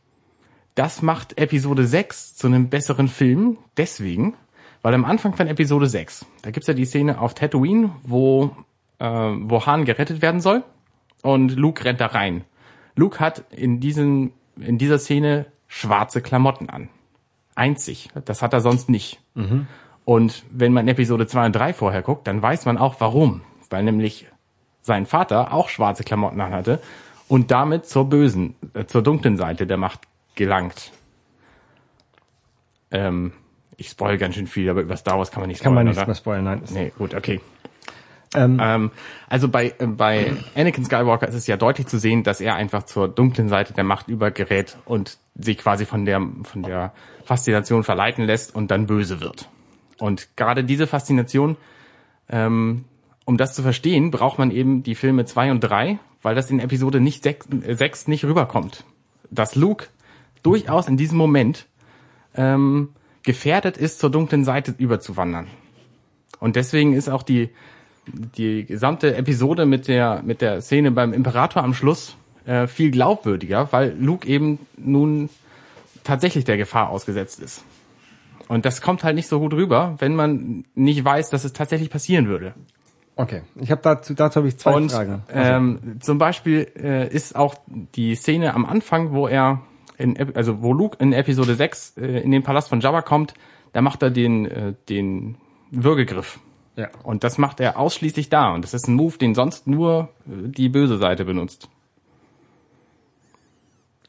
das 0.75 1.01
macht 1.01 1.37
Episode 1.37 1.85
6 1.85 2.35
zu 2.35 2.47
einem 2.47 2.69
besseren 2.69 3.07
Film 3.07 3.57
deswegen, 3.77 4.35
weil 4.81 4.93
am 4.93 5.05
Anfang 5.05 5.35
von 5.35 5.47
Episode 5.47 5.87
6, 5.87 6.25
da 6.41 6.51
gibt's 6.51 6.67
ja 6.67 6.73
die 6.73 6.85
Szene 6.85 7.19
auf 7.19 7.33
Tatooine, 7.33 7.91
wo, 8.03 8.55
äh, 8.99 9.05
wo 9.05 9.65
Han 9.65 9.85
gerettet 9.85 10.21
werden 10.21 10.41
soll 10.41 10.63
und 11.21 11.55
Luke 11.55 11.83
rennt 11.85 12.01
da 12.01 12.07
rein. 12.07 12.45
Luke 12.95 13.19
hat 13.19 13.43
in, 13.51 13.79
diesen, 13.79 14.31
in 14.57 14.77
dieser 14.77 14.99
Szene 14.99 15.45
schwarze 15.67 16.21
Klamotten 16.21 16.69
an. 16.69 16.89
Einzig. 17.55 18.09
Das 18.25 18.41
hat 18.41 18.53
er 18.53 18.61
sonst 18.61 18.89
nicht. 18.89 19.19
Und 20.05 20.43
wenn 20.49 20.73
man 20.73 20.87
Episode 20.87 21.27
2 21.27 21.47
und 21.47 21.55
3 21.55 21.73
vorher 21.73 22.01
guckt, 22.01 22.27
dann 22.27 22.41
weiß 22.41 22.65
man 22.65 22.77
auch 22.77 22.95
warum. 22.99 23.41
Weil 23.69 23.83
nämlich 23.83 24.27
sein 24.81 25.05
Vater 25.05 25.53
auch 25.53 25.69
schwarze 25.69 26.03
Klamotten 26.03 26.41
anhatte 26.41 26.79
und 27.27 27.51
damit 27.51 27.85
zur 27.85 28.09
bösen, 28.09 28.55
äh, 28.73 28.85
zur 28.85 29.01
dunklen 29.01 29.37
Seite 29.37 29.67
der 29.67 29.77
Macht 29.77 30.01
gelangt. 30.35 30.91
Ähm, 32.91 33.33
ich 33.77 33.89
spoil 33.89 34.17
ganz 34.17 34.35
schön 34.35 34.47
viel, 34.47 34.69
aber 34.69 34.81
über 34.81 34.97
Star 34.97 35.17
Wars 35.17 35.31
kann 35.31 35.41
man 35.41 35.47
nicht 35.49 35.61
Kann 35.63 35.71
spoilern, 35.73 35.85
man 35.85 35.87
nicht 35.87 35.97
oder? 35.97 36.07
mehr 36.07 36.15
spoilern, 36.15 36.43
nein. 36.43 36.61
Nee, 36.71 36.91
gut, 36.97 37.15
okay. 37.15 37.39
Ähm, 38.33 38.59
Ähm, 38.61 38.91
also 39.27 39.49
bei, 39.49 39.73
äh, 39.79 39.87
bei 39.87 40.33
Anakin 40.55 40.85
Skywalker 40.85 41.27
ist 41.27 41.35
es 41.35 41.47
ja 41.47 41.57
deutlich 41.57 41.87
zu 41.87 41.99
sehen, 41.99 42.23
dass 42.23 42.39
er 42.41 42.55
einfach 42.55 42.83
zur 42.83 43.07
dunklen 43.07 43.49
Seite 43.49 43.73
der 43.73 43.83
Macht 43.83 44.07
übergerät 44.07 44.77
und 44.85 45.17
sich 45.35 45.57
quasi 45.57 45.85
von 45.85 46.05
der, 46.05 46.21
von 46.43 46.63
der 46.63 46.93
Faszination 47.25 47.83
verleiten 47.83 48.25
lässt 48.25 48.55
und 48.55 48.71
dann 48.71 48.87
böse 48.87 49.19
wird. 49.19 49.49
Und 49.97 50.29
gerade 50.37 50.63
diese 50.63 50.87
Faszination, 50.87 51.57
ähm, 52.29 52.85
um 53.25 53.37
das 53.37 53.53
zu 53.53 53.61
verstehen, 53.61 54.11
braucht 54.11 54.39
man 54.39 54.51
eben 54.51 54.83
die 54.83 54.95
Filme 54.95 55.25
zwei 55.25 55.51
und 55.51 55.61
drei, 55.61 55.99
weil 56.21 56.35
das 56.35 56.51
in 56.51 56.59
Episode 56.59 56.99
nicht 56.99 57.23
sechs, 57.23 57.47
äh, 57.63 57.75
sechs 57.75 58.07
nicht 58.07 58.25
rüberkommt. 58.25 58.83
Dass 59.29 59.55
Luke 59.55 59.87
durchaus 60.43 60.87
in 60.87 60.97
diesem 60.97 61.17
Moment 61.17 61.67
ähm, 62.35 62.89
gefährdet 63.23 63.77
ist, 63.77 63.99
zur 63.99 64.09
dunklen 64.09 64.43
Seite 64.43 64.73
überzuwandern. 64.77 65.47
Und 66.39 66.55
deswegen 66.55 66.93
ist 66.93 67.09
auch 67.09 67.23
die, 67.23 67.49
die 68.07 68.65
gesamte 68.65 69.15
Episode 69.15 69.65
mit 69.65 69.87
der, 69.87 70.21
mit 70.23 70.41
der 70.41 70.61
Szene 70.61 70.91
beim 70.91 71.13
Imperator 71.13 71.63
am 71.63 71.73
Schluss 71.73 72.15
äh, 72.45 72.67
viel 72.67 72.89
glaubwürdiger, 72.89 73.71
weil 73.71 73.95
Luke 73.99 74.27
eben 74.27 74.59
nun 74.77 75.29
tatsächlich 76.03 76.45
der 76.45 76.57
Gefahr 76.57 76.89
ausgesetzt 76.89 77.39
ist. 77.39 77.63
Und 78.47 78.65
das 78.65 78.81
kommt 78.81 79.03
halt 79.03 79.15
nicht 79.15 79.27
so 79.27 79.39
gut 79.39 79.53
rüber, 79.53 79.95
wenn 79.99 80.15
man 80.15 80.65
nicht 80.73 81.05
weiß, 81.05 81.29
dass 81.29 81.45
es 81.45 81.53
tatsächlich 81.53 81.89
passieren 81.89 82.27
würde. 82.27 82.53
Okay. 83.21 83.41
Ich 83.55 83.71
habe 83.71 83.81
dazu, 83.81 84.13
dazu 84.13 84.37
habe 84.37 84.47
ich 84.47 84.57
zwei 84.57 84.73
Und 84.73 84.91
Fragen. 84.91 85.23
ähm, 85.31 85.97
zum 86.01 86.17
Beispiel 86.17 86.67
äh, 86.75 87.07
ist 87.07 87.35
auch 87.35 87.55
die 87.67 88.15
Szene 88.15 88.53
am 88.53 88.65
Anfang, 88.65 89.11
wo 89.13 89.27
er 89.27 89.61
in, 89.97 90.17
also 90.35 90.61
wo 90.61 90.73
Luke 90.73 90.97
in 90.99 91.13
Episode 91.13 91.55
6 91.55 91.97
äh, 91.97 92.19
in 92.21 92.31
den 92.31 92.43
Palast 92.43 92.69
von 92.69 92.79
Jabba 92.81 93.01
kommt, 93.01 93.33
da 93.73 93.81
macht 93.81 94.01
er 94.01 94.09
den, 94.09 94.45
äh, 94.45 94.73
den 94.89 95.37
Würgegriff. 95.69 96.39
ja. 96.75 96.89
Und 97.03 97.23
das 97.23 97.37
macht 97.37 97.59
er 97.59 97.77
ausschließlich 97.79 98.29
da. 98.29 98.53
Und 98.53 98.63
das 98.63 98.73
ist 98.73 98.87
ein 98.87 98.95
Move, 98.95 99.17
den 99.17 99.35
sonst 99.35 99.67
nur 99.67 100.09
äh, 100.27 100.49
die 100.49 100.69
böse 100.69 100.97
Seite 100.97 101.23
benutzt. 101.25 101.69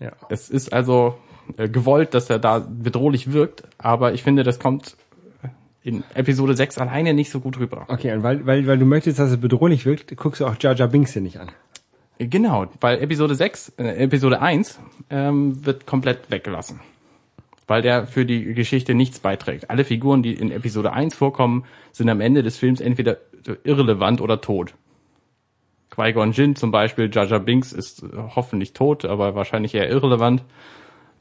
ja. 0.00 0.12
Es 0.28 0.50
ist 0.50 0.72
also 0.72 1.18
äh, 1.56 1.68
gewollt, 1.68 2.14
dass 2.14 2.30
er 2.30 2.38
da 2.38 2.58
bedrohlich 2.58 3.32
wirkt, 3.32 3.62
aber 3.78 4.12
ich 4.14 4.22
finde, 4.22 4.42
das 4.42 4.58
kommt 4.58 4.96
in 5.84 6.04
Episode 6.14 6.54
6 6.54 6.78
alleine 6.78 7.14
nicht 7.14 7.30
so 7.30 7.40
gut 7.40 7.58
rüber. 7.58 7.86
Okay, 7.88 8.12
und 8.12 8.22
weil, 8.22 8.46
weil, 8.46 8.66
weil 8.66 8.78
du 8.78 8.86
möchtest, 8.86 9.18
dass 9.18 9.30
es 9.30 9.40
bedrohlich 9.40 9.84
wirkt, 9.84 10.16
guckst 10.16 10.40
du 10.40 10.46
auch 10.46 10.56
Jar 10.60 10.74
Jar 10.74 10.88
Binks 10.88 11.12
hier 11.12 11.22
nicht 11.22 11.38
an. 11.38 11.50
Genau, 12.18 12.66
weil 12.80 13.00
Episode 13.02 13.34
6, 13.34 13.72
äh, 13.78 14.04
Episode 14.04 14.40
1 14.40 14.78
ähm, 15.10 15.64
wird 15.64 15.86
komplett 15.86 16.30
weggelassen. 16.30 16.80
Weil 17.66 17.82
der 17.82 18.06
für 18.06 18.24
die 18.24 18.54
Geschichte 18.54 18.94
nichts 18.94 19.18
beiträgt. 19.18 19.70
Alle 19.70 19.84
Figuren, 19.84 20.22
die 20.22 20.34
in 20.34 20.52
Episode 20.52 20.92
1 20.92 21.14
vorkommen, 21.14 21.64
sind 21.90 22.08
am 22.08 22.20
Ende 22.20 22.42
des 22.42 22.58
Films 22.58 22.80
entweder 22.80 23.18
irrelevant 23.64 24.20
oder 24.20 24.40
tot. 24.40 24.74
Qui-Gon 25.90 26.32
Jinn 26.32 26.56
zum 26.56 26.70
Beispiel, 26.70 27.10
Jar 27.12 27.26
Jar 27.26 27.40
Binks 27.40 27.72
ist 27.72 28.02
äh, 28.02 28.06
hoffentlich 28.34 28.72
tot, 28.72 29.04
aber 29.04 29.34
wahrscheinlich 29.34 29.74
eher 29.74 29.90
irrelevant. 29.90 30.44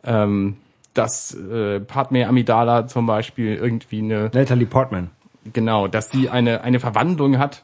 Ähm, 0.03 0.57
dass 0.93 1.33
äh, 1.33 1.79
Padme 1.79 2.27
Amidala 2.27 2.87
zum 2.87 3.05
Beispiel 3.05 3.55
irgendwie 3.55 3.99
eine 3.99 4.29
Natalie 4.33 4.65
Portman. 4.65 5.09
Genau, 5.53 5.87
dass 5.87 6.09
sie 6.09 6.29
eine, 6.29 6.61
eine 6.63 6.79
Verwandlung 6.79 7.39
hat 7.39 7.63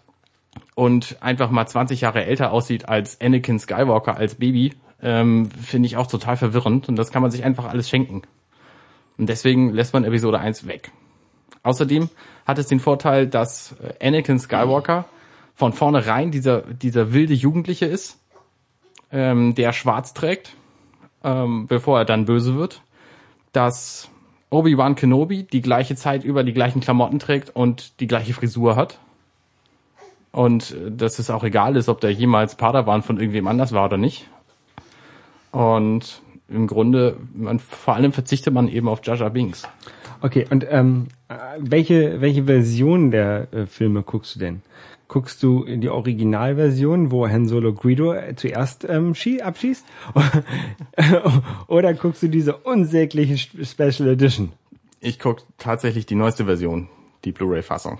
und 0.76 1.18
einfach 1.22 1.52
mal 1.52 1.68
20 1.68 2.02
Jahre 2.02 2.26
älter 2.26 2.52
aussieht 2.52 2.90
als 2.90 3.22
Anakin 3.22 3.60
Skywalker 3.60 4.18
als 4.18 4.36
Baby, 4.36 4.74
ähm, 5.02 5.50
finde 5.52 5.88
ich 5.88 5.98
auch 5.98 6.08
total 6.08 6.38
verwirrend 6.38 6.90
und 6.90 6.96
das 6.96 7.12
kann 7.12 7.22
man 7.22 7.32
sich 7.32 7.44
einfach 7.44 7.66
alles 7.66 7.90
schenken. 7.90 8.24
Und 9.18 9.28
deswegen 9.30 9.72
lässt 9.74 9.94
man 9.94 10.04
Episode 10.04 10.40
1 10.40 10.68
weg. 10.68 10.92
Außerdem 11.64 12.10
hat 12.46 12.58
es 12.60 12.68
den 12.68 12.80
Vorteil, 12.80 13.28
dass 13.28 13.76
äh, 13.82 14.08
Anakin 14.08 14.40
Skywalker 14.40 15.06
von 15.54 15.74
vornherein 15.74 16.32
dieser, 16.32 16.62
dieser 16.62 17.14
wilde 17.14 17.34
Jugendliche 17.34 17.86
ist, 17.86 18.20
ähm, 19.12 19.56
der 19.56 19.74
schwarz 19.74 20.14
trägt, 20.14 20.54
ähm, 21.24 21.68
bevor 21.68 22.00
er 22.00 22.06
dann 22.06 22.26
böse 22.26 22.56
wird. 22.56 22.82
Dass 23.58 24.08
Obi-Wan 24.52 24.94
Kenobi 24.94 25.42
die 25.42 25.64
gleiche 25.64 25.96
Zeit 25.96 26.24
über 26.24 26.44
die 26.44 26.54
gleichen 26.54 26.80
Klamotten 26.80 27.18
trägt 27.18 27.56
und 27.56 28.00
die 28.00 28.06
gleiche 28.06 28.34
Frisur 28.34 28.76
hat. 28.76 29.00
Und 30.32 30.76
äh, 30.76 30.92
dass 30.92 31.18
es 31.18 31.32
auch 31.32 31.44
egal 31.44 31.76
ist, 31.76 31.90
ob 31.90 32.00
der 32.00 32.14
jemals 32.14 32.54
Padawan 32.54 33.02
von 33.02 33.20
irgendwem 33.20 33.48
anders 33.48 33.72
war 33.72 33.86
oder 33.86 33.98
nicht. 33.98 34.30
Und 35.52 36.22
im 36.48 36.68
Grunde, 36.68 37.18
man, 37.34 37.58
vor 37.58 37.96
allem 37.96 38.14
verzichtet 38.14 38.54
man 38.54 38.68
eben 38.68 38.88
auf 38.88 39.04
Jar 39.04 39.28
Binks. 39.32 39.64
Okay, 40.22 40.46
und 40.52 40.64
ähm, 40.70 41.08
äh, 41.28 41.34
welche, 41.58 42.22
welche 42.22 42.44
Version 42.44 43.10
der 43.10 43.52
äh, 43.52 43.66
Filme 43.66 44.04
guckst 44.04 44.36
du 44.36 44.40
denn? 44.40 44.62
Guckst 45.08 45.42
du 45.42 45.64
in 45.64 45.80
die 45.80 45.90
Originalversion, 45.90 47.12
wo 47.12 47.28
Han 47.28 47.48
Solo 47.48 47.74
Greedo 47.74 48.14
äh, 48.14 48.36
zuerst 48.36 48.86
ähm, 48.90 49.16
schie 49.16 49.42
abschießt? 49.42 49.86
Oder 51.68 51.94
guckst 51.94 52.24
du 52.24 52.28
diese 52.28 52.58
unsägliche 52.58 53.38
Special 53.38 54.10
Edition? 54.10 54.52
Ich 55.00 55.20
guck 55.20 55.44
tatsächlich 55.58 56.06
die 56.06 56.16
neueste 56.16 56.46
Version, 56.46 56.90
die 57.24 57.32
Blu-ray-Fassung. 57.32 58.00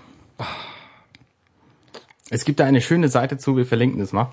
Es 2.28 2.44
gibt 2.44 2.60
da 2.60 2.66
eine 2.66 2.82
schöne 2.82 3.08
Seite 3.08 3.38
zu, 3.38 3.56
wir 3.56 3.64
verlinken 3.64 4.02
es 4.02 4.12
mal, 4.12 4.30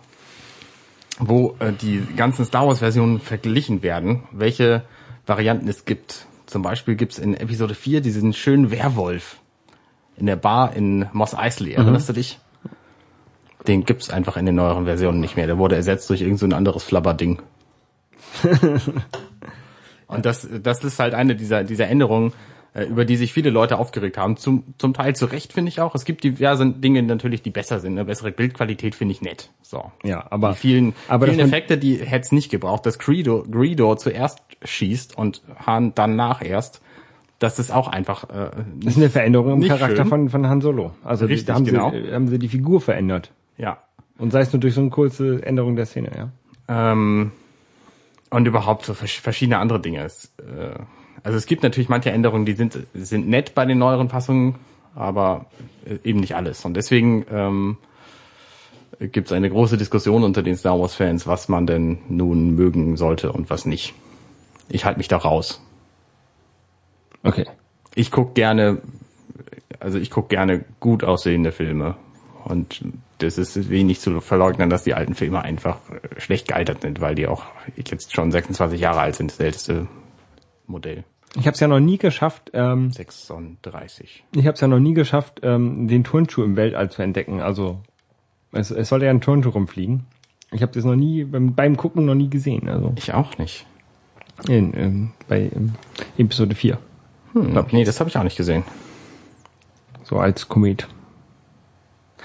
wo 1.19 1.55
äh, 1.59 1.71
die 1.71 2.05
ganzen 2.17 2.43
Star 2.43 2.67
Wars-Versionen 2.67 3.21
verglichen 3.21 3.83
werden, 3.83 4.23
welche 4.31 4.83
Varianten 5.25 5.69
es 5.69 5.85
gibt. 5.85 6.25
Zum 6.45 6.61
Beispiel 6.61 6.95
gibt's 6.95 7.17
in 7.17 7.35
Episode 7.35 7.73
4 7.73 8.01
diesen 8.01 8.33
schönen 8.33 8.69
Werwolf 8.69 9.37
in 10.17 10.25
der 10.25 10.35
Bar 10.35 10.75
in 10.75 11.07
Moss 11.13 11.33
Eisley. 11.33 11.73
Erinnerst 11.73 12.09
du 12.09 12.13
dich? 12.13 12.39
Den 13.67 13.85
gibt's 13.85 14.09
einfach 14.09 14.37
in 14.37 14.45
den 14.45 14.55
neueren 14.55 14.85
Versionen 14.85 15.19
nicht 15.19 15.35
mehr. 15.35 15.47
Der 15.47 15.57
wurde 15.57 15.75
ersetzt 15.75 16.09
durch 16.09 16.21
irgendein 16.21 16.51
so 16.51 16.55
anderes 16.55 16.83
Flabberding. 16.83 17.41
Und 20.07 20.25
das, 20.25 20.47
das 20.61 20.83
ist 20.83 20.99
halt 20.99 21.13
eine 21.13 21.35
dieser, 21.35 21.63
dieser 21.63 21.87
Änderungen, 21.87 22.31
äh, 22.73 22.83
über 22.83 23.05
die 23.05 23.15
sich 23.15 23.33
viele 23.33 23.49
Leute 23.49 23.79
aufgeregt 23.79 24.17
haben. 24.17 24.37
Zum, 24.37 24.63
zum 24.77 24.93
Teil 24.93 25.15
zu 25.15 25.25
Recht, 25.25 25.53
finde 25.53 25.69
ich 25.69 25.79
auch. 25.79 25.95
Es 25.95 26.05
gibt 26.05 26.23
diverse 26.23 26.69
Dinge 26.69 27.01
natürlich, 27.03 27.41
die 27.41 27.49
besser 27.49 27.79
sind. 27.79 27.93
Eine 27.93 28.05
bessere 28.05 28.31
Bildqualität 28.31 28.95
finde 28.95 29.13
ich 29.13 29.21
nett. 29.21 29.49
So. 29.61 29.91
Ja, 30.03 30.25
aber 30.29 30.51
Die 30.51 30.57
vielen, 30.57 30.93
aber 31.07 31.27
vielen 31.27 31.39
Effekte, 31.39 31.77
die 31.77 31.97
hätte 31.97 32.25
es 32.25 32.31
nicht 32.31 32.51
gebraucht. 32.51 32.85
Dass 32.85 32.99
Greedo, 32.99 33.45
Greedo 33.49 33.95
zuerst 33.95 34.39
schießt 34.63 35.17
und 35.17 35.41
Han 35.65 35.93
danach 35.95 36.43
erst, 36.43 36.81
das 37.39 37.59
ist 37.59 37.71
auch 37.71 37.87
einfach 37.87 38.25
äh, 38.25 38.51
Das 38.81 38.93
ist 38.93 38.97
eine 38.97 39.09
Veränderung 39.09 39.61
im 39.61 39.67
Charakter 39.67 39.97
schön. 39.97 40.07
von, 40.07 40.29
von 40.29 40.47
Han 40.47 40.61
Solo. 40.61 40.91
Also 41.03 41.25
Richtig, 41.25 41.47
da 41.47 41.55
haben, 41.55 41.65
genau. 41.65 41.91
sie, 41.91 42.11
haben 42.13 42.27
sie 42.27 42.39
die 42.39 42.47
Figur 42.47 42.81
verändert. 42.81 43.31
Ja. 43.57 43.77
Und 44.17 44.31
sei 44.31 44.41
es 44.41 44.53
nur 44.53 44.59
durch 44.59 44.73
so 44.73 44.81
eine 44.81 44.89
kurze 44.89 45.43
Änderung 45.45 45.75
der 45.75 45.85
Szene, 45.85 46.11
ja. 46.15 46.29
Ähm, 46.67 47.31
und 48.29 48.47
überhaupt 48.47 48.85
so 48.85 48.93
vers- 48.93 49.11
verschiedene 49.11 49.57
andere 49.59 49.79
Dinge. 49.79 50.03
Es, 50.03 50.33
äh, 50.39 50.79
also 51.23 51.37
es 51.37 51.45
gibt 51.45 51.63
natürlich 51.63 51.89
manche 51.89 52.11
Änderungen, 52.11 52.45
die 52.45 52.53
sind, 52.53 52.77
sind 52.93 53.27
nett 53.27 53.55
bei 53.55 53.65
den 53.65 53.77
neueren 53.77 54.09
Fassungen, 54.09 54.55
aber 54.95 55.47
äh, 55.85 55.97
eben 56.07 56.19
nicht 56.19 56.35
alles. 56.35 56.63
Und 56.65 56.75
deswegen 56.75 57.25
ähm, 57.29 57.77
gibt 58.99 59.27
es 59.27 59.33
eine 59.33 59.49
große 59.49 59.77
Diskussion 59.77 60.23
unter 60.23 60.41
den 60.43 60.55
Star 60.55 60.79
Wars-Fans, 60.79 61.27
was 61.27 61.49
man 61.49 61.67
denn 61.67 61.99
nun 62.07 62.55
mögen 62.55 62.95
sollte 62.97 63.31
und 63.31 63.49
was 63.49 63.65
nicht. 63.65 63.93
Ich 64.69 64.85
halte 64.85 64.97
mich 64.97 65.07
da 65.07 65.17
raus. 65.17 65.61
Okay. 67.23 67.45
Ich 67.93 68.11
guck 68.11 68.35
gerne, 68.35 68.81
also 69.79 69.99
ich 69.99 70.09
guck 70.09 70.29
gerne 70.29 70.63
gut 70.79 71.03
aussehende 71.03 71.51
Filme. 71.51 71.95
Und 72.45 72.81
das 73.25 73.37
ist 73.37 73.69
wenig 73.69 73.99
zu 73.99 74.21
verleugnen, 74.21 74.69
dass 74.69 74.83
die 74.83 74.93
alten 74.93 75.15
Filme 75.15 75.41
einfach 75.41 75.77
äh, 75.89 76.19
schlecht 76.21 76.47
gealtert 76.47 76.81
sind, 76.81 77.01
weil 77.01 77.15
die 77.15 77.27
auch 77.27 77.43
jetzt 77.75 78.13
schon 78.13 78.31
26 78.31 78.79
Jahre 78.79 78.99
alt 79.01 79.15
sind, 79.15 79.31
das 79.31 79.39
älteste 79.39 79.87
Modell. 80.67 81.03
Ich 81.37 81.47
habe 81.47 81.53
es 81.55 81.59
ja 81.59 81.67
noch 81.67 81.79
nie 81.81 81.97
geschafft, 81.97 82.51
ähm, 82.53 82.91
36. 82.91 84.23
ich 84.33 84.45
habe 84.47 84.53
es 84.55 84.61
ja 84.61 84.67
noch 84.69 84.79
nie 84.79 84.93
geschafft, 84.93 85.41
ähm, 85.43 85.87
den 85.87 86.03
Turnschuh 86.05 86.43
im 86.43 86.55
Weltall 86.55 86.89
zu 86.89 87.01
entdecken. 87.01 87.41
Also 87.41 87.81
es, 88.53 88.71
es 88.71 88.87
sollte 88.89 89.05
ja 89.05 89.11
ein 89.11 89.19
Turnschuh 89.21 89.49
rumfliegen. 89.49 90.05
Ich 90.51 90.61
habe 90.61 90.71
das 90.71 90.85
noch 90.85 90.95
nie 90.95 91.25
beim, 91.25 91.53
beim 91.53 91.75
Gucken 91.75 92.05
noch 92.05 92.15
nie 92.15 92.29
gesehen. 92.29 92.69
Also 92.69 92.93
Ich 92.95 93.13
auch 93.13 93.37
nicht. 93.37 93.65
in, 94.47 94.73
ähm, 94.77 95.11
bei 95.27 95.51
ähm, 95.53 95.73
Episode 96.17 96.55
4. 96.55 96.77
Hm, 97.33 97.65
nee, 97.71 97.83
das 97.83 97.99
habe 97.99 98.09
ich 98.09 98.17
auch 98.17 98.23
nicht 98.23 98.37
gesehen. 98.37 98.63
So 100.03 100.17
als 100.17 100.47
Komet. 100.47 100.87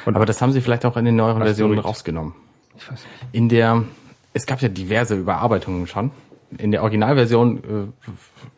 Aber 0.06 0.26
das 0.26 0.40
haben 0.42 0.52
sie 0.52 0.60
vielleicht 0.60 0.84
auch 0.86 0.96
in 0.96 1.04
den 1.04 1.16
neueren 1.16 1.42
Versionen 1.42 1.78
rausgenommen. 1.78 2.34
Ich 2.76 2.90
weiß 2.90 2.98
nicht. 2.98 3.08
In 3.32 3.48
der, 3.48 3.84
es 4.32 4.46
gab 4.46 4.60
ja 4.60 4.68
diverse 4.68 5.16
Überarbeitungen 5.16 5.86
schon. 5.86 6.10
In 6.58 6.72
der 6.72 6.82
Originalversion, 6.82 7.92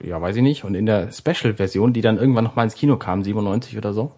äh, 0.02 0.08
ja, 0.08 0.20
weiß 0.20 0.36
ich 0.36 0.42
nicht. 0.42 0.64
Und 0.64 0.74
in 0.74 0.86
der 0.86 1.12
Special-Version, 1.12 1.92
die 1.92 2.00
dann 2.00 2.16
irgendwann 2.16 2.44
noch 2.44 2.56
mal 2.56 2.64
ins 2.64 2.74
Kino 2.74 2.96
kam, 2.96 3.22
97 3.22 3.76
oder 3.76 3.92
so, 3.92 4.12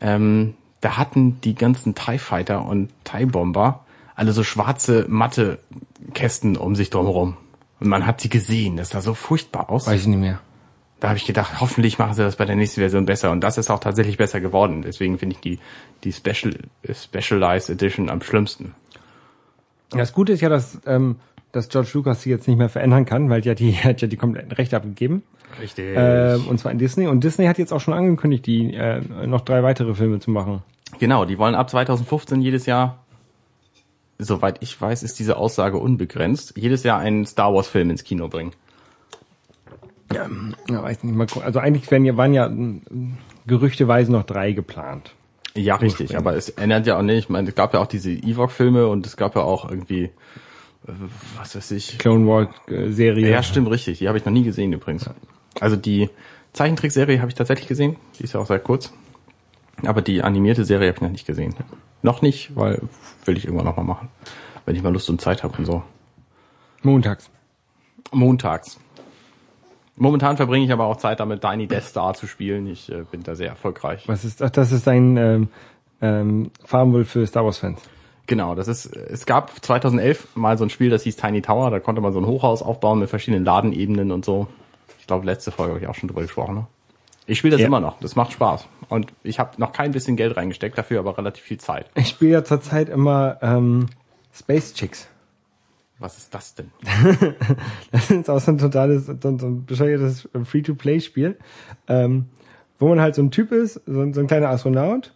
ähm, 0.00 0.54
da 0.80 0.96
hatten 0.96 1.40
die 1.40 1.54
ganzen 1.54 1.94
TIE 1.94 2.18
Fighter 2.18 2.64
und 2.64 2.90
TIE 3.04 3.26
Bomber 3.26 3.84
alle 4.14 4.32
so 4.32 4.44
schwarze, 4.44 5.06
matte 5.08 5.58
Kästen 6.12 6.56
um 6.56 6.76
sich 6.76 6.90
drumherum. 6.90 7.36
Und 7.80 7.88
man 7.88 8.06
hat 8.06 8.20
sie 8.20 8.28
gesehen. 8.28 8.76
Das 8.76 8.90
sah 8.90 9.00
so 9.00 9.14
furchtbar 9.14 9.70
aus. 9.70 9.86
Weiß 9.86 10.02
ich 10.02 10.06
nicht 10.06 10.20
mehr. 10.20 10.40
Da 11.00 11.08
habe 11.08 11.18
ich 11.18 11.26
gedacht, 11.26 11.60
hoffentlich 11.60 11.98
machen 11.98 12.14
sie 12.14 12.22
das 12.22 12.36
bei 12.36 12.44
der 12.44 12.56
nächsten 12.56 12.80
Version 12.80 13.04
besser. 13.04 13.30
Und 13.30 13.42
das 13.42 13.58
ist 13.58 13.70
auch 13.70 13.80
tatsächlich 13.80 14.16
besser 14.16 14.40
geworden. 14.40 14.82
Deswegen 14.82 15.18
finde 15.18 15.36
ich 15.36 15.40
die, 15.40 15.58
die 16.04 16.12
Special, 16.12 16.54
Specialized 16.92 17.68
Edition 17.70 18.08
am 18.08 18.22
schlimmsten. 18.22 18.74
Das 19.90 20.12
Gute 20.12 20.32
ist 20.32 20.40
ja, 20.40 20.48
dass, 20.48 20.80
ähm, 20.86 21.16
dass 21.52 21.68
George 21.68 21.90
Lucas 21.94 22.22
sie 22.22 22.30
jetzt 22.30 22.48
nicht 22.48 22.56
mehr 22.56 22.68
verändern 22.68 23.04
kann, 23.04 23.28
weil 23.28 23.44
ja 23.44 23.54
die 23.54 23.74
hat 23.74 24.00
ja 24.00 24.08
die 24.08 24.16
kompletten 24.16 24.52
Rechte 24.52 24.76
abgegeben. 24.76 25.22
Richtig. 25.60 25.94
Ähm, 25.96 26.46
und 26.48 26.58
zwar 26.58 26.72
an 26.72 26.78
Disney. 26.78 27.06
Und 27.06 27.22
Disney 27.22 27.46
hat 27.46 27.58
jetzt 27.58 27.72
auch 27.72 27.80
schon 27.80 27.94
angekündigt, 27.94 28.46
die 28.46 28.74
äh, 28.74 29.00
noch 29.26 29.42
drei 29.42 29.62
weitere 29.62 29.94
Filme 29.94 30.18
zu 30.20 30.30
machen. 30.30 30.62
Genau, 30.98 31.24
die 31.24 31.38
wollen 31.38 31.54
ab 31.54 31.70
2015 31.70 32.40
jedes 32.40 32.66
Jahr, 32.66 33.04
soweit 34.18 34.62
ich 34.62 34.80
weiß, 34.80 35.02
ist 35.02 35.18
diese 35.18 35.36
Aussage 35.36 35.78
unbegrenzt, 35.78 36.54
jedes 36.56 36.82
Jahr 36.82 36.98
einen 36.98 37.26
Star 37.26 37.52
Wars 37.54 37.68
Film 37.68 37.90
ins 37.90 38.04
Kino 38.04 38.28
bringen. 38.28 38.52
Ja, 40.12 40.82
weiß 40.82 41.04
nicht 41.04 41.16
mal. 41.16 41.26
Also 41.42 41.58
eigentlich 41.58 41.90
werden 41.90 42.04
ja, 42.04 42.16
waren 42.16 42.34
ja 42.34 42.48
mm, 42.48 43.16
gerüchteweise 43.46 44.12
noch 44.12 44.24
drei 44.24 44.52
geplant. 44.52 45.14
Ja, 45.56 45.76
richtig, 45.76 46.16
aber 46.16 46.34
es 46.34 46.48
ändert 46.48 46.86
ja 46.86 46.98
auch 46.98 47.02
nicht. 47.02 47.18
Ich 47.18 47.28
meine, 47.28 47.48
es 47.48 47.54
gab 47.54 47.74
ja 47.74 47.80
auch 47.80 47.86
diese 47.86 48.10
Ewok-Filme 48.10 48.88
und 48.88 49.06
es 49.06 49.16
gab 49.16 49.36
ja 49.36 49.42
auch 49.42 49.70
irgendwie, 49.70 50.04
äh, 50.04 50.92
was 51.36 51.54
weiß 51.54 51.70
ich. 51.72 51.98
Clone 51.98 52.26
Wars 52.26 52.48
äh. 52.68 53.30
Ja, 53.30 53.42
stimmt, 53.42 53.70
richtig. 53.70 53.98
Die 53.98 54.08
habe 54.08 54.18
ich 54.18 54.24
noch 54.24 54.32
nie 54.32 54.42
gesehen 54.42 54.72
übrigens. 54.72 55.08
Also 55.60 55.76
die 55.76 56.10
Zeichentrickserie 56.52 57.20
habe 57.20 57.28
ich 57.28 57.36
tatsächlich 57.36 57.68
gesehen. 57.68 57.96
Die 58.18 58.24
ist 58.24 58.34
ja 58.34 58.40
auch 58.40 58.46
sehr 58.46 58.58
kurz. 58.58 58.92
Aber 59.84 60.02
die 60.02 60.22
animierte 60.22 60.64
Serie 60.64 60.88
habe 60.88 60.96
ich 60.96 61.02
noch 61.02 61.10
nicht 61.10 61.26
gesehen. 61.26 61.54
Noch 62.02 62.20
nicht, 62.20 62.56
weil 62.56 62.82
will 63.24 63.36
ich 63.36 63.44
irgendwann 63.44 63.66
noch 63.66 63.76
mal 63.76 63.84
machen. 63.84 64.08
Wenn 64.66 64.74
ich 64.74 64.82
mal 64.82 64.92
Lust 64.92 65.08
und 65.08 65.20
Zeit 65.20 65.42
habe 65.42 65.56
und 65.58 65.66
so. 65.66 65.82
Montags. 66.82 67.30
Montags. 68.12 68.78
Momentan 69.96 70.36
verbringe 70.36 70.64
ich 70.64 70.72
aber 70.72 70.86
auch 70.86 70.96
Zeit 70.96 71.20
damit, 71.20 71.40
Tiny 71.42 71.66
Death 71.66 71.84
Star 71.84 72.14
zu 72.14 72.26
spielen. 72.26 72.66
Ich 72.66 72.90
äh, 72.90 73.04
bin 73.10 73.22
da 73.22 73.34
sehr 73.34 73.48
erfolgreich. 73.48 74.04
Was 74.08 74.24
ist, 74.24 74.42
ach, 74.42 74.50
das 74.50 74.72
ist 74.72 74.88
ein 74.88 75.16
ähm, 75.16 75.48
ähm, 76.02 76.50
Farmville 76.64 77.04
für 77.04 77.26
Star 77.26 77.44
Wars 77.44 77.58
Fans. 77.58 77.80
Genau, 78.26 78.54
das 78.54 78.68
ist, 78.68 78.86
es 78.96 79.26
gab 79.26 79.52
2011 79.64 80.28
mal 80.34 80.56
so 80.58 80.64
ein 80.64 80.70
Spiel, 80.70 80.90
das 80.90 81.02
hieß 81.02 81.16
Tiny 81.16 81.42
Tower. 81.42 81.70
Da 81.70 81.78
konnte 81.78 82.00
man 82.00 82.12
so 82.12 82.18
ein 82.20 82.26
Hochhaus 82.26 82.62
aufbauen 82.62 82.98
mit 82.98 83.10
verschiedenen 83.10 83.44
Ladenebenen 83.44 84.10
und 84.10 84.24
so. 84.24 84.48
Ich 84.98 85.06
glaube, 85.06 85.26
letzte 85.26 85.50
Folge 85.52 85.74
habe 85.74 85.82
ich 85.82 85.88
auch 85.88 85.94
schon 85.94 86.08
drüber 86.08 86.22
gesprochen. 86.22 86.54
Ne? 86.54 86.66
Ich 87.26 87.38
spiele 87.38 87.52
das 87.52 87.60
Ja. 87.60 87.66
immer 87.66 87.80
noch. 87.80 87.98
Das 88.00 88.16
macht 88.16 88.32
Spaß. 88.32 88.66
Und 88.88 89.12
ich 89.22 89.38
habe 89.38 89.50
noch 89.58 89.72
kein 89.72 89.92
bisschen 89.92 90.16
Geld 90.16 90.36
reingesteckt, 90.36 90.76
dafür 90.76 90.98
aber 91.00 91.16
relativ 91.18 91.44
viel 91.44 91.58
Zeit. 91.58 91.86
Ich 91.94 92.08
spiele 92.08 92.32
ja 92.32 92.44
zurzeit 92.44 92.88
immer 92.88 93.38
ähm, 93.42 93.86
Space 94.32 94.72
Chicks. 94.74 95.08
Was 95.98 96.18
ist 96.18 96.34
das 96.34 96.54
denn? 96.54 96.70
Das 97.92 98.10
ist 98.10 98.28
auch 98.28 98.40
so 98.40 98.50
ein 98.50 98.58
totales, 98.58 99.06
so 99.06 99.28
ein, 99.28 99.64
bescheuertes 99.64 100.28
Free-to-Play-Spiel, 100.44 101.36
ähm, 101.88 102.26
wo 102.78 102.88
man 102.88 103.00
halt 103.00 103.14
so 103.14 103.22
ein 103.22 103.30
Typ 103.30 103.52
ist, 103.52 103.80
so 103.86 104.00
ein, 104.00 104.12
so 104.12 104.20
ein 104.20 104.26
kleiner 104.26 104.48
Astronaut, 104.48 105.14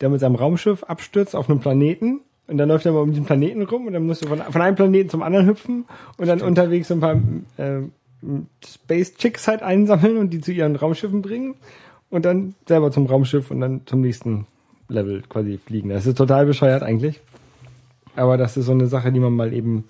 der 0.00 0.08
mit 0.08 0.20
seinem 0.20 0.36
Raumschiff 0.36 0.84
abstürzt 0.84 1.34
auf 1.34 1.50
einem 1.50 1.60
Planeten 1.60 2.20
und 2.46 2.58
dann 2.58 2.68
läuft 2.68 2.86
er 2.86 2.92
mal 2.92 3.00
um 3.00 3.10
diesen 3.10 3.26
Planeten 3.26 3.62
rum 3.62 3.86
und 3.86 3.92
dann 3.92 4.06
musst 4.06 4.24
du 4.24 4.28
von, 4.28 4.38
von 4.38 4.60
einem 4.60 4.76
Planeten 4.76 5.10
zum 5.10 5.22
anderen 5.22 5.46
hüpfen 5.46 5.84
und 6.16 6.26
dann 6.26 6.40
unterwegs 6.40 6.88
so 6.88 6.94
ein 6.94 7.00
paar 7.00 7.20
äh, 7.56 7.82
Space 8.64 9.14
Chicks 9.14 9.48
halt 9.48 9.62
einsammeln 9.62 10.16
und 10.16 10.30
die 10.30 10.40
zu 10.40 10.52
ihren 10.52 10.76
Raumschiffen 10.76 11.22
bringen 11.22 11.54
und 12.10 12.24
dann 12.24 12.54
selber 12.66 12.90
zum 12.90 13.06
Raumschiff 13.06 13.50
und 13.50 13.60
dann 13.60 13.82
zum 13.86 14.00
nächsten 14.00 14.46
Level 14.88 15.22
quasi 15.28 15.58
fliegen. 15.58 15.90
Das 15.90 16.06
ist 16.06 16.18
total 16.18 16.46
bescheuert 16.46 16.82
eigentlich. 16.82 17.20
Aber 18.16 18.36
das 18.36 18.56
ist 18.56 18.66
so 18.66 18.72
eine 18.72 18.88
Sache, 18.88 19.12
die 19.12 19.20
man 19.20 19.32
mal 19.32 19.52
eben 19.52 19.84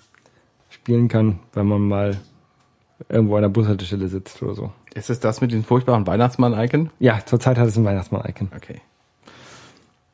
spielen 0.71 1.07
kann, 1.07 1.39
wenn 1.53 1.67
man 1.67 1.81
mal 1.81 2.17
irgendwo 3.09 3.35
an 3.35 3.43
der 3.43 3.49
Bushaltestelle 3.49 4.07
sitzt 4.07 4.41
oder 4.41 4.55
so. 4.55 4.71
Ist 4.93 5.09
es 5.09 5.19
das 5.19 5.41
mit 5.41 5.51
den 5.51 5.63
furchtbaren 5.63 6.07
Weihnachtsmann-Icon? 6.07 6.89
Ja, 6.99 7.19
zurzeit 7.25 7.57
hat 7.57 7.67
es 7.67 7.77
ein 7.77 7.85
Weihnachtsmann-Icon. 7.85 8.49
Okay. 8.55 8.81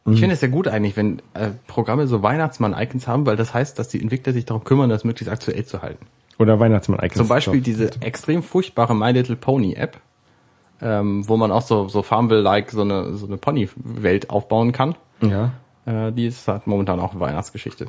Ich 0.10 0.20
finde 0.22 0.36
es 0.36 0.42
ja 0.42 0.48
gut 0.48 0.70
eigentlich, 0.70 0.96
wenn 0.96 1.22
äh, 1.34 1.50
Programme 1.68 2.08
so 2.08 2.24
Weihnachtsmann-Icons 2.24 3.08
haben, 3.08 3.26
weil 3.26 3.36
das 3.36 3.54
heißt, 3.54 3.78
dass 3.78 3.90
die 3.90 4.02
Entwickler 4.02 4.32
sich 4.32 4.46
darum 4.46 4.64
kümmern, 4.64 4.90
das 4.90 5.04
möglichst 5.04 5.32
aktuell 5.32 5.66
zu 5.66 5.82
halten. 5.82 6.06
Oder 6.40 6.60
Weihnachtsmann-Icons. 6.60 7.18
Zum 7.18 7.28
Beispiel 7.28 7.60
diese 7.60 7.92
extrem 8.02 8.42
furchtbare 8.42 8.96
My 8.96 9.12
Little 9.12 9.36
Pony 9.36 9.74
App, 9.74 10.00
ähm, 10.82 11.28
wo 11.28 11.36
man 11.36 11.52
auch 11.52 11.62
so, 11.62 11.90
so 11.90 12.04
Farmville-like 12.04 12.72
so 12.72 12.82
eine, 12.82 13.16
so 13.16 13.28
eine 13.28 13.36
Pony-Welt 13.36 14.30
aufbauen 14.30 14.72
kann. 14.72 14.96
Ja. 15.22 15.52
Äh, 15.86 16.14
die 16.14 16.28
ist 16.28 16.48
halt 16.48 16.68
momentan 16.68 17.02
auch 17.02 17.12
eine 17.12 17.20
Weihnachtsgeschichte. 17.20 17.88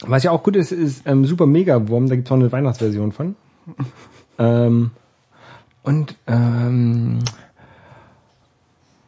Was 0.00 0.22
ja 0.22 0.30
auch 0.30 0.42
gut 0.42 0.56
ist, 0.56 0.72
ist 0.72 1.02
ähm, 1.06 1.24
Super 1.24 1.46
Mega 1.46 1.88
Wurm, 1.88 2.08
da 2.08 2.16
gibt's 2.16 2.30
auch 2.30 2.36
eine 2.36 2.52
Weihnachtsversion 2.52 3.12
von. 3.12 3.36
ähm, 4.38 4.90
und 5.82 6.16
ähm, 6.26 7.20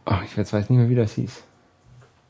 oh, 0.06 0.14
ich 0.24 0.36
jetzt 0.36 0.52
weiß 0.52 0.70
nicht 0.70 0.78
mehr, 0.78 0.88
wie 0.88 0.94
das 0.94 1.12
hieß. 1.12 1.42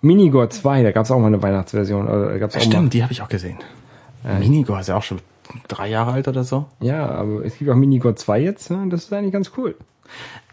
Minigore 0.00 0.48
2, 0.48 0.82
da 0.82 0.92
gab's 0.92 1.10
auch 1.10 1.18
mal 1.18 1.26
eine 1.26 1.42
Weihnachtsversion. 1.42 2.08
Oder 2.08 2.30
da 2.30 2.38
gab's 2.38 2.56
auch 2.56 2.60
Stimmt, 2.60 2.94
die 2.94 3.02
habe 3.02 3.12
ich 3.12 3.22
auch 3.22 3.28
gesehen. 3.28 3.58
Minigore 4.40 4.80
ist 4.80 4.88
ja 4.88 4.96
auch 4.96 5.02
schon 5.02 5.20
drei 5.68 5.88
Jahre 5.88 6.12
alt 6.12 6.28
oder 6.28 6.44
so. 6.44 6.66
Mal, 6.80 6.86
ja, 6.86 7.08
aber 7.08 7.44
es 7.44 7.56
gibt 7.56 7.70
auch 7.70 7.76
Minigore 7.76 8.14
2 8.14 8.40
jetzt, 8.40 8.70
ne? 8.70 8.86
das 8.90 9.04
ist 9.04 9.12
eigentlich 9.12 9.32
ganz 9.32 9.52
cool. 9.56 9.76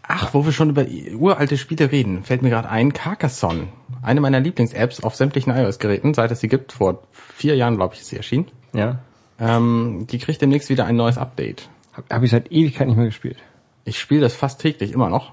Ach, 0.02 0.34
wo 0.34 0.44
wir 0.44 0.52
schon 0.52 0.70
über 0.70 0.86
uralte 1.18 1.56
Spiele 1.56 1.90
reden, 1.90 2.22
fällt 2.22 2.42
mir 2.42 2.50
gerade 2.50 2.68
ein, 2.68 2.92
Carcassonne. 2.92 3.68
Eine 4.06 4.20
meiner 4.20 4.38
Lieblings-Apps 4.38 5.02
auf 5.02 5.16
sämtlichen 5.16 5.52
iOS-Geräten, 5.52 6.14
seit 6.14 6.30
es 6.30 6.38
sie 6.38 6.46
gibt, 6.46 6.70
vor 6.70 7.02
vier 7.10 7.56
Jahren, 7.56 7.74
glaube 7.74 7.94
ich, 7.96 8.02
ist 8.02 8.10
sie 8.10 8.16
erschienen. 8.16 8.46
Ja. 8.72 9.00
Ähm, 9.40 10.06
die 10.08 10.18
kriegt 10.18 10.40
demnächst 10.40 10.70
wieder 10.70 10.84
ein 10.84 10.94
neues 10.94 11.18
Update. 11.18 11.68
Habe 11.92 12.06
hab 12.10 12.22
ich 12.22 12.30
seit 12.30 12.52
Ewigkeit 12.52 12.86
nicht 12.86 12.96
mehr 12.96 13.06
gespielt. 13.06 13.38
Ich 13.84 13.98
spiele 13.98 14.20
das 14.20 14.36
fast 14.36 14.60
täglich 14.60 14.92
immer 14.92 15.10
noch, 15.10 15.32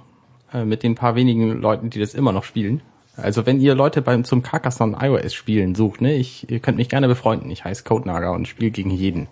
äh, 0.52 0.66
mit 0.66 0.82
den 0.82 0.96
paar 0.96 1.14
wenigen 1.14 1.62
Leuten, 1.62 1.92
die 1.92 2.00
das 2.00 2.16
immer 2.16 2.32
noch 2.32 2.44
spielen. 2.44 2.82
Also 3.16 3.46
wenn 3.46 3.62
ihr 3.62 3.76
Leute 3.76 4.02
beim 4.02 4.24
zum 4.24 4.42
Carcassonne 4.42 4.98
iOS 5.00 5.36
spielen 5.36 5.76
sucht, 5.76 6.02
ne, 6.02 6.16
ich, 6.16 6.50
ihr 6.50 6.60
könnt 6.60 6.80
mich 6.80 6.90
gerne 6.90 7.08
befreunden. 7.08 7.52
Ich 7.52 7.64
heiße 7.64 7.84
Codenager 7.84 8.32
und 8.32 8.48
spiele 8.48 8.72
gegen 8.72 8.90
jeden. 8.90 9.28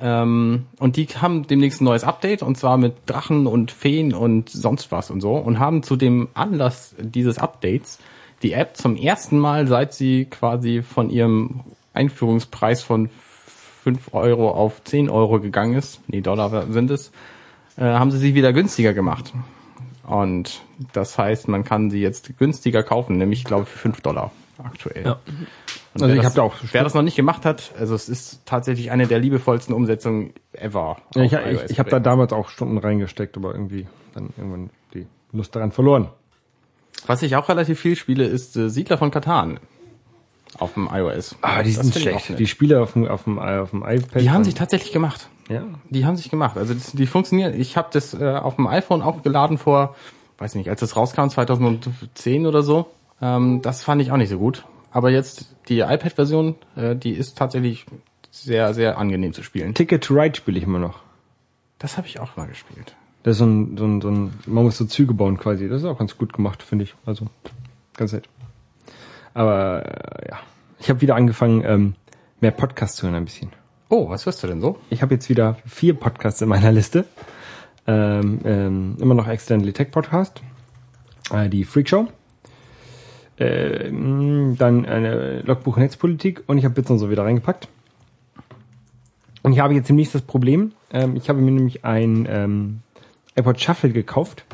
Ähm, 0.00 0.66
und 0.80 0.96
die 0.96 1.06
haben 1.06 1.46
demnächst 1.46 1.80
ein 1.80 1.84
neues 1.84 2.02
Update 2.02 2.42
und 2.42 2.58
zwar 2.58 2.76
mit 2.76 2.94
Drachen 3.06 3.46
und 3.46 3.70
Feen 3.70 4.12
und 4.12 4.50
sonst 4.50 4.90
was 4.90 5.12
und 5.12 5.20
so 5.20 5.36
und 5.36 5.60
haben 5.60 5.84
zu 5.84 5.94
dem 5.94 6.26
Anlass 6.34 6.96
dieses 6.98 7.38
Updates 7.38 8.00
die 8.42 8.52
App 8.52 8.76
zum 8.76 8.96
ersten 8.96 9.38
Mal, 9.38 9.66
seit 9.66 9.94
sie 9.94 10.26
quasi 10.26 10.82
von 10.82 11.10
ihrem 11.10 11.60
Einführungspreis 11.94 12.82
von 12.82 13.08
5 13.82 14.12
Euro 14.14 14.50
auf 14.50 14.82
10 14.84 15.08
Euro 15.08 15.40
gegangen 15.40 15.74
ist, 15.74 16.00
nee, 16.08 16.20
Dollar 16.20 16.66
sind 16.70 16.90
es, 16.90 17.12
äh, 17.76 17.82
haben 17.84 18.10
sie 18.10 18.18
sie 18.18 18.34
wieder 18.34 18.52
günstiger 18.52 18.92
gemacht. 18.94 19.32
Und 20.06 20.62
das 20.92 21.18
heißt, 21.18 21.48
man 21.48 21.64
kann 21.64 21.90
sie 21.90 22.00
jetzt 22.00 22.36
günstiger 22.38 22.82
kaufen, 22.82 23.16
nämlich 23.18 23.44
glaube 23.44 23.64
ich 23.64 23.68
für 23.70 23.78
5 23.78 24.00
Dollar 24.02 24.30
aktuell. 24.62 25.04
Ja. 25.04 25.12
Und 25.94 26.02
Also 26.02 26.08
ich 26.14 26.16
das- 26.20 26.26
hab 26.26 26.34
da 26.34 26.42
auch- 26.42 26.54
Wer 26.72 26.84
das 26.84 26.94
noch 26.94 27.02
nicht 27.02 27.16
gemacht 27.16 27.44
hat, 27.44 27.72
also 27.78 27.94
es 27.94 28.08
ist 28.08 28.42
tatsächlich 28.44 28.90
eine 28.90 29.06
der 29.06 29.18
liebevollsten 29.18 29.74
Umsetzungen 29.74 30.32
ever. 30.52 30.96
Ja, 31.14 31.22
ich 31.22 31.32
ich, 31.32 31.70
ich 31.70 31.78
habe 31.78 31.90
da 31.90 32.00
damals 32.00 32.32
auch 32.32 32.48
Stunden 32.50 32.76
reingesteckt, 32.78 33.36
aber 33.36 33.52
irgendwie 33.54 33.86
dann 34.14 34.30
irgendwann 34.36 34.70
die 34.94 35.06
Lust 35.32 35.56
daran 35.56 35.72
verloren. 35.72 36.08
Was 37.06 37.22
ich 37.22 37.36
auch 37.36 37.48
relativ 37.48 37.78
viel 37.80 37.96
spiele, 37.96 38.24
ist 38.24 38.56
äh, 38.56 38.68
Siedler 38.70 38.98
von 38.98 39.10
Katan 39.10 39.60
auf 40.58 40.74
dem 40.74 40.88
iOS. 40.90 41.36
Ah, 41.42 41.62
die 41.62 41.74
Das 41.74 41.86
sind 41.86 42.00
schlecht. 42.02 42.38
Die 42.38 42.46
Spiele 42.46 42.80
auf 42.80 42.94
dem, 42.94 43.06
auf 43.06 43.24
dem, 43.24 43.38
auf 43.38 43.70
dem 43.70 43.82
iPad. 43.82 44.22
Die 44.22 44.30
haben 44.30 44.44
sich 44.44 44.54
tatsächlich 44.54 44.92
gemacht. 44.92 45.28
ja. 45.48 45.62
Die 45.90 46.06
haben 46.06 46.16
sich 46.16 46.30
gemacht. 46.30 46.56
Also 46.56 46.74
das, 46.74 46.92
die 46.92 47.06
funktionieren. 47.06 47.58
Ich 47.60 47.76
habe 47.76 47.88
das 47.92 48.14
äh, 48.14 48.24
auf 48.24 48.56
dem 48.56 48.66
iPhone 48.66 49.02
auch 49.02 49.22
geladen 49.22 49.58
vor, 49.58 49.94
weiß 50.38 50.54
nicht, 50.54 50.68
als 50.70 50.80
das 50.80 50.96
rauskam, 50.96 51.28
2010 51.28 52.46
oder 52.46 52.62
so. 52.62 52.86
Ähm, 53.20 53.62
das 53.62 53.82
fand 53.82 54.02
ich 54.02 54.10
auch 54.10 54.16
nicht 54.16 54.30
so 54.30 54.38
gut. 54.38 54.64
Aber 54.90 55.10
jetzt 55.10 55.54
die 55.68 55.80
iPad-Version, 55.80 56.54
äh, 56.76 56.96
die 56.96 57.12
ist 57.12 57.36
tatsächlich 57.36 57.86
sehr, 58.30 58.74
sehr 58.74 58.98
angenehm 58.98 59.32
zu 59.32 59.42
spielen. 59.42 59.74
Ticket 59.74 60.04
to 60.04 60.14
Ride 60.14 60.36
spiele 60.36 60.58
ich 60.58 60.64
immer 60.64 60.78
noch. 60.78 61.00
Das 61.78 61.96
habe 61.98 62.06
ich 62.06 62.18
auch 62.20 62.36
mal 62.36 62.46
gespielt. 62.46 62.96
Das 63.26 63.32
ist 63.32 63.38
so 63.38 63.46
ein, 63.46 63.76
so 63.76 63.84
ein, 63.84 64.00
so 64.00 64.08
ein, 64.08 64.32
man 64.46 64.62
muss 64.62 64.78
so 64.78 64.84
Züge 64.84 65.12
bauen 65.12 65.36
quasi. 65.36 65.68
Das 65.68 65.82
ist 65.82 65.84
auch 65.84 65.98
ganz 65.98 66.16
gut 66.16 66.32
gemacht, 66.32 66.62
finde 66.62 66.84
ich. 66.84 66.94
Also, 67.06 67.26
ganz 67.96 68.12
nett. 68.12 68.28
Aber, 69.34 69.84
äh, 69.84 70.28
ja. 70.28 70.38
Ich 70.78 70.88
habe 70.90 71.00
wieder 71.00 71.16
angefangen, 71.16 71.64
ähm, 71.66 71.94
mehr 72.40 72.52
Podcasts 72.52 72.98
zu 72.98 73.06
hören 73.06 73.16
ein 73.16 73.24
bisschen. 73.24 73.50
Oh, 73.88 74.08
was 74.08 74.26
hörst 74.26 74.44
du 74.44 74.46
denn 74.46 74.60
so? 74.60 74.78
Ich 74.90 75.02
habe 75.02 75.14
jetzt 75.14 75.28
wieder 75.28 75.56
vier 75.66 75.94
Podcasts 75.94 76.40
in 76.40 76.48
meiner 76.48 76.70
Liste. 76.70 77.04
Ähm, 77.88 78.42
ähm, 78.44 78.96
immer 79.00 79.14
noch 79.14 79.26
Accidentally 79.26 79.72
Tech 79.72 79.90
Podcast, 79.90 80.40
äh, 81.32 81.48
die 81.48 81.64
Freak 81.64 81.88
Show, 81.88 82.06
ähm, 83.38 84.54
dann 84.56 84.86
eine 84.86 85.40
Logbuch 85.40 85.78
Netzpolitik 85.78 86.44
und 86.46 86.58
ich 86.58 86.64
habe 86.64 86.74
Bits 86.74 86.90
und 86.90 87.00
so 87.00 87.10
wieder 87.10 87.24
reingepackt. 87.24 87.66
Und 89.42 89.52
ich 89.52 89.58
habe 89.58 89.74
jetzt 89.74 89.88
demnächst 89.88 90.14
das 90.14 90.22
Problem, 90.22 90.74
ähm, 90.92 91.16
ich 91.16 91.28
habe 91.28 91.40
mir 91.40 91.50
nämlich 91.50 91.84
ein 91.84 92.28
ähm, 92.30 92.82
iPod 93.36 93.60
Shuffle 93.60 93.90
gekauft. 93.90 94.44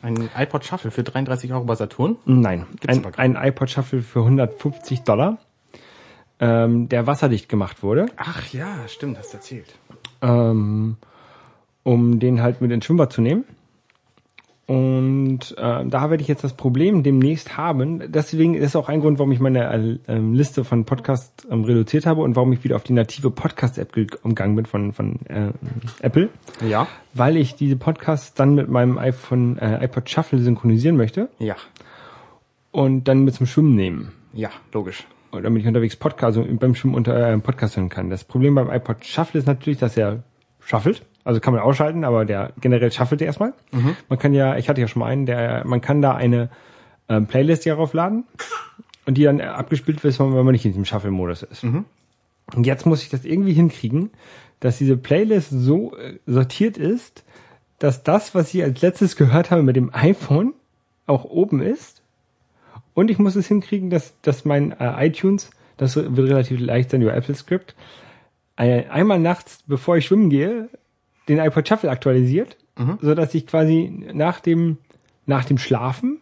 Ein 0.00 0.30
iPod 0.36 0.64
Shuffle 0.64 0.90
für 0.90 1.02
33 1.02 1.52
Euro 1.52 1.64
bei 1.64 1.74
Saturn? 1.74 2.16
Nein, 2.24 2.66
Gibt's 2.80 3.04
ein, 3.18 3.34
ein 3.34 3.48
iPod 3.48 3.68
Shuffle 3.68 4.00
für 4.02 4.20
150 4.20 5.02
Dollar, 5.02 5.38
ähm, 6.38 6.88
der 6.88 7.06
wasserdicht 7.08 7.48
gemacht 7.48 7.82
wurde. 7.82 8.06
Ach 8.16 8.46
ja, 8.52 8.86
stimmt, 8.86 9.18
hast 9.18 9.34
erzählt. 9.34 9.74
ähm, 10.22 10.96
um 11.82 12.20
den 12.20 12.42
halt 12.42 12.60
mit 12.60 12.70
ins 12.70 12.84
Schwimmbad 12.84 13.12
zu 13.12 13.22
nehmen. 13.22 13.44
Und 14.68 15.56
äh, 15.56 15.86
da 15.86 16.10
werde 16.10 16.20
ich 16.22 16.28
jetzt 16.28 16.44
das 16.44 16.52
Problem 16.52 17.02
demnächst 17.02 17.56
haben. 17.56 18.12
Deswegen 18.12 18.52
ist 18.54 18.76
auch 18.76 18.90
ein 18.90 19.00
Grund, 19.00 19.18
warum 19.18 19.32
ich 19.32 19.40
meine 19.40 19.64
äh, 19.72 19.98
ähm, 20.08 20.34
Liste 20.34 20.62
von 20.62 20.84
Podcasts 20.84 21.48
ähm, 21.50 21.64
reduziert 21.64 22.04
habe 22.04 22.20
und 22.20 22.36
warum 22.36 22.52
ich 22.52 22.62
wieder 22.64 22.76
auf 22.76 22.84
die 22.84 22.92
native 22.92 23.30
Podcast-App 23.30 23.94
ge- 23.94 24.06
umgegangen 24.22 24.56
bin 24.56 24.66
von, 24.66 24.92
von 24.92 25.20
äh, 25.26 25.52
Apple. 26.02 26.28
Ja. 26.68 26.86
Weil 27.14 27.38
ich 27.38 27.54
diese 27.54 27.76
Podcasts 27.76 28.34
dann 28.34 28.54
mit 28.54 28.68
meinem 28.68 28.98
iPhone, 28.98 29.56
äh, 29.56 29.82
iPod 29.86 30.10
Shuffle 30.10 30.38
synchronisieren 30.38 30.98
möchte 30.98 31.30
Ja. 31.38 31.56
und 32.70 33.04
dann 33.08 33.24
mit 33.24 33.34
zum 33.36 33.46
Schwimmen 33.46 33.74
nehmen. 33.74 34.12
Ja, 34.34 34.50
logisch. 34.74 35.06
Und 35.30 35.44
damit 35.44 35.62
ich 35.62 35.66
unterwegs 35.68 35.96
Podcast, 35.96 36.36
also 36.38 36.44
beim 36.56 36.74
Schwimmen 36.74 36.94
unter 36.94 37.16
äh, 37.16 37.38
Podcast 37.38 37.78
hören 37.78 37.88
kann. 37.88 38.10
Das 38.10 38.22
Problem 38.22 38.54
beim 38.54 38.70
iPod 38.70 39.02
Shuffle 39.06 39.40
ist 39.40 39.46
natürlich, 39.46 39.78
dass 39.78 39.96
er 39.96 40.24
shuffelt. 40.60 41.06
Also 41.28 41.40
kann 41.40 41.52
man 41.52 41.62
ausschalten, 41.62 42.04
aber 42.04 42.24
der 42.24 42.54
generell 42.58 42.90
shuffelt 42.90 43.20
er 43.20 43.26
erstmal. 43.26 43.52
Man 44.08 44.18
kann 44.18 44.32
ja, 44.32 44.56
ich 44.56 44.70
hatte 44.70 44.80
ja 44.80 44.88
schon 44.88 45.00
mal 45.00 45.08
einen, 45.08 45.26
der, 45.26 45.62
man 45.66 45.82
kann 45.82 46.00
da 46.00 46.14
eine 46.14 46.48
ähm, 47.10 47.26
Playlist 47.26 47.64
hier 47.64 47.74
raufladen 47.74 48.24
und 49.04 49.18
die 49.18 49.24
dann 49.24 49.38
äh, 49.38 49.42
abgespielt 49.42 50.02
wird, 50.02 50.18
wenn 50.18 50.30
man 50.32 50.52
nicht 50.52 50.64
in 50.64 50.70
diesem 50.70 50.86
Shuffle-Modus 50.86 51.42
ist. 51.42 51.64
Und 52.54 52.66
jetzt 52.66 52.86
muss 52.86 53.02
ich 53.02 53.10
das 53.10 53.26
irgendwie 53.26 53.52
hinkriegen, 53.52 54.08
dass 54.60 54.78
diese 54.78 54.96
Playlist 54.96 55.50
so 55.50 55.94
äh, 55.98 56.18
sortiert 56.24 56.78
ist, 56.78 57.24
dass 57.78 58.02
das, 58.02 58.34
was 58.34 58.54
ich 58.54 58.62
als 58.62 58.80
letztes 58.80 59.14
gehört 59.14 59.50
habe 59.50 59.62
mit 59.62 59.76
dem 59.76 59.90
iPhone, 59.92 60.54
auch 61.06 61.26
oben 61.26 61.60
ist. 61.60 62.00
Und 62.94 63.10
ich 63.10 63.18
muss 63.18 63.36
es 63.36 63.48
hinkriegen, 63.48 63.90
dass, 63.90 64.14
dass 64.22 64.46
mein 64.46 64.72
äh, 64.80 65.06
iTunes, 65.06 65.50
das 65.76 65.94
wird 65.94 66.30
relativ 66.30 66.58
leicht 66.58 66.88
sein 66.88 67.02
über 67.02 67.12
Apple 67.12 67.34
Script, 67.34 67.74
einmal 68.56 69.18
nachts, 69.18 69.62
bevor 69.66 69.98
ich 69.98 70.06
schwimmen 70.06 70.30
gehe, 70.30 70.70
den 71.28 71.38
iPod 71.38 71.68
Shuffle 71.68 71.90
aktualisiert, 71.90 72.56
so 73.00 73.14
dass 73.14 73.34
ich 73.34 73.46
quasi 73.46 74.06
nach 74.12 74.40
dem, 74.40 74.78
nach 75.26 75.44
dem 75.44 75.58
Schlafen 75.58 76.18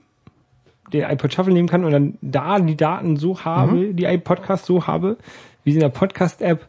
den 0.93 1.03
iPod 1.03 1.33
Shuffle 1.35 1.53
nehmen 1.53 1.69
kann 1.69 1.85
und 1.85 1.91
dann 1.93 2.19
da 2.23 2.59
die 2.59 2.77
Daten 2.77 3.17
so 3.17 3.45
habe, 3.45 3.93
die 3.93 4.05
iPodcasts 4.05 4.67
so 4.67 4.87
habe, 4.87 5.17
wie 5.65 5.73
sie 5.73 5.77
in 5.79 5.83
der 5.83 5.89
Podcast-App 5.91 6.67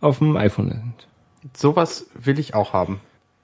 auf 0.00 0.18
dem 0.18 0.36
iPhone 0.36 0.70
sind. 0.70 1.06
Sowas 1.56 2.06
will 2.14 2.38
ich 2.38 2.54
auch 2.54 2.72
haben. 2.72 3.00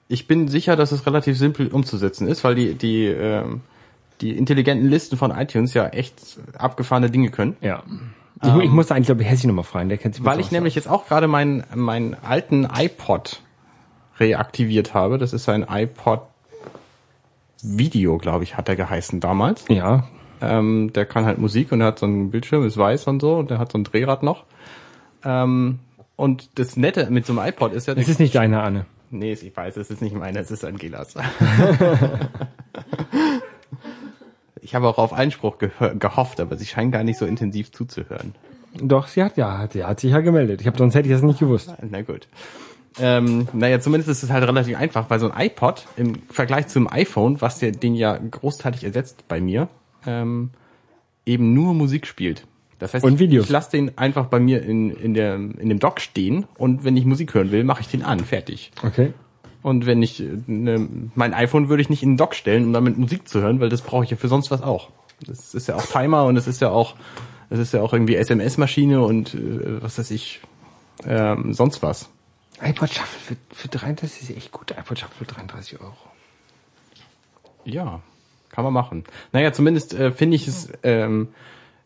Ich 0.09 0.27
bin 0.27 0.49
sicher, 0.49 0.75
dass 0.77 0.91
es 0.93 1.07
relativ 1.07 1.39
simpel 1.39 1.69
umzusetzen 1.69 2.27
ist, 2.29 2.45
weil 2.45 2.55
die, 2.55 2.75
die, 2.75 3.07
ähm, 3.07 3.61
die 4.21 4.37
intelligenten 4.37 4.89
Listen 4.89 5.17
von 5.17 5.31
iTunes 5.31 5.73
ja 5.75 5.87
echt 5.89 6.39
abgefahrene 6.59 7.11
Dinge 7.11 7.31
können. 7.31 7.57
Ja. 7.61 7.83
Ich, 8.43 8.53
mu- 8.53 8.61
ich 8.61 8.71
musste 8.71 8.95
eigentlich, 8.95 9.07
glaube 9.07 9.23
ich, 9.23 9.29
Hessi 9.29 9.47
nochmal 9.47 9.65
fragen, 9.65 9.89
der 9.89 9.99
kennt 9.99 10.17
sich 10.17 10.25
Weil 10.25 10.41
ich 10.41 10.51
nämlich 10.51 10.75
jetzt 10.75 10.89
auch 10.89 11.07
gerade 11.07 11.29
meinen 11.29 11.63
meinen 11.75 12.15
alten 12.23 12.67
iPod 12.71 13.41
reaktiviert 14.19 14.95
habe. 14.95 15.19
Das 15.19 15.33
ist 15.33 15.49
ein 15.49 15.67
iPod 15.69 16.21
Video, 17.63 18.19
glaube 18.19 18.45
ich, 18.45 18.57
hat 18.57 18.69
er 18.69 18.77
geheißen 18.77 19.21
damals. 19.21 19.65
Ja, 19.69 20.05
Ähm, 20.41 20.93
der 20.93 21.07
kann 21.07 21.25
halt 21.25 21.39
Musik 21.39 21.73
und 21.73 21.81
er 21.81 21.87
hat 21.89 21.99
so 21.99 22.07
einen 22.07 22.31
Bildschirm, 22.31 22.67
ist 22.67 22.77
weiß 22.77 23.07
und 23.07 23.21
so, 23.21 23.37
und 23.37 23.51
der 23.51 23.59
hat 23.59 23.73
so 23.73 23.79
ein 23.79 23.85
Drehrad 23.85 24.23
noch. 24.23 24.45
Ähm, 25.25 25.79
und 26.17 26.59
das 26.59 26.77
Nette 26.77 27.09
mit 27.11 27.25
so 27.25 27.33
einem 27.33 27.49
iPod 27.49 27.73
ist 27.73 27.87
ja, 27.87 27.95
es 27.95 28.09
ist 28.09 28.21
nicht 28.21 28.35
deine, 28.35 28.63
Anne. 28.63 28.85
Nee, 29.11 29.33
ich 29.33 29.57
weiß, 29.57 29.77
es 29.77 29.91
ist 29.91 30.03
nicht 30.03 30.15
meine, 30.15 30.41
es 30.41 30.51
ist 30.51 30.65
Angelas. 30.65 31.15
ich 34.61 34.75
habe 34.75 34.89
auch 34.89 34.99
auf 34.99 35.13
Einspruch 35.13 35.59
gehofft, 35.59 36.41
aber 36.41 36.57
sie 36.57 36.67
scheinen 36.67 36.91
gar 36.91 37.05
nicht 37.05 37.19
so 37.19 37.25
intensiv 37.27 37.73
zuzuhören. 37.73 38.35
Doch, 38.81 39.07
sie 39.07 39.23
hat 39.23 39.37
ja, 39.37 39.69
sie 39.71 39.85
hat 39.85 40.01
sich 40.01 40.11
ja 40.11 40.21
gemeldet. 40.21 40.61
Ich 40.61 40.67
habe 40.67 40.77
sonst 40.77 40.95
hätte 40.97 41.09
ich 41.09 41.15
das 41.15 41.23
nicht 41.23 41.39
gewusst. 41.39 41.73
Na 41.81 42.03
gut. 42.03 42.27
Ähm, 42.99 43.49
naja, 43.53 43.81
zumindest 43.81 44.09
ist 44.09 44.23
es 44.23 44.31
halt 44.31 44.47
relativ 44.47 44.77
einfach, 44.77 45.11
weil 45.11 45.19
so 45.19 45.31
ein 45.31 45.47
iPod 45.47 45.87
im 45.97 46.23
Vergleich 46.31 46.69
zum 46.69 46.91
iPhone, 46.91 47.41
was 47.41 47.59
der 47.59 47.73
den 47.73 47.95
ja 47.95 48.17
großteilig 48.17 48.85
ersetzt 48.85 49.27
bei 49.27 49.41
mir, 49.41 49.69
ähm, 50.07 50.51
eben 51.27 51.55
nur 51.55 51.75
Musik 51.75 52.07
spielt. 52.07 52.47
Das 52.79 52.95
heißt, 52.95 53.05
Und 53.05 53.15
ich, 53.15 53.21
Videos. 53.21 53.47
ich 53.47 53.51
lasse 53.51 53.71
den 53.73 53.97
einfach 53.99 54.27
bei 54.27 54.41
mir 54.41 54.63
in, 54.63 54.91
in, 54.91 55.15
der, 55.15 55.35
in 55.35 55.69
dem 55.69 55.79
Dock 55.79 56.01
stehen 56.01 56.47
und 56.57 56.85
wenn 56.85 56.97
ich 56.97 57.05
Musik 57.05 57.35
hören 57.35 57.51
will, 57.51 57.65
mache 57.65 57.81
ich 57.81 57.89
den 57.89 58.03
an, 58.03 58.21
fertig. 58.21 58.73
Okay. 58.83 59.13
Und 59.63 59.87
wenn 59.87 60.03
ich 60.03 60.23
ne, 60.47 60.89
mein 61.15 61.33
iPhone 61.33 61.69
würde 61.69 61.81
ich 61.81 61.89
nicht 61.89 62.03
in 62.03 62.11
den 62.11 62.17
Dock 62.17 62.35
stellen, 62.35 62.65
um 62.65 62.73
damit 62.73 62.99
Musik 62.99 63.27
zu 63.29 63.41
hören, 63.41 63.61
weil 63.61 63.71
das 63.71 63.81
brauche 63.81 64.05
ich 64.05 64.11
ja 64.11 64.17
für 64.17 64.29
sonst 64.29 64.51
was 64.51 64.63
auch. 64.63 64.91
Das 65.27 65.55
ist 65.55 65.69
ja 65.69 65.77
auch 65.77 65.87
Timer 65.87 66.27
und 66.27 66.37
es 66.37 66.47
ist 66.47 66.61
ja 66.61 66.71
auch 66.71 66.95
es 67.51 67.59
ist 67.59 67.73
ja 67.73 67.81
auch 67.83 67.93
irgendwie 67.93 68.17
SMS-Maschine 68.17 69.01
und 69.03 69.35
äh, 69.35 69.83
was 69.83 69.99
weiß 69.99 70.11
ich 70.11 70.41
ähm, 71.07 71.53
sonst 71.55 71.83
was. 71.83 72.09
iPod 72.61 72.91
Shuffle 72.91 73.37
für, 73.37 73.55
für 73.55 73.69
33 73.69 74.31
ist 74.31 74.37
echt 74.37 74.53
gut. 74.53 74.71
iPod 74.71 74.99
Shuffle 74.99 75.27
für 75.27 75.33
33 75.35 75.81
Euro. 75.81 75.97
Ja, 77.65 78.01
kann 78.51 78.65
man 78.65 78.73
machen. 78.73 79.05
Naja, 79.33 79.53
zumindest 79.53 79.95
äh, 79.95 80.13
finde 80.13 80.37
ich 80.37 80.47
es 80.47 80.69
ähm, 80.83 81.29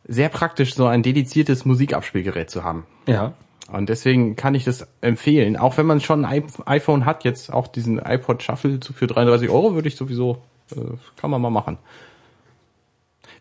sehr 0.07 0.28
praktisch, 0.28 0.74
so 0.74 0.87
ein 0.87 1.02
dediziertes 1.02 1.64
Musikabspielgerät 1.64 2.50
zu 2.50 2.64
haben. 2.64 2.87
Ja. 3.07 3.35
Und 3.70 3.88
deswegen 3.88 4.35
kann 4.37 4.54
ich 4.54 4.64
das 4.64 4.87
empfehlen. 5.02 5.57
Auch 5.57 5.76
wenn 5.76 5.87
man 5.87 6.00
schon 6.00 6.24
ein 6.24 6.44
iPhone 6.66 7.04
hat, 7.04 7.24
jetzt 7.24 7.52
auch 7.52 7.66
diesen 7.66 7.98
iPod 7.98 8.42
Shuffle 8.42 8.81
für 8.81 9.07
33 9.07 9.50
Euro 9.50 9.74
würde 9.74 9.88
ich 9.88 9.96
sowieso, 9.96 10.42
äh, 10.72 10.81
kann 11.16 11.31
man 11.31 11.40
mal 11.40 11.50
machen. 11.50 11.78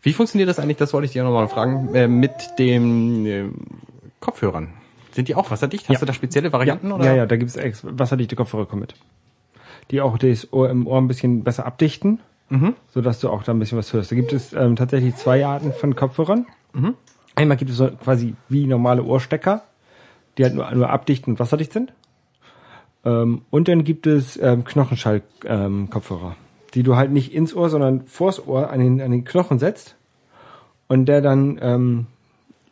Wie 0.02 0.12
funktioniert 0.12 0.48
das 0.48 0.58
eigentlich, 0.58 0.76
das 0.76 0.92
wollte 0.92 1.06
ich 1.06 1.12
dir 1.12 1.24
nochmal 1.24 1.48
fragen, 1.48 1.94
äh, 1.94 2.06
mit 2.06 2.32
den 2.58 3.26
äh, 3.26 3.44
Kopfhörern? 4.20 4.72
Sind 5.18 5.26
die 5.26 5.34
auch 5.34 5.50
wasserdicht? 5.50 5.88
Hast 5.88 5.94
Ja. 5.94 5.98
du 5.98 6.06
da 6.06 6.12
spezielle 6.12 6.52
Varianten? 6.52 6.90
ja, 6.90 6.94
oder? 6.94 7.04
ja, 7.06 7.14
ja, 7.16 7.26
da 7.26 7.34
gibt's 7.36 7.56
ex 7.56 7.84
wasserdichte 7.84 8.36
Kopfhörer 8.36 8.66
kommen 8.66 8.82
mit. 8.82 8.94
Die 9.90 10.00
auch 10.00 10.16
das 10.16 10.52
Ohr 10.52 10.70
im 10.70 10.86
Ohr 10.86 10.96
ein 11.00 11.08
bisschen 11.08 11.42
besser 11.42 11.66
abdichten, 11.66 12.20
Mhm. 12.50 12.74
so 12.94 13.00
dass 13.00 13.18
du 13.18 13.28
auch 13.28 13.42
da 13.42 13.50
ein 13.50 13.58
bisschen 13.58 13.76
was 13.78 13.92
hörst. 13.92 14.12
Da 14.12 14.14
gibt 14.14 14.32
es 14.32 14.52
ähm, 14.52 14.76
tatsächlich 14.76 15.16
zwei 15.16 15.44
Arten 15.44 15.72
von 15.72 15.96
Kopfhörern. 15.96 16.46
Mhm. 16.72 16.94
Einmal 17.34 17.56
gibt 17.56 17.72
es 17.72 17.78
so 17.78 17.88
quasi 17.88 18.36
wie 18.48 18.64
normale 18.68 19.02
Ohrstecker, 19.02 19.62
die 20.38 20.44
halt 20.44 20.54
nur, 20.54 20.70
nur 20.70 20.88
abdicht 20.88 21.26
und 21.26 21.40
wasserdicht 21.40 21.72
sind. 21.72 21.92
Ähm, 23.04 23.42
und 23.50 23.66
dann 23.66 23.82
gibt 23.82 24.06
es 24.06 24.36
ähm, 24.40 24.62
Knochenschall-Kopfhörer, 24.62 26.36
die 26.74 26.84
du 26.84 26.94
halt 26.94 27.10
nicht 27.10 27.34
ins 27.34 27.54
Ohr, 27.56 27.70
sondern 27.70 28.06
vors 28.06 28.46
Ohr 28.46 28.70
an 28.70 28.78
den, 28.78 29.00
an 29.00 29.10
den 29.10 29.24
Knochen 29.24 29.58
setzt 29.58 29.96
und 30.86 31.06
der 31.06 31.22
dann 31.22 31.58
ähm, 31.60 32.06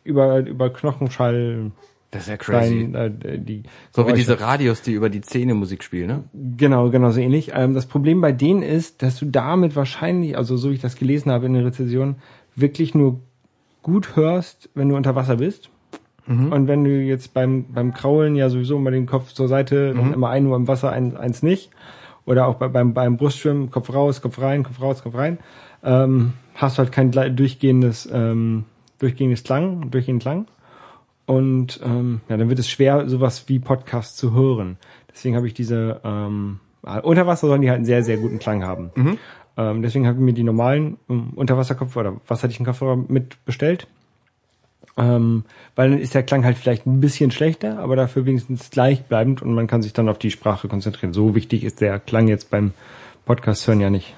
über, 0.05 0.39
über 0.39 0.69
Knochenschall 0.69 1.71
Das 2.11 2.23
ist 2.23 2.29
ja 2.29 2.37
crazy. 2.37 2.89
dein, 2.91 3.21
äh, 3.21 3.39
die 3.39 3.63
so 3.91 4.07
wie 4.07 4.13
diese 4.13 4.39
Radios, 4.39 4.81
die 4.81 4.93
über 4.93 5.09
die 5.09 5.21
Zähne 5.21 5.53
Musik 5.53 5.83
spielen, 5.83 6.07
ne? 6.07 6.23
Genau, 6.57 6.89
genau 6.89 7.11
so 7.11 7.19
ähnlich. 7.19 7.51
Ähm, 7.53 7.73
das 7.73 7.85
Problem 7.85 8.21
bei 8.21 8.31
denen 8.31 8.61
ist, 8.61 9.01
dass 9.01 9.17
du 9.17 9.25
damit 9.25 9.75
wahrscheinlich, 9.75 10.37
also 10.37 10.55
so 10.55 10.69
wie 10.69 10.75
ich 10.75 10.81
das 10.81 10.95
gelesen 10.95 11.31
habe 11.31 11.47
in 11.47 11.53
der 11.53 11.65
Rezension, 11.65 12.15
wirklich 12.55 12.95
nur 12.95 13.19
gut 13.81 14.15
hörst, 14.15 14.69
wenn 14.73 14.89
du 14.89 14.95
unter 14.95 15.15
Wasser 15.15 15.37
bist. 15.37 15.69
Und 16.27 16.67
wenn 16.67 16.83
du 16.83 16.89
jetzt 16.89 17.33
beim, 17.33 17.65
beim 17.73 17.93
Kraulen 17.93 18.35
ja 18.35 18.49
sowieso 18.49 18.75
immer 18.75 18.91
den 18.91 19.05
Kopf 19.05 19.31
zur 19.31 19.47
Seite, 19.47 19.93
dann 19.93 20.13
immer 20.13 20.29
ein 20.29 20.45
Uhr 20.45 20.57
im 20.57 20.67
Wasser, 20.67 20.91
ein, 20.91 21.15
eins 21.15 21.41
nicht. 21.41 21.69
Oder 22.25 22.47
auch 22.47 22.55
bei, 22.55 22.67
beim, 22.67 22.93
beim 22.93 23.15
Brustschwimmen, 23.15 23.71
Kopf 23.71 23.93
raus, 23.93 24.21
Kopf 24.21 24.41
rein, 24.41 24.63
Kopf 24.63 24.81
raus, 24.81 25.03
Kopf 25.03 25.15
rein. 25.15 25.37
Ähm, 25.85 26.33
hast 26.53 26.77
du 26.77 26.79
halt 26.79 26.91
kein 26.91 27.11
durchgehendes, 27.11 28.09
ähm, 28.11 28.65
durchgehendes 28.99 29.45
Klang, 29.45 29.89
durchgehenden 29.89 30.19
Klang. 30.19 30.45
Und 31.27 31.79
ähm, 31.83 32.21
ja, 32.29 32.37
dann 32.37 32.49
wird 32.49 32.57
es 32.57 32.69
schwer, 32.69 33.07
sowas 33.07 33.47
wie 33.47 33.59
Podcast 33.59 34.17
zu 34.17 34.33
hören. 34.33 34.77
Deswegen 35.11 35.35
habe 35.35 35.45
ich 35.45 35.53
diese 35.53 36.01
ähm, 36.03 36.59
äh, 36.85 37.01
unter 37.01 37.27
Wasser 37.27 37.47
sollen 37.47 37.61
die 37.61 37.69
halt 37.69 37.77
einen 37.77 37.85
sehr, 37.85 38.03
sehr 38.03 38.17
guten 38.17 38.39
Klang 38.39 38.63
haben. 38.63 38.91
Ähm, 39.57 39.81
deswegen 39.81 40.07
habe 40.07 40.17
ich 40.17 40.23
mir 40.23 40.33
die 40.33 40.43
normalen 40.43 40.97
ähm, 41.09 41.31
Unterwasserkopfhörer 41.35 42.09
oder 42.09 42.21
wasserdichten 42.27 42.65
Kopfhörer 42.65 42.95
mit 42.95 43.43
bestellt. 43.45 43.87
Ähm, 44.95 45.43
weil 45.75 45.91
dann 45.91 45.99
ist 45.99 46.15
der 46.15 46.23
Klang 46.23 46.43
halt 46.43 46.57
vielleicht 46.57 46.87
ein 46.87 47.01
bisschen 47.01 47.29
schlechter, 47.29 47.79
aber 47.79 47.95
dafür 47.95 48.25
wenigstens 48.25 48.71
gleichbleibend 48.71 49.41
und 49.41 49.53
man 49.53 49.67
kann 49.67 49.81
sich 49.81 49.93
dann 49.93 50.09
auf 50.09 50.17
die 50.17 50.31
Sprache 50.31 50.67
konzentrieren. 50.67 51.13
So 51.13 51.35
wichtig 51.35 51.63
ist 51.63 51.81
der 51.81 51.99
Klang 51.99 52.27
jetzt 52.27 52.49
beim 52.49 52.71
Podcast 53.25 53.67
hören 53.67 53.81
ja 53.81 53.89
nicht. 53.89 54.15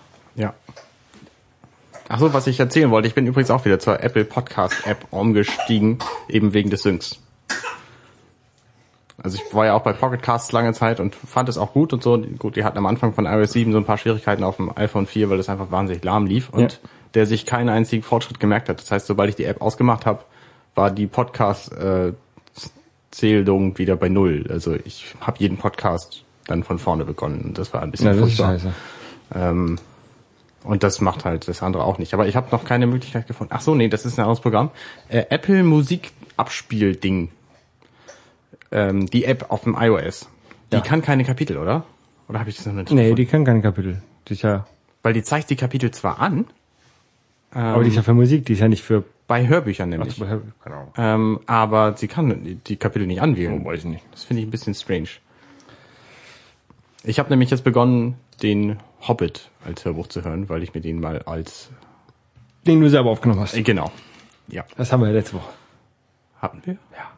Ach 2.11 2.19
so, 2.19 2.33
was 2.33 2.47
ich 2.47 2.59
erzählen 2.59 2.89
wollte, 2.89 3.07
ich 3.07 3.13
bin 3.13 3.27
übrigens 3.27 3.51
auch 3.51 3.65
wieder 3.65 3.77
zur 3.79 4.01
Apple 4.03 4.25
Podcast 4.25 4.87
App 4.87 5.05
umgestiegen, 5.11 5.99
eben 6.27 6.53
wegen 6.53 6.69
des 6.71 6.81
Syncs. 6.81 7.19
Also 9.21 9.37
ich 9.37 9.53
war 9.53 9.65
ja 9.65 9.73
auch 9.73 9.83
bei 9.83 9.93
Pocket 9.93 10.21
Casts 10.21 10.51
lange 10.53 10.73
Zeit 10.73 10.99
und 10.99 11.13
fand 11.13 11.49
es 11.49 11.57
auch 11.57 11.73
gut 11.73 11.91
und 11.93 12.01
so. 12.01 12.17
Gut, 12.17 12.55
die 12.55 12.63
hatten 12.63 12.77
am 12.77 12.85
Anfang 12.85 13.13
von 13.13 13.25
iOS 13.25 13.51
7 13.51 13.71
so 13.73 13.77
ein 13.77 13.83
paar 13.85 13.97
Schwierigkeiten 13.97 14.43
auf 14.43 14.55
dem 14.55 14.75
iPhone 14.75 15.05
4, 15.05 15.29
weil 15.29 15.37
das 15.37 15.49
einfach 15.49 15.71
wahnsinnig 15.71 16.03
lahm 16.03 16.25
lief 16.25 16.49
und 16.49 16.73
Ja. 16.73 16.89
der 17.15 17.25
sich 17.27 17.45
keinen 17.45 17.69
einzigen 17.69 18.01
Fortschritt 18.01 18.39
gemerkt 18.39 18.69
hat. 18.69 18.79
Das 18.81 18.89
heißt, 18.91 19.05
sobald 19.07 19.29
ich 19.29 19.35
die 19.35 19.43
App 19.43 19.61
ausgemacht 19.61 20.05
habe, 20.05 20.23
war 20.75 20.89
die 20.89 21.05
Podcast 21.07 21.73
äh, 21.73 22.13
Zählung 23.11 23.77
wieder 23.77 23.97
bei 23.97 24.07
null. 24.07 24.45
Also 24.49 24.73
ich 24.85 25.13
habe 25.19 25.37
jeden 25.39 25.57
Podcast 25.57 26.23
dann 26.47 26.63
von 26.63 26.79
vorne 26.79 27.03
begonnen 27.05 27.41
und 27.41 27.57
das 27.57 27.73
war 27.73 27.81
ein 27.83 27.91
bisschen 27.91 28.07
Ja, 28.07 28.13
furchtbar. 28.19 28.53
scheiße. 28.53 28.73
Ähm, 29.35 29.77
und 30.63 30.83
das 30.83 31.01
macht 31.01 31.25
halt 31.25 31.47
das 31.47 31.61
andere 31.63 31.83
auch 31.83 31.97
nicht. 31.97 32.13
Aber 32.13 32.27
ich 32.27 32.35
habe 32.35 32.47
noch 32.51 32.65
keine 32.65 32.87
Möglichkeit 32.87 33.27
gefunden. 33.27 33.53
Ach 33.55 33.61
so, 33.61 33.75
nee, 33.75 33.87
das 33.89 34.05
ist 34.05 34.17
ein 34.17 34.21
anderes 34.23 34.39
Programm. 34.41 34.71
Äh, 35.07 35.25
Apple 35.29 35.63
Musik 35.63 36.11
Abspielding. 36.37 37.29
Ähm, 38.71 39.07
die 39.07 39.25
App 39.25 39.47
auf 39.49 39.63
dem 39.63 39.75
iOS. 39.79 40.29
Die 40.71 40.75
Ja. 40.75 40.81
kann 40.81 41.01
keine 41.01 41.23
Kapitel, 41.23 41.57
oder? 41.57 41.83
Oder 42.27 42.39
habe 42.39 42.49
ich 42.49 42.57
das 42.57 42.65
noch 42.67 42.73
nicht 42.73 42.91
Nee, 42.91 42.95
gefunden? 43.01 43.15
die 43.15 43.25
kann 43.25 43.45
keine 43.45 43.61
Kapitel. 43.61 44.01
Die 44.27 44.33
ist 44.33 44.43
ja, 44.43 44.67
Weil 45.01 45.13
die 45.13 45.23
zeigt 45.23 45.49
die 45.49 45.55
Kapitel 45.55 45.89
zwar 45.91 46.19
an, 46.19 46.45
aber 47.51 47.83
die 47.83 47.89
ist 47.89 47.95
ja 47.95 48.03
für 48.03 48.13
Musik, 48.13 48.45
die 48.45 48.53
ist 48.53 48.59
ja 48.59 48.67
nicht 48.67 48.83
für 48.83 49.03
bei 49.27 49.47
Hörbüchern 49.47 49.89
nämlich. 49.89 50.15
genau. 50.17 50.93
Ähm, 50.97 51.39
aber 51.47 51.95
sie 51.97 52.07
kann 52.07 52.59
die- 52.67 52.75
Kapitel 52.77 53.07
nicht 53.07 53.21
anwählen. 53.21 53.63
weiß 53.65 53.79
ich 53.79 53.85
nicht. 53.85 54.03
Das 54.11 54.23
finde 54.23 54.41
ich 54.41 54.47
ein 54.47 54.51
bisschen 54.51 54.75
strange. 54.75 55.07
Ich 57.03 57.17
habe 57.19 57.29
nämlich 57.29 57.49
jetzt 57.49 57.63
begonnen, 57.63 58.15
den 58.43 58.77
Hobbit 59.07 59.49
als 59.65 59.85
Hörbuch 59.85 60.07
zu 60.07 60.23
hören, 60.23 60.49
weil 60.49 60.63
ich 60.63 60.73
mir 60.73 60.81
den 60.81 60.99
mal 60.99 61.21
als 61.23 61.69
Den 62.67 62.81
du 62.81 62.89
selber 62.89 63.09
aufgenommen 63.11 63.41
hast. 63.41 63.55
äh, 63.55 63.61
genau. 63.61 63.91
Ja. 64.47 64.65
Das 64.77 64.91
haben 64.91 65.01
wir 65.01 65.07
ja 65.07 65.13
letzte 65.13 65.35
Woche. 65.35 65.49
Hatten 66.41 66.61
wir? 66.65 66.73
Ja. 66.73 67.09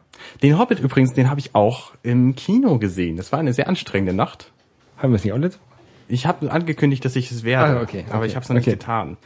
Den 0.42 0.58
Hobbit 0.58 0.78
übrigens, 0.80 1.12
den 1.14 1.28
habe 1.30 1.40
ich 1.40 1.54
auch 1.54 1.92
im 2.02 2.34
Kino 2.36 2.78
gesehen. 2.78 3.16
Das 3.16 3.32
war 3.32 3.38
eine 3.38 3.52
sehr 3.52 3.68
anstrengende 3.68 4.12
Nacht. 4.14 4.52
Haben 4.98 5.12
wir 5.12 5.16
es 5.16 5.24
nicht 5.24 5.32
auch 5.32 5.38
letzte 5.38 5.58
Woche? 5.60 5.68
Ich 6.08 6.26
habe 6.26 6.50
angekündigt, 6.50 7.04
dass 7.04 7.16
ich 7.16 7.30
es 7.30 7.42
werde, 7.42 7.78
Ah, 7.78 7.82
okay, 7.82 8.04
aber 8.10 8.18
okay, 8.18 8.26
ich 8.28 8.34
habe 8.36 8.42
es 8.44 8.48
noch 8.48 8.56
nicht 8.56 8.66
okay. 8.66 8.76
getan. 8.76 9.16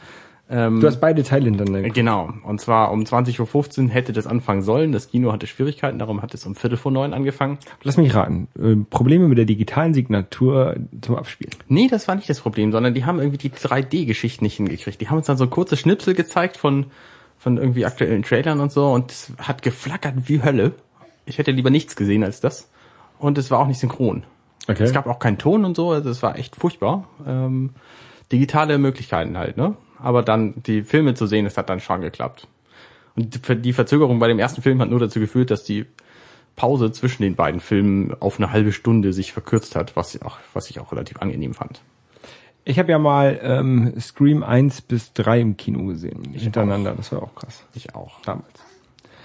Ähm, 0.49 0.79
Du 0.79 0.87
hast 0.87 0.99
beide 0.99 1.23
Teile 1.23 1.45
hintereinander 1.45 1.89
genau. 1.89 2.31
Und 2.43 2.61
zwar 2.61 2.91
um 2.91 3.03
20.15 3.03 3.83
Uhr 3.83 3.89
hätte 3.89 4.13
das 4.13 4.27
anfangen 4.27 4.61
sollen. 4.61 4.91
Das 4.91 5.09
Kino 5.09 5.31
hatte 5.33 5.47
Schwierigkeiten, 5.47 5.99
darum 5.99 6.21
hat 6.21 6.33
es 6.33 6.45
um 6.45 6.55
Viertel 6.55 6.77
vor 6.77 6.91
neun 6.91 7.13
angefangen. 7.13 7.57
Lass 7.83 7.97
mich 7.97 8.13
raten. 8.15 8.47
Äh, 8.57 8.75
Probleme 8.89 9.27
mit 9.27 9.37
der 9.37 9.45
digitalen 9.45 9.93
Signatur 9.93 10.75
zum 11.01 11.15
Abspielen. 11.15 11.53
Nee, 11.67 11.87
das 11.89 12.07
war 12.07 12.15
nicht 12.15 12.29
das 12.29 12.39
Problem, 12.39 12.71
sondern 12.71 12.93
die 12.93 13.05
haben 13.05 13.19
irgendwie 13.19 13.37
die 13.37 13.49
3D-Geschichten 13.49 14.43
nicht 14.43 14.55
hingekriegt. 14.55 15.01
Die 15.01 15.09
haben 15.09 15.17
uns 15.17 15.27
dann 15.27 15.37
so 15.37 15.47
kurze 15.47 15.75
Schnipsel 15.75 16.13
gezeigt 16.13 16.55
von, 16.55 16.85
von 17.37 17.57
irgendwie 17.57 17.85
aktuellen 17.85 18.23
Trailern 18.23 18.61
und 18.61 18.71
so 18.71 18.91
und 18.91 19.11
es 19.11 19.33
hat 19.39 19.61
geflackert 19.61 20.15
wie 20.29 20.41
Hölle. 20.43 20.73
Ich 21.25 21.37
hätte 21.37 21.51
lieber 21.51 21.69
nichts 21.69 21.95
gesehen 21.95 22.23
als 22.23 22.39
das. 22.39 22.69
Und 23.19 23.37
es 23.37 23.51
war 23.51 23.59
auch 23.59 23.67
nicht 23.67 23.79
synchron. 23.79 24.23
Okay. 24.67 24.83
Es 24.83 24.93
gab 24.93 25.07
auch 25.07 25.19
keinen 25.19 25.37
Ton 25.37 25.65
und 25.65 25.75
so, 25.75 25.91
also 25.91 26.09
es 26.09 26.21
war 26.23 26.37
echt 26.37 26.55
furchtbar. 26.55 27.07
Ähm, 27.25 27.71
digitale 28.31 28.77
Möglichkeiten 28.77 29.37
halt, 29.37 29.57
ne? 29.57 29.75
Aber 29.99 30.23
dann 30.23 30.53
die 30.65 30.83
Filme 30.83 31.13
zu 31.13 31.25
sehen, 31.27 31.45
das 31.45 31.57
hat 31.57 31.69
dann 31.69 31.79
schon 31.79 32.01
geklappt. 32.01 32.47
Und 33.15 33.39
die- 33.65 33.73
Verzögerung 33.73 34.19
bei 34.19 34.27
dem 34.27 34.37
ersten 34.39 34.61
Film 34.61 34.79
hat 34.81 34.89
nur 34.89 34.99
dazu 34.99 35.19
geführt, 35.19 35.49
dass 35.49 35.63
die 35.63 35.85
Pause 36.55 36.91
zwischen 36.91 37.23
den 37.23 37.35
beiden 37.35 37.59
Filmen 37.59 38.15
auf 38.19 38.39
eine 38.39 38.51
halbe 38.51 38.71
Stunde 38.71 39.13
sich 39.13 39.31
verkürzt 39.33 39.75
hat, 39.75 39.95
was 39.95 40.13
ich 40.15 40.21
auch, 40.23 40.37
was 40.53 40.69
ich 40.69 40.79
auch 40.79 40.91
relativ 40.91 41.17
angenehm 41.21 41.53
fand. 41.53 41.81
Ich 42.65 42.79
habe 42.79 42.91
ja 42.91 42.99
mal 42.99 43.39
ähm, 43.41 43.93
Scream 43.99 44.43
1 44.43 44.81
bis 44.81 45.13
3 45.13 45.39
im 45.39 45.57
Kino 45.57 45.85
gesehen. 45.85 46.23
hintereinander. 46.33 46.93
Das 46.97 47.11
war 47.11 47.23
auch 47.23 47.33
krass. 47.33 47.63
Ich 47.73 47.95
auch. 47.95 48.21
Damals. 48.23 48.47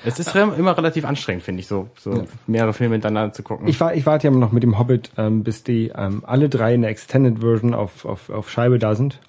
Es 0.04 0.18
ist 0.18 0.34
immer 0.34 0.76
relativ 0.76 1.04
anstrengend, 1.04 1.42
finde 1.44 1.60
ich, 1.60 1.68
so, 1.68 1.88
so 1.98 2.24
mehrere 2.48 2.72
Filme 2.72 2.94
hintereinander 2.94 3.32
zu 3.32 3.42
gucken. 3.44 3.68
Ich, 3.68 3.78
war, 3.80 3.94
ich 3.94 4.04
warte 4.04 4.26
ja 4.28 4.30
noch 4.32 4.50
mit 4.52 4.62
dem 4.64 4.78
Hobbit, 4.78 5.10
ähm, 5.16 5.44
bis 5.44 5.62
die 5.64 5.92
ähm, 5.94 6.22
alle 6.26 6.48
drei 6.48 6.74
in 6.74 6.82
der 6.82 6.90
Extended 6.90 7.38
Version 7.40 7.72
auf, 7.72 8.04
auf, 8.04 8.28
auf 8.30 8.50
Scheibe 8.50 8.78
da 8.78 8.94
sind. 8.96 9.20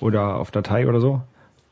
Oder 0.00 0.36
auf 0.36 0.50
Datei 0.50 0.88
oder 0.88 1.00
so. 1.00 1.22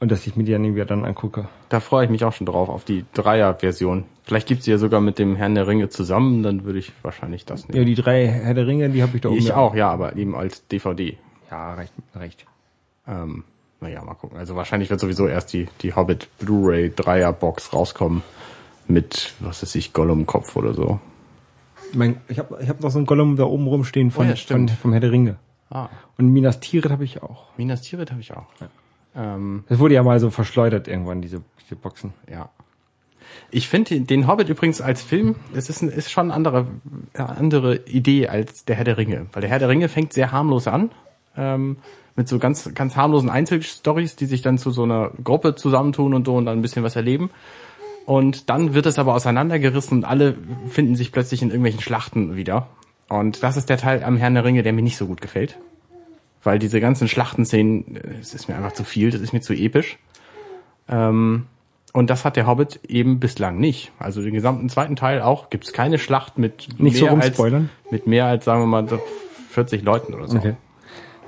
Und 0.00 0.10
dass 0.10 0.26
ich 0.26 0.36
mir 0.36 0.44
die 0.44 0.52
dann 0.52 0.64
irgendwie 0.64 0.84
dann 0.84 1.04
angucke. 1.04 1.48
da 1.68 1.80
freue 1.80 2.04
ich 2.04 2.10
mich 2.10 2.24
auch 2.24 2.32
schon 2.32 2.46
drauf, 2.46 2.68
auf 2.68 2.84
die 2.84 3.04
Dreier-Version. 3.14 4.04
Vielleicht 4.24 4.48
gibt's 4.48 4.64
sie 4.64 4.72
ja 4.72 4.78
sogar 4.78 5.00
mit 5.00 5.18
dem 5.18 5.36
Herrn 5.36 5.54
der 5.54 5.66
Ringe 5.66 5.88
zusammen, 5.88 6.42
dann 6.42 6.64
würde 6.64 6.78
ich 6.80 6.92
wahrscheinlich 7.02 7.46
das 7.46 7.68
nehmen. 7.68 7.78
Ja, 7.78 7.84
die 7.84 7.94
drei 7.94 8.26
Herr 8.26 8.54
der 8.54 8.66
Ringe, 8.66 8.90
die 8.90 9.02
habe 9.02 9.16
ich 9.16 9.22
da 9.22 9.28
oben. 9.30 9.38
ich 9.38 9.52
auch, 9.52 9.74
ja, 9.74 9.90
aber 9.90 10.16
eben 10.16 10.34
als 10.34 10.66
DVD. 10.66 11.16
Ja, 11.50 11.74
recht, 11.74 11.92
recht. 12.16 12.44
Ähm, 13.06 13.44
naja, 13.80 14.02
mal 14.02 14.14
gucken. 14.14 14.36
Also 14.38 14.56
wahrscheinlich 14.56 14.90
wird 14.90 15.00
sowieso 15.00 15.26
erst 15.28 15.52
die, 15.52 15.68
die 15.80 15.94
Hobbit 15.94 16.28
Blu-ray 16.38 16.92
Dreier 16.94 17.32
Box 17.32 17.72
rauskommen. 17.72 18.22
Mit, 18.86 19.32
was 19.40 19.62
weiß 19.62 19.74
ich, 19.76 19.92
Gollum-Kopf 19.94 20.56
oder 20.56 20.74
so. 20.74 21.00
Mein, 21.94 22.20
ich 22.28 22.38
habe 22.38 22.58
ich 22.60 22.68
hab 22.68 22.80
noch 22.80 22.90
so 22.90 22.98
einen 22.98 23.06
Gollum 23.06 23.36
da 23.36 23.44
oben 23.44 23.66
rumstehen 23.66 24.10
von, 24.10 24.26
Oh 24.26 24.28
ja, 24.28 24.36
von 24.36 24.68
vom 24.68 24.92
Herr 24.92 25.00
der 25.00 25.12
Ringe. 25.12 25.36
Ah, 25.74 25.88
Und 26.16 26.28
Minas 26.32 26.60
Tirith 26.60 26.90
habe 26.90 27.04
ich 27.04 27.22
auch. 27.22 27.48
Minas 27.58 27.82
Tirith 27.82 28.10
habe 28.10 28.20
ich 28.20 28.32
auch. 28.32 28.46
Ähm, 29.14 29.64
Das 29.68 29.78
wurde 29.78 29.94
ja 29.94 30.02
mal 30.02 30.18
so 30.20 30.30
verschleudert 30.30 30.88
irgendwann, 30.88 31.20
diese, 31.20 31.42
diese 31.62 31.76
Boxen. 31.76 32.14
ja. 32.30 32.48
Ich 33.50 33.68
finde 33.68 34.00
den 34.00 34.26
Hobbit 34.28 34.48
übrigens 34.48 34.80
als 34.80 35.02
Film, 35.02 35.34
es 35.54 35.68
ist, 35.68 35.82
ein, 35.82 35.88
ist 35.88 36.10
schon 36.10 36.26
eine 36.30 36.34
andere, 36.34 36.66
eine 37.14 37.28
andere 37.36 37.76
Idee 37.86 38.28
als 38.28 38.64
der 38.64 38.76
Herr 38.76 38.84
der 38.84 38.96
Ringe. 38.96 39.26
Weil 39.32 39.40
der 39.40 39.50
Herr 39.50 39.58
der 39.58 39.68
Ringe 39.68 39.88
fängt 39.88 40.12
sehr 40.12 40.30
harmlos 40.30 40.68
an, 40.68 40.90
ähm, 41.36 41.78
mit 42.16 42.28
so 42.28 42.38
ganz, 42.38 42.72
ganz 42.74 42.94
harmlosen 42.96 43.30
Einzelstories, 43.30 44.14
die 44.14 44.26
sich 44.26 44.42
dann 44.42 44.56
zu 44.58 44.70
so 44.70 44.84
einer 44.84 45.10
Gruppe 45.22 45.56
zusammentun 45.56 46.14
und 46.14 46.26
so 46.26 46.36
und 46.36 46.46
dann 46.46 46.58
ein 46.58 46.62
bisschen 46.62 46.84
was 46.84 46.94
erleben. 46.94 47.30
Und 48.06 48.50
dann 48.50 48.74
wird 48.74 48.86
es 48.86 48.98
aber 49.00 49.14
auseinandergerissen 49.14 49.98
und 49.98 50.04
alle 50.04 50.36
finden 50.68 50.94
sich 50.94 51.10
plötzlich 51.10 51.42
in 51.42 51.48
irgendwelchen 51.48 51.80
Schlachten 51.80 52.36
wieder. 52.36 52.68
Und 53.08 53.42
das 53.42 53.56
ist 53.56 53.68
der 53.68 53.78
Teil 53.78 54.04
am 54.04 54.16
Herrn 54.16 54.34
der 54.34 54.44
Ringe, 54.44 54.62
der 54.62 54.72
mir 54.72 54.82
nicht 54.82 54.96
so 54.96 55.06
gut 55.06 55.20
gefällt. 55.20 55.58
Weil 56.44 56.58
diese 56.58 56.80
ganzen 56.80 57.08
Schlachtenszenen, 57.08 57.96
äh, 57.96 58.00
es 58.20 58.34
ist 58.34 58.48
mir 58.48 58.56
einfach 58.56 58.72
zu 58.72 58.84
viel, 58.84 59.10
das 59.10 59.20
ist 59.20 59.32
mir 59.32 59.40
zu 59.40 59.54
episch. 59.54 59.98
Ähm, 60.88 61.46
und 61.92 62.10
das 62.10 62.24
hat 62.24 62.36
der 62.36 62.46
Hobbit 62.46 62.80
eben 62.88 63.20
bislang 63.20 63.58
nicht. 63.58 63.92
Also 63.98 64.20
den 64.20 64.34
gesamten 64.34 64.68
zweiten 64.68 64.96
Teil 64.96 65.22
auch 65.22 65.48
gibt 65.48 65.64
es 65.64 65.72
keine 65.72 65.98
Schlacht 65.98 66.38
mit 66.38 66.80
Nicht 66.80 66.96
so 66.96 67.04
mehr 67.04 67.14
als 67.14 67.26
rumspoilern? 67.26 67.70
mit 67.90 68.06
mehr 68.06 68.26
als 68.26 68.44
sagen 68.44 68.62
wir 68.62 68.66
mal 68.66 68.88
so 68.88 69.00
40 69.50 69.82
Leuten 69.82 70.12
oder 70.12 70.26
so. 70.26 70.38
Okay. 70.38 70.54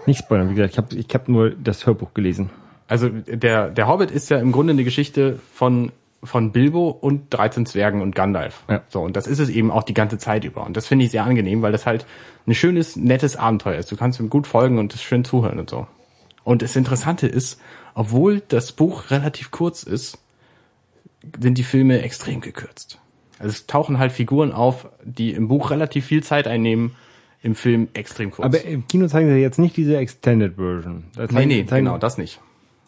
Nicht 0.07 0.19
spoilern, 0.19 0.51
wie 0.51 0.55
gesagt, 0.55 0.73
ich 0.73 0.79
habe 0.79 0.97
ich 0.97 1.07
hab 1.14 1.29
nur 1.29 1.51
das 1.51 1.87
Hörbuch 1.87 2.14
gelesen. 2.14 2.51
Also 2.89 3.09
der 3.09 3.71
der 3.71 3.87
Hobbit 3.87 4.11
ist 4.11 4.29
ja 4.29 4.39
im 4.39 4.51
Grunde 4.53 4.73
eine 4.73 4.85
Geschichte 4.85 5.39
von 5.55 5.93
von 6.23 6.51
Bilbo 6.53 6.89
und 6.89 7.27
13 7.31 7.67
Zwergen 7.67 8.01
und 8.03 8.14
Gandalf. 8.14 8.64
Ja. 8.69 8.83
So 8.89 9.03
und 9.03 9.17
das 9.17 9.27
ist 9.27 9.39
es 9.39 9.49
eben 9.49 9.71
auch 9.71 9.83
die 9.85 9.95
ganze 9.95 10.19
Zeit 10.19 10.45
über 10.45 10.64
und 10.67 10.77
das 10.77 10.87
finde 10.87 11.05
ich 11.05 11.11
sehr 11.11 11.25
angenehm, 11.25 11.62
weil 11.62 11.73
das 11.73 11.87
halt 11.87 12.07
ein 12.47 12.55
schönes 12.55 12.97
nettes 12.97 13.37
Abenteuer 13.37 13.79
ist. 13.79 13.91
Du 13.93 13.97
kannst 13.97 14.19
ihm 14.21 14.31
gut 14.31 14.47
folgen 14.47 14.79
und 14.79 14.95
es 14.95 15.03
schön 15.03 15.25
zuhören 15.25 15.59
und 15.59 15.69
so. 15.71 15.87
Und 16.45 16.62
das 16.62 16.77
Interessante 16.77 17.27
ist, 17.27 17.61
obwohl 17.95 18.41
das 18.49 18.73
Buch 18.73 19.11
relativ 19.11 19.51
kurz 19.51 19.83
ist, 19.83 20.19
sind 21.41 21.59
die 21.59 21.64
Filme 21.64 22.03
extrem 22.03 22.41
gekürzt. 22.41 22.99
Also 23.39 23.51
es 23.51 23.67
tauchen 23.67 23.99
halt 23.99 24.12
Figuren 24.12 24.53
auf, 24.53 24.89
die 25.05 25.33
im 25.33 25.49
Buch 25.49 25.71
relativ 25.71 26.07
viel 26.07 26.23
Zeit 26.23 26.47
einnehmen, 26.47 26.95
im 27.43 27.55
Film 27.55 27.89
extrem 27.95 28.31
kurz. 28.31 28.47
Aber 28.47 28.62
im 28.64 28.87
Kino 28.87 29.07
zeigen 29.09 29.29
sie 29.29 29.41
jetzt 29.41 29.59
nicht 29.59 29.77
diese 29.77 29.97
Extended 29.99 30.55
Version. 30.57 31.05
Da 31.17 31.27
Nee, 31.31 31.47
nee, 31.47 31.67
zeigen- 31.67 31.85
genau, 31.87 31.99
das 31.99 32.17
nicht. 32.17 32.41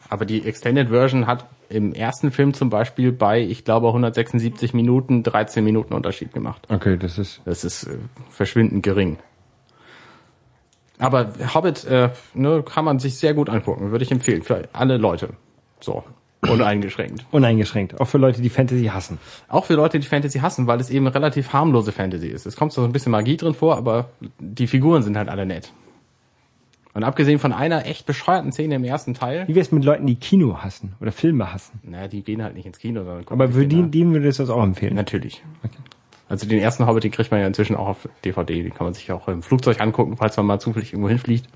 Aber 0.09 0.24
die 0.24 0.46
Extended 0.46 0.88
Version 0.88 1.26
hat 1.26 1.46
im 1.68 1.92
ersten 1.92 2.30
Film 2.30 2.54
zum 2.54 2.70
Beispiel 2.70 3.12
bei, 3.12 3.40
ich 3.40 3.64
glaube, 3.64 3.88
176 3.88 4.72
Minuten 4.72 5.22
13 5.22 5.62
Minuten 5.62 5.94
Unterschied 5.94 6.32
gemacht. 6.32 6.66
Okay, 6.70 6.96
das 6.96 7.18
ist. 7.18 7.42
Das 7.44 7.64
ist 7.64 7.84
äh, 7.84 7.98
verschwindend 8.30 8.82
gering. 8.82 9.18
Aber 10.98 11.32
Hobbit 11.54 11.84
äh, 11.84 12.11
ne, 12.34 12.62
kann 12.62 12.84
man 12.84 12.98
sich 12.98 13.16
sehr 13.16 13.34
gut 13.34 13.48
angucken, 13.48 13.90
würde 13.90 14.04
ich 14.04 14.11
empfehlen, 14.11 14.42
für 14.42 14.68
alle 14.72 14.96
Leute. 14.96 15.30
So, 15.80 16.02
uneingeschränkt. 16.42 17.24
Uneingeschränkt. 17.30 18.00
Auch 18.00 18.09
für 18.09 18.18
Leute, 18.18 18.42
die 18.42 18.48
Fantasy 18.48 18.86
hassen. 18.86 19.18
Auch 19.48 19.66
für 19.66 19.74
Leute, 19.74 20.00
die 20.00 20.06
Fantasy 20.06 20.40
hassen, 20.40 20.66
weil 20.66 20.80
es 20.80 20.90
eben 20.90 21.06
relativ 21.06 21.52
harmlose 21.52 21.92
Fantasy 21.92 22.28
ist. 22.28 22.46
Es 22.46 22.56
kommt 22.56 22.72
so 22.72 22.82
ein 22.82 22.92
bisschen 22.92 23.12
Magie 23.12 23.36
drin 23.36 23.54
vor, 23.54 23.76
aber 23.76 24.11
die 24.40 24.66
Figuren 24.66 25.02
sind 25.02 25.16
halt 25.16 25.28
alle 25.28 25.46
nett. 25.46 25.72
Und 26.99 27.05
abgesehen 27.05 27.38
von 27.38 27.53
einer 27.53 27.86
echt 27.86 28.07
bescheuerten 28.07 28.51
Szene 28.51 28.74
im 28.74 28.82
ersten 28.82 29.14
Teil, 29.14 29.46
Wie 29.46 29.55
wär's 29.55 29.70
mit 29.70 29.84
Leuten, 29.84 30.05
die 30.09 30.16
Kino 30.16 30.59
hassen 30.64 30.96
oder 31.01 31.12
Filme 31.12 31.53
hassen? 31.53 31.78
naja, 31.84 32.09
die 32.09 32.24
gehen 32.24 32.42
halt 32.42 32.57
nicht 32.57 32.66
ins 32.66 32.80
Kino, 32.80 33.05
sondern 33.05 33.24
gucken 33.24 33.40
Aber 33.40 33.53
für 33.53 33.68
die, 33.68 33.88
denen 33.88 34.12
würde 34.14 34.26
das 34.26 34.40
auch 34.51 34.64
empfehlen. 34.64 34.96
Natürlich. 34.96 35.44
Also 36.28 36.49
den 36.49 36.59
ersten 36.59 36.88
Hobbit, 36.88 37.05
den 37.05 37.12
kriegt 37.12 37.30
man 37.30 37.38
ja 37.38 37.46
inzwischen 37.46 37.76
auch 37.76 37.86
auf 37.86 38.09
DVD. 38.24 38.64
Den 38.64 38.74
kann 38.74 38.84
man 38.84 38.94
sich 38.94 39.12
auch 39.12 39.28
im 39.28 39.44
Flugzeug 39.44 39.80
angucken, 39.80 40.16
falls 40.16 40.36
man 40.38 40.46
mal 40.46 40.59
zufällig 40.59 40.92
irgendwo 40.92 41.09
hinfliegt. 41.09 41.46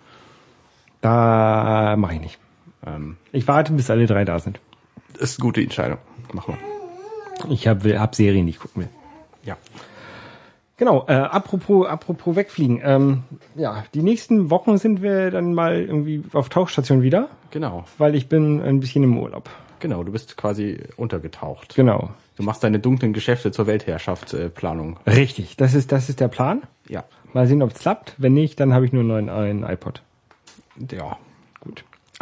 Da 1.01 1.97
mache 1.99 2.15
ich 2.15 2.21
nicht. 2.21 2.39
Ähm, 2.87 3.17
Ich 3.33 3.49
warte, 3.49 3.73
bis 3.73 3.91
alle 3.91 4.07
drei 4.07 4.25
da 4.25 4.39
sind. 4.39 4.61
ist 5.19 5.41
eine 5.41 5.45
gute 5.45 5.61
Entscheidung. 5.61 5.99
Machen 6.33 6.55
wir. 6.55 7.53
Ich 7.53 7.67
habe 7.67 7.99
hab 7.99 8.15
Serien, 8.15 8.47
die 8.47 8.51
ich 8.51 8.61
gucken 8.61 8.83
will. 8.83 8.89
Ja. 9.45 9.57
Genau, 10.79 11.05
äh, 11.07 11.13
apropos, 11.13 11.87
apropos 11.87 12.35
wegfliegen. 12.35 12.81
Ähm, 12.83 13.23
ja, 13.55 13.85
die 13.95 14.03
nächsten 14.03 14.51
Wochen 14.51 14.79
sind 14.79 15.03
wir 15.03 15.31
dann 15.31 15.55
mal 15.55 15.81
irgendwie 15.81 16.23
auf 16.33 16.49
Tauchstation 16.49 17.03
wieder, 17.03 17.29
Genau. 17.51 17.85
weil 17.99 18.15
ich 18.15 18.29
bin 18.29 18.61
ein 18.63 18.81
bisschen 18.81 19.05
im 19.05 19.17
Urlaub. 19.19 19.49
Genau, 19.81 20.03
du 20.03 20.13
bist 20.13 20.37
quasi 20.37 20.79
untergetaucht. 20.97 21.75
Genau. 21.75 22.11
Du 22.37 22.43
machst 22.43 22.65
deine 22.65 22.79
dunklen 22.79 23.13
Geschäfte 23.13 23.53
zur 23.53 23.67
Weltherrschaftsplanung. 23.67 24.99
Äh. 25.05 25.11
Richtig, 25.11 25.57
das 25.57 25.75
ist, 25.75 25.93
das 25.93 26.09
ist 26.09 26.21
der 26.21 26.29
Plan. 26.29 26.63
ja. 26.89 27.05
Mal 27.35 27.47
sehen, 27.47 27.63
ob 27.63 27.71
es 27.73 27.79
klappt. 27.79 28.15
Wenn 28.19 28.35
nicht, 28.35 28.61
dann 28.61 28.75
habe 28.75 28.85
ich 28.85 28.93
nur 28.93 29.01
einen 29.01 29.09
neuen 29.09 29.29
einen 29.31 29.63
iPod. 29.65 30.03
Ja. 30.91 31.17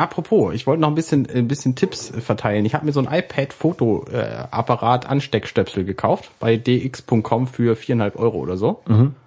Apropos, 0.01 0.55
ich 0.55 0.67
wollte 0.67 0.81
noch 0.81 0.89
ein 0.89 0.95
bisschen, 0.95 1.29
ein 1.29 1.47
bisschen 1.47 1.75
Tipps 1.75 2.11
äh, 2.11 2.23
verteilen. 2.23 2.65
Ich 2.65 2.73
habe 2.73 2.87
mir 2.87 2.93
so 2.93 3.01
ein 3.01 3.09
iPad-Fotoapparat 3.13 5.05
Ansteckstöpsel 5.05 5.85
gekauft 5.85 6.31
bei 6.41 6.57
dx.com 6.57 7.47
für 7.47 7.77
viereinhalb 7.77 8.19
Euro 8.19 8.39
oder 8.39 8.57
so. 8.57 8.81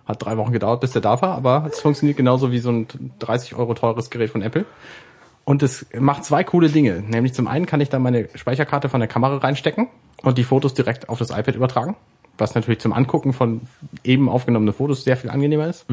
Hat 0.08 0.26
drei 0.26 0.36
Wochen 0.38 0.52
gedauert, 0.52 0.82
bis 0.82 0.90
der 0.90 1.04
da 1.04 1.22
war, 1.22 1.36
aber 1.36 1.68
es 1.72 1.80
funktioniert 1.80 2.18
genauso 2.18 2.52
wie 2.52 2.58
so 2.58 2.72
ein 2.72 2.88
30 3.20 3.54
Euro 3.54 3.76
teures 3.76 4.10
Gerät 4.10 4.32
von 4.32 4.42
Apple. 4.42 4.66
Und 5.46 5.62
es 5.62 5.86
macht 6.00 6.26
zwei 6.26 6.44
coole 6.44 6.70
Dinge. 6.70 7.04
Nämlich 7.08 7.36
zum 7.36 7.48
einen 7.48 7.68
kann 7.68 7.80
ich 7.80 7.90
da 7.90 8.00
meine 8.00 8.30
Speicherkarte 8.34 8.90
von 8.90 9.00
der 9.00 9.08
Kamera 9.08 9.38
reinstecken 9.38 9.90
und 10.24 10.40
die 10.40 10.44
Fotos 10.44 10.74
direkt 10.74 11.08
auf 11.08 11.20
das 11.20 11.30
iPad 11.30 11.54
übertragen. 11.54 11.96
Was 12.40 12.56
natürlich 12.56 12.80
zum 12.80 12.94
Angucken 12.94 13.34
von 13.34 13.62
eben 14.04 14.28
aufgenommenen 14.28 14.74
Fotos 14.74 15.04
sehr 15.04 15.18
viel 15.18 15.30
angenehmer 15.30 15.68
ist. 15.68 15.86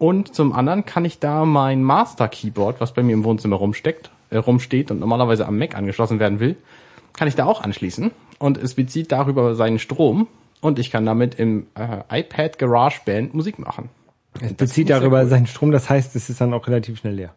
Und 0.00 0.34
zum 0.34 0.54
anderen 0.54 0.86
kann 0.86 1.04
ich 1.04 1.18
da 1.18 1.44
mein 1.44 1.82
Master 1.84 2.26
Keyboard, 2.26 2.80
was 2.80 2.94
bei 2.94 3.02
mir 3.02 3.12
im 3.12 3.22
Wohnzimmer 3.22 3.56
rumsteckt, 3.56 4.10
äh, 4.30 4.38
rumsteht 4.38 4.90
und 4.90 4.98
normalerweise 4.98 5.46
am 5.46 5.58
Mac 5.58 5.76
angeschlossen 5.76 6.18
werden 6.18 6.40
will, 6.40 6.56
kann 7.12 7.28
ich 7.28 7.34
da 7.34 7.44
auch 7.44 7.60
anschließen. 7.60 8.10
Und 8.38 8.56
es 8.56 8.72
bezieht 8.72 9.12
darüber 9.12 9.54
seinen 9.54 9.78
Strom 9.78 10.26
und 10.62 10.78
ich 10.78 10.90
kann 10.90 11.04
damit 11.04 11.34
im 11.34 11.66
äh, 11.74 12.20
iPad 12.20 12.58
GarageBand 12.58 13.34
Musik 13.34 13.58
machen. 13.58 13.90
Es 14.40 14.54
bezieht 14.54 14.88
darüber 14.88 15.20
cool. 15.20 15.26
seinen 15.26 15.46
Strom, 15.46 15.70
das 15.70 15.90
heißt, 15.90 16.16
es 16.16 16.30
ist 16.30 16.40
dann 16.40 16.54
auch 16.54 16.66
relativ 16.66 16.98
schnell 16.98 17.16
leer. 17.16 17.34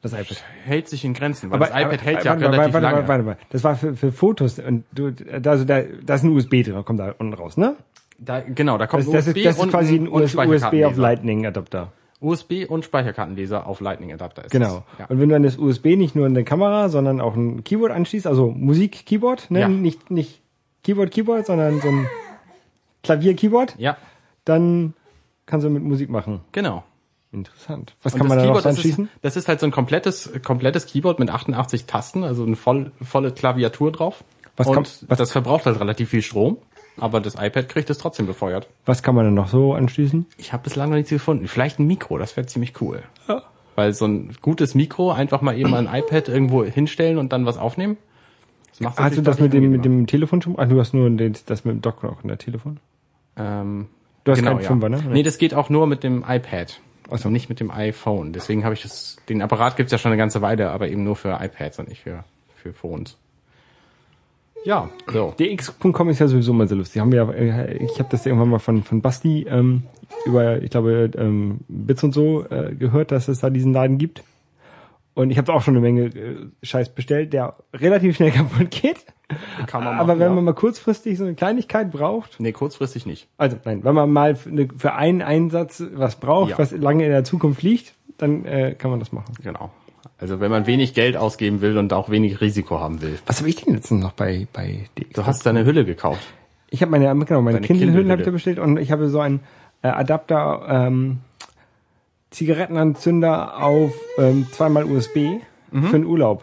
Das 0.00 0.14
iPad. 0.14 0.42
Hält 0.64 0.88
sich 0.88 1.04
in 1.04 1.12
Grenzen, 1.12 1.50
weil 1.50 1.58
das 1.58 1.68
iPad 1.68 2.02
hält 2.02 2.24
ja 2.24 2.30
warte, 2.30 2.44
relativ 2.44 2.72
warte, 2.72 2.78
lange. 2.78 2.96
Warte, 2.96 3.08
warte, 3.08 3.26
warte. 3.26 3.40
Das 3.50 3.62
war 3.62 3.76
für, 3.76 3.94
für 3.94 4.10
Fotos 4.10 4.58
und 4.58 4.84
du, 4.92 5.12
also 5.42 5.66
da, 5.66 5.82
da 5.82 6.14
ist 6.14 6.24
ein 6.24 6.34
USB 6.34 6.62
drin, 6.62 6.82
kommt 6.82 6.98
da 6.98 7.14
unten 7.18 7.34
raus, 7.34 7.58
ne? 7.58 7.76
Da, 8.22 8.40
genau, 8.40 8.76
da 8.76 8.86
kommt 8.86 9.04
Das, 9.06 9.10
das, 9.12 9.26
USB 9.28 9.36
ist, 9.38 9.46
das 9.46 9.56
ist 9.56 9.62
und, 9.62 9.70
quasi 9.70 9.94
ein 9.96 10.06
und 10.08 10.22
USB 10.22 10.84
auf. 10.84 10.96
Lightning 10.96 11.46
Adapter. 11.46 11.92
USB 12.20 12.66
und 12.68 12.84
Speicherkartenleser 12.84 13.66
auf 13.66 13.80
Lightning 13.80 14.12
Adapter 14.12 14.44
ist 14.44 14.50
Genau. 14.50 14.84
Ja. 14.98 15.06
Und 15.06 15.20
wenn 15.20 15.30
du 15.30 15.36
an 15.36 15.42
das 15.42 15.56
USB 15.56 15.96
nicht 15.96 16.14
nur 16.14 16.26
eine 16.26 16.44
Kamera, 16.44 16.90
sondern 16.90 17.20
auch 17.22 17.34
ein 17.34 17.64
Keyboard 17.64 17.92
anschließt, 17.92 18.26
also 18.26 18.50
Musik-Keyboard, 18.50 19.50
ne? 19.50 19.60
Ja. 19.60 19.68
nicht, 19.68 20.10
nicht 20.10 20.42
Keyboard-Keyboard, 20.84 21.46
sondern 21.46 21.80
so 21.80 21.88
ein 21.88 22.06
Klavier-Keyboard, 23.02 23.74
ja, 23.78 23.96
dann 24.44 24.94
kannst 25.46 25.64
du 25.66 25.70
mit 25.70 25.82
Musik 25.82 26.10
machen. 26.10 26.40
genau. 26.52 26.84
Interessant. 27.32 27.94
Was 28.02 28.12
Und 28.14 28.18
kann 28.18 28.26
man 28.28 28.38
das 28.38 28.42
da 28.44 28.48
noch 28.48 28.54
Keyboard, 28.56 28.64
das 28.66 28.76
anschließen? 28.76 29.04
ist, 29.04 29.12
das 29.24 29.36
ist 29.36 29.46
halt 29.46 29.60
so 29.60 29.66
ein 29.66 29.70
komplettes, 29.70 30.32
komplettes 30.44 30.86
Keyboard 30.86 31.20
mit 31.20 31.30
88 31.30 31.84
Tasten, 31.86 32.24
also 32.24 32.42
eine 32.44 32.56
voll, 32.56 32.90
volle 33.00 33.30
Klaviatur 33.30 33.92
drauf. 33.92 34.24
Was 34.56 34.66
und 34.66 34.74
kommt- 34.74 35.04
was- 35.06 35.16
das 35.18 35.30
verbraucht 35.30 35.64
halt 35.64 35.78
relativ 35.78 36.08
viel 36.10 36.22
Strom, 36.22 36.58
aber 36.96 37.20
das 37.20 37.34
iPad 37.34 37.68
kriegt 37.68 37.90
es 37.90 37.98
trotzdem 37.98 38.26
befeuert. 38.26 38.68
Was 38.86 39.02
kann 39.02 39.14
man 39.14 39.24
da 39.24 39.30
noch 39.30 39.48
so 39.48 39.74
anschließen? 39.74 40.26
Ich 40.38 40.52
habe 40.52 40.62
bislang 40.62 40.90
noch 40.90 40.96
nichts 40.96 41.10
gefunden. 41.10 41.48
Vielleicht 41.48 41.78
ein 41.78 41.86
Mikro, 41.86 42.18
das 42.18 42.36
wäre 42.36 42.46
ziemlich 42.46 42.80
cool. 42.80 43.02
Ja. 43.28 43.42
Weil 43.76 43.92
so 43.92 44.06
ein 44.06 44.36
gutes 44.40 44.74
Mikro 44.74 45.12
einfach 45.12 45.40
mal 45.40 45.56
eben 45.56 45.74
ein 45.74 45.86
iPad 45.86 46.28
irgendwo 46.28 46.64
hinstellen 46.64 47.18
und 47.18 47.32
dann 47.32 47.46
was 47.46 47.56
aufnehmen. 47.56 47.96
Das 48.70 48.80
macht's 48.80 48.98
Hast 48.98 49.16
du 49.16 49.22
das 49.22 49.40
mit 49.40 49.52
dem, 49.52 49.70
mit 49.70 49.84
dem 49.84 50.06
Telefon 50.06 50.42
schon? 50.42 50.58
Ah, 50.58 50.66
du 50.66 50.78
hast 50.78 50.92
nur 50.92 51.08
den, 51.08 51.34
das 51.46 51.64
mit 51.64 51.74
dem 51.76 51.80
Dock 51.80 52.02
noch 52.02 52.22
in 52.22 52.28
der 52.28 52.38
Telefon? 52.38 52.78
Ähm, 53.36 53.88
Du 54.24 54.32
hast 54.32 54.38
genau, 54.38 54.50
keinen 54.52 54.62
ja. 54.62 54.68
Fünfer, 54.68 54.88
ne? 54.90 55.02
Nee, 55.10 55.22
das 55.22 55.38
geht 55.38 55.54
auch 55.54 55.70
nur 55.70 55.86
mit 55.86 56.04
dem 56.04 56.24
iPad. 56.28 56.80
Ach 57.06 57.12
Also 57.12 57.24
so. 57.24 57.30
nicht 57.30 57.48
mit 57.48 57.60
dem 57.60 57.70
iPhone. 57.70 58.32
Deswegen 58.32 58.64
habe 58.64 58.74
ich 58.74 58.82
das, 58.82 59.16
den 59.28 59.42
Apparat 59.42 59.76
gibt's 59.76 59.92
ja 59.92 59.98
schon 59.98 60.12
eine 60.12 60.18
ganze 60.18 60.42
Weile, 60.42 60.70
aber 60.70 60.88
eben 60.88 61.04
nur 61.04 61.16
für 61.16 61.38
iPads 61.40 61.78
und 61.78 61.88
nicht 61.88 62.02
für, 62.02 62.24
für 62.54 62.72
Phones. 62.72 63.16
Ja, 64.64 64.90
so. 65.10 65.34
DX.com 65.38 66.08
ist 66.10 66.18
ja 66.18 66.28
sowieso 66.28 66.52
mal 66.52 66.68
so 66.68 66.74
lustig. 66.74 67.00
Haben 67.00 67.12
wir, 67.12 67.18
ja, 67.18 67.62
äh, 67.62 67.76
ich 67.84 67.98
habe 67.98 68.08
das 68.10 68.26
irgendwann 68.26 68.50
mal 68.50 68.58
von, 68.58 68.82
von 68.82 69.00
Basti 69.00 69.46
ähm, 69.48 69.84
über, 70.26 70.62
ich 70.62 70.70
glaube, 70.70 71.10
ähm, 71.16 71.60
Bits 71.68 72.04
und 72.04 72.12
so 72.12 72.44
äh, 72.50 72.74
gehört, 72.74 73.10
dass 73.10 73.28
es 73.28 73.40
da 73.40 73.48
diesen 73.50 73.72
Laden 73.72 73.96
gibt. 73.98 74.22
Und 75.14 75.30
ich 75.30 75.38
habe 75.38 75.52
auch 75.52 75.62
schon 75.62 75.74
eine 75.76 75.80
Menge 75.80 76.04
äh, 76.06 76.36
Scheiß 76.62 76.90
bestellt, 76.90 77.32
der 77.32 77.56
relativ 77.74 78.16
schnell 78.16 78.30
kaputt 78.32 78.70
geht. 78.70 79.06
Kann 79.66 79.84
man 79.84 79.94
Aber 79.94 80.08
machen, 80.08 80.18
wenn 80.20 80.28
ja. 80.28 80.34
man 80.34 80.44
mal 80.44 80.54
kurzfristig 80.54 81.16
so 81.16 81.24
eine 81.24 81.34
Kleinigkeit 81.34 81.90
braucht, 81.90 82.38
Nee, 82.40 82.52
kurzfristig 82.52 83.06
nicht. 83.06 83.28
also 83.38 83.56
nein, 83.64 83.84
wenn 83.84 83.94
man 83.94 84.10
mal 84.10 84.34
für, 84.34 84.50
eine, 84.50 84.68
für 84.76 84.94
einen 84.94 85.22
Einsatz 85.22 85.82
was 85.94 86.16
braucht, 86.16 86.50
Ja. 86.50 86.58
was 86.58 86.72
lange 86.72 87.04
in 87.04 87.10
der 87.10 87.24
Zukunft 87.24 87.62
liegt, 87.62 87.94
dann 88.18 88.44
äh, 88.44 88.74
kann 88.76 88.90
man 88.90 88.98
das 89.00 89.12
machen. 89.12 89.32
Genau. 89.42 89.70
Also 90.18 90.40
wenn 90.40 90.50
man 90.50 90.66
wenig 90.66 90.94
Geld 90.94 91.16
ausgeben 91.16 91.60
will 91.60 91.78
und 91.78 91.92
auch 91.92 92.08
wenig 92.10 92.40
Risiko 92.40 92.78
haben 92.80 93.00
will. 93.02 93.18
Was 93.26 93.38
habe 93.40 93.48
ich 93.48 93.56
denn 93.56 93.74
letztens 93.74 94.02
noch 94.02 94.12
bei, 94.12 94.46
bei 94.52 94.86
DX? 94.98 95.10
Du 95.14 95.26
hast 95.26 95.44
deine 95.46 95.64
Hülle 95.64 95.84
gekauft. 95.84 96.22
Ich 96.70 96.82
habe 96.82 96.90
meine, 96.90 97.04
genau, 97.24 97.42
meine 97.42 97.60
Kindle-Hüllen 97.60 98.10
habe 98.10 98.22
ich 98.22 98.24
Kindle-Hülle. 98.24 98.24
da 98.24 98.30
bestellt 98.30 98.58
und 98.58 98.76
ich 98.78 98.92
habe 98.92 99.08
so 99.08 99.20
einen 99.20 99.40
äh, 99.82 99.88
Adapter, 99.88 100.66
ähm, 100.68 101.18
Zigarettenanzünder 102.30 103.62
auf 103.62 103.92
ähm, 104.18 104.46
zweimal 104.52 104.84
USB 104.84 105.40
Mhm. 105.72 105.84
für 105.84 105.98
den 105.98 106.04
Urlaub. 106.06 106.42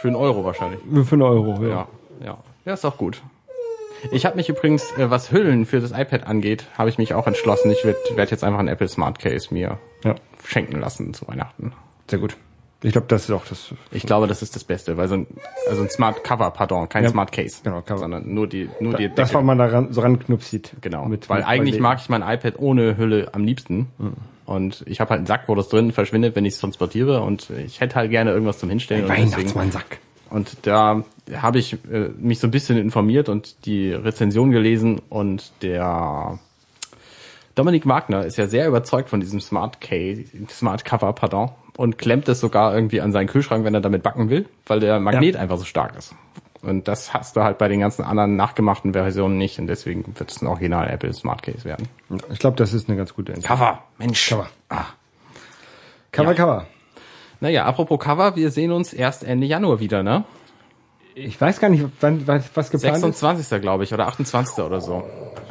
Für 0.00 0.08
einen 0.08 0.16
Euro 0.16 0.42
wahrscheinlich. 0.44 0.80
Für 1.06 1.12
einen 1.16 1.22
Euro, 1.22 1.62
ja. 1.62 1.68
Ja, 1.68 1.88
ja. 2.24 2.38
Ja, 2.64 2.72
ist 2.72 2.84
auch 2.86 2.96
gut. 2.96 3.22
Ich 4.10 4.24
habe 4.24 4.36
mich 4.36 4.48
übrigens, 4.48 4.90
äh, 4.98 5.10
was 5.10 5.32
Hüllen 5.32 5.66
für 5.66 5.80
das 5.80 5.90
iPad 5.92 6.26
angeht, 6.26 6.66
habe 6.78 6.88
ich 6.88 6.96
mich 6.96 7.12
auch 7.12 7.26
entschlossen. 7.26 7.70
Ich 7.70 7.84
werde 7.84 7.98
werd 8.16 8.30
jetzt 8.30 8.42
einfach 8.42 8.58
ein 8.60 8.68
Apple 8.68 8.88
Smart 8.88 9.18
Case 9.18 9.48
mir 9.52 9.78
Ja, 10.02 10.14
schenken 10.44 10.80
lassen 10.80 11.12
zu 11.12 11.28
Weihnachten. 11.28 11.72
sehr 12.08 12.18
gut. 12.18 12.36
Ich 12.84 12.92
glaube, 12.92 13.06
das 13.08 13.24
ist 13.24 13.30
auch 13.30 13.44
das. 13.46 13.72
Ich 13.92 14.04
glaube, 14.04 14.26
das 14.26 14.42
ist 14.42 14.54
das 14.54 14.62
Beste, 14.64 14.96
weil 14.98 15.08
so 15.08 15.14
ein, 15.14 15.26
also 15.70 15.82
ein 15.82 15.88
Smart 15.90 16.22
Cover, 16.22 16.50
pardon, 16.50 16.88
kein 16.88 17.04
Ja. 17.04 17.10
Smart 17.10 17.32
Case, 17.32 17.60
Genau, 17.64 17.80
Cover. 17.80 17.98
sondern 17.98 18.32
nur 18.34 18.46
die, 18.46 18.68
nur 18.78 18.94
die 18.94 19.08
Das, 19.08 19.32
was 19.32 19.42
man 19.42 19.56
da 19.58 19.66
ran, 19.66 19.92
so 19.92 20.02
ranknupft 20.02 20.46
sieht. 20.46 20.72
Genau, 20.82 21.06
Mit, 21.06 21.28
weil 21.30 21.38
mit 21.38 21.46
eigentlich 21.48 21.80
mag 21.80 21.98
ich 22.00 22.08
mein 22.10 22.20
iPad 22.22 22.54
ohne 22.58 22.96
Hülle 22.98 23.30
am 23.32 23.42
liebsten. 23.44 23.88
Und 24.46 24.84
ich 24.86 25.00
habe 25.00 25.10
halt 25.10 25.18
einen 25.20 25.26
Sack, 25.26 25.44
wo 25.48 25.54
das 25.54 25.70
drin 25.70 25.92
verschwindet, 25.92 26.36
wenn 26.36 26.44
ich 26.44 26.52
es 26.54 26.60
transportiere. 26.60 27.22
Und 27.22 27.48
ich 27.50 27.80
hätte 27.80 27.94
halt 27.94 28.10
gerne 28.10 28.32
irgendwas 28.32 28.58
zum 28.58 28.68
Hinstellen. 28.68 29.06
deswegen- 29.08 29.32
Weihnachtsmann-Sack. 29.32 29.98
Und 30.28 30.58
da 30.66 31.04
habe 31.34 31.58
ich 31.58 31.74
äh, 31.90 32.10
mich 32.18 32.38
so 32.40 32.46
ein 32.48 32.50
bisschen 32.50 32.76
informiert 32.76 33.28
und 33.30 33.64
die 33.66 33.92
Rezension 33.92 34.50
gelesen 34.50 35.00
und 35.08 35.52
der 35.62 36.38
Dominik 37.54 37.86
Wagner 37.86 38.24
ist 38.24 38.36
ja 38.36 38.46
sehr 38.46 38.66
überzeugt 38.66 39.08
von 39.08 39.20
diesem 39.20 39.40
Smart 39.40 39.80
Case, 39.80 40.24
Smart 40.50 40.84
Cover, 40.84 41.12
pardon, 41.12 41.50
und 41.76 41.98
klemmt 41.98 42.28
es 42.28 42.40
sogar 42.40 42.74
irgendwie 42.74 43.00
an 43.00 43.12
seinen 43.12 43.26
Kühlschrank, 43.26 43.64
wenn 43.64 43.74
er 43.74 43.80
damit 43.80 44.02
backen 44.02 44.30
will, 44.30 44.46
weil 44.66 44.80
der 44.80 45.00
Magnet 45.00 45.36
einfach 45.36 45.58
so 45.58 45.64
stark 45.64 45.96
ist. 45.96 46.14
Und 46.62 46.88
das 46.88 47.12
hast 47.12 47.36
du 47.36 47.42
halt 47.42 47.58
bei 47.58 47.68
den 47.68 47.80
ganzen 47.80 48.04
anderen 48.04 48.36
nachgemachten 48.36 48.94
Versionen 48.94 49.36
nicht 49.36 49.58
und 49.58 49.66
deswegen 49.66 50.04
wird 50.18 50.30
es 50.30 50.40
ein 50.40 50.46
Original 50.46 50.88
Apple 50.88 51.12
Smart 51.12 51.42
Case 51.42 51.64
werden. 51.64 51.88
Ich 52.32 52.38
glaube, 52.38 52.56
das 52.56 52.72
ist 52.72 52.88
eine 52.88 52.96
ganz 52.96 53.14
gute 53.14 53.34
Entscheidung. 53.34 53.58
Cover, 53.58 53.82
Mensch. 53.98 54.28
Cover. 54.28 54.48
Ah. 54.70 54.84
Cover, 56.10 56.30
Ja. 56.30 56.34
Cover. 56.34 56.66
Naja, 57.40 57.64
apropos 57.66 57.98
Cover, 57.98 58.36
wir 58.36 58.50
sehen 58.50 58.72
uns 58.72 58.94
erst 58.94 59.24
Ende 59.24 59.46
Januar 59.46 59.80
wieder, 59.80 60.02
ne? 60.02 60.24
Ich 61.16 61.38
weiß 61.38 61.60
gar 61.60 61.68
nicht, 61.68 61.84
wann, 62.00 62.26
was, 62.26 62.50
was 62.54 62.70
geplant 62.70 62.96
ist. 62.96 63.02
26. 63.02 63.60
glaube 63.60 63.84
ich, 63.84 63.92
oder 63.92 64.06
28. 64.08 64.64
oder 64.64 64.80
so. 64.80 65.04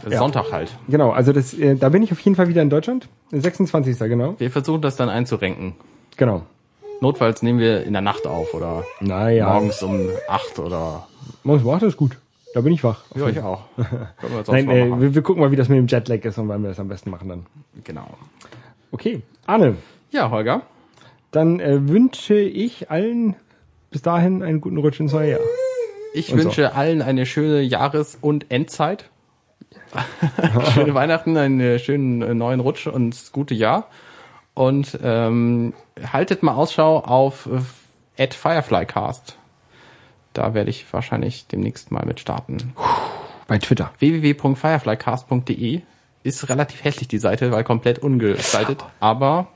Sonntag 0.09 0.51
halt. 0.51 0.75
Genau, 0.89 1.11
also 1.11 1.31
das, 1.31 1.53
äh, 1.53 1.75
da 1.75 1.89
bin 1.89 2.01
ich 2.03 2.11
auf 2.11 2.19
jeden 2.19 2.35
Fall 2.35 2.47
wieder 2.47 2.61
in 2.61 2.69
Deutschland. 2.69 3.07
26. 3.31 3.97
genau. 3.99 4.35
Wir 4.39 4.51
versuchen 4.51 4.81
das 4.81 4.95
dann 4.95 5.09
einzurenken. 5.09 5.75
Genau. 6.17 6.43
Notfalls 7.01 7.41
nehmen 7.41 7.59
wir 7.59 7.83
in 7.83 7.93
der 7.93 8.01
Nacht 8.01 8.25
auf 8.27 8.53
oder 8.53 8.85
Naja. 9.01 9.47
morgens 9.51 9.81
um 9.83 10.09
acht 10.27 10.57
oder. 10.59 11.07
Morgens 11.43 11.65
war 11.65 11.79
das 11.79 11.97
gut. 11.97 12.17
Da 12.53 12.61
bin 12.61 12.71
ich 12.71 12.83
wach. 12.83 13.03
Ja, 13.15 13.27
ich 13.27 13.39
auch. 13.41 13.63
Können 13.75 14.31
wir 14.31 14.37
jetzt 14.37 14.47
Nein, 14.51 14.69
äh, 14.69 15.01
wir, 15.01 15.15
wir 15.15 15.21
gucken 15.23 15.41
mal, 15.41 15.51
wie 15.51 15.55
das 15.55 15.69
mit 15.69 15.77
dem 15.79 15.87
Jetlag 15.87 16.23
ist 16.23 16.37
und 16.37 16.47
wann 16.49 16.61
wir 16.61 16.69
das 16.69 16.79
am 16.79 16.87
besten 16.87 17.09
machen 17.09 17.27
dann. 17.27 17.45
Genau. 17.83 18.07
Okay, 18.91 19.21
Arne, 19.47 19.75
Ja, 20.11 20.29
Holger. 20.29 20.61
dann 21.31 21.59
äh, 21.59 21.87
wünsche 21.89 22.35
ich 22.35 22.91
allen 22.91 23.35
bis 23.89 24.03
dahin 24.03 24.43
einen 24.43 24.61
guten 24.61 24.77
Rutsch 24.77 24.99
ins 24.99 25.13
neue 25.13 25.31
Jahr. 25.31 25.39
Ich 26.13 26.31
Und 26.31 26.39
so. 26.39 26.45
wünsche 26.45 26.75
allen 26.75 27.01
eine 27.01 27.25
schöne 27.25 27.61
Jahres- 27.61 28.17
und 28.21 28.51
Endzeit. 28.51 29.09
Schöne 30.73 30.93
Weihnachten, 30.93 31.35
einen 31.37 31.79
schönen 31.79 32.21
äh, 32.21 32.33
neuen 32.33 32.59
Rutsch 32.59 32.87
und 32.87 33.11
das 33.11 33.31
gute 33.31 33.53
Jahr. 33.55 33.87
Und 34.55 34.97
ähm, 35.01 35.73
haltet 36.11 36.43
mal 36.43 36.53
Ausschau 36.53 36.99
auf 36.99 37.47
äh, 37.47 38.23
at 38.23 38.33
Fireflycast. 38.33 39.37
Da 40.33 40.53
werde 40.53 40.69
ich 40.69 40.85
wahrscheinlich 40.91 41.47
demnächst 41.47 41.91
mal 41.91 42.05
mit 42.05 42.19
starten. 42.19 42.73
Bei 43.47 43.57
Twitter. 43.57 43.91
www.fireflycast.de 43.99 45.81
ist 46.23 46.49
relativ 46.49 46.83
hässlich 46.83 47.07
die 47.07 47.17
Seite, 47.17 47.51
weil 47.51 47.63
komplett 47.63 47.99
ungestaltet, 47.99 48.83
aber 48.99 49.47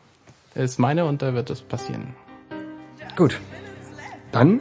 ist 0.54 0.80
meine 0.80 1.06
und 1.06 1.22
da 1.22 1.34
wird 1.34 1.50
es 1.50 1.62
passieren. 1.62 2.16
Gut. 3.16 3.40
Dann, 4.32 4.60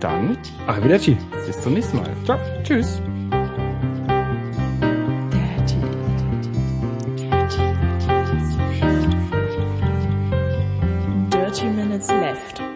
Dann 0.00 0.36
arrivederci. 0.66 1.16
bis 1.46 1.60
zum 1.60 1.74
nächsten 1.74 1.98
Mal. 1.98 2.10
Ciao. 2.24 2.38
Tschüss. 2.64 3.00
Left. 12.38 12.67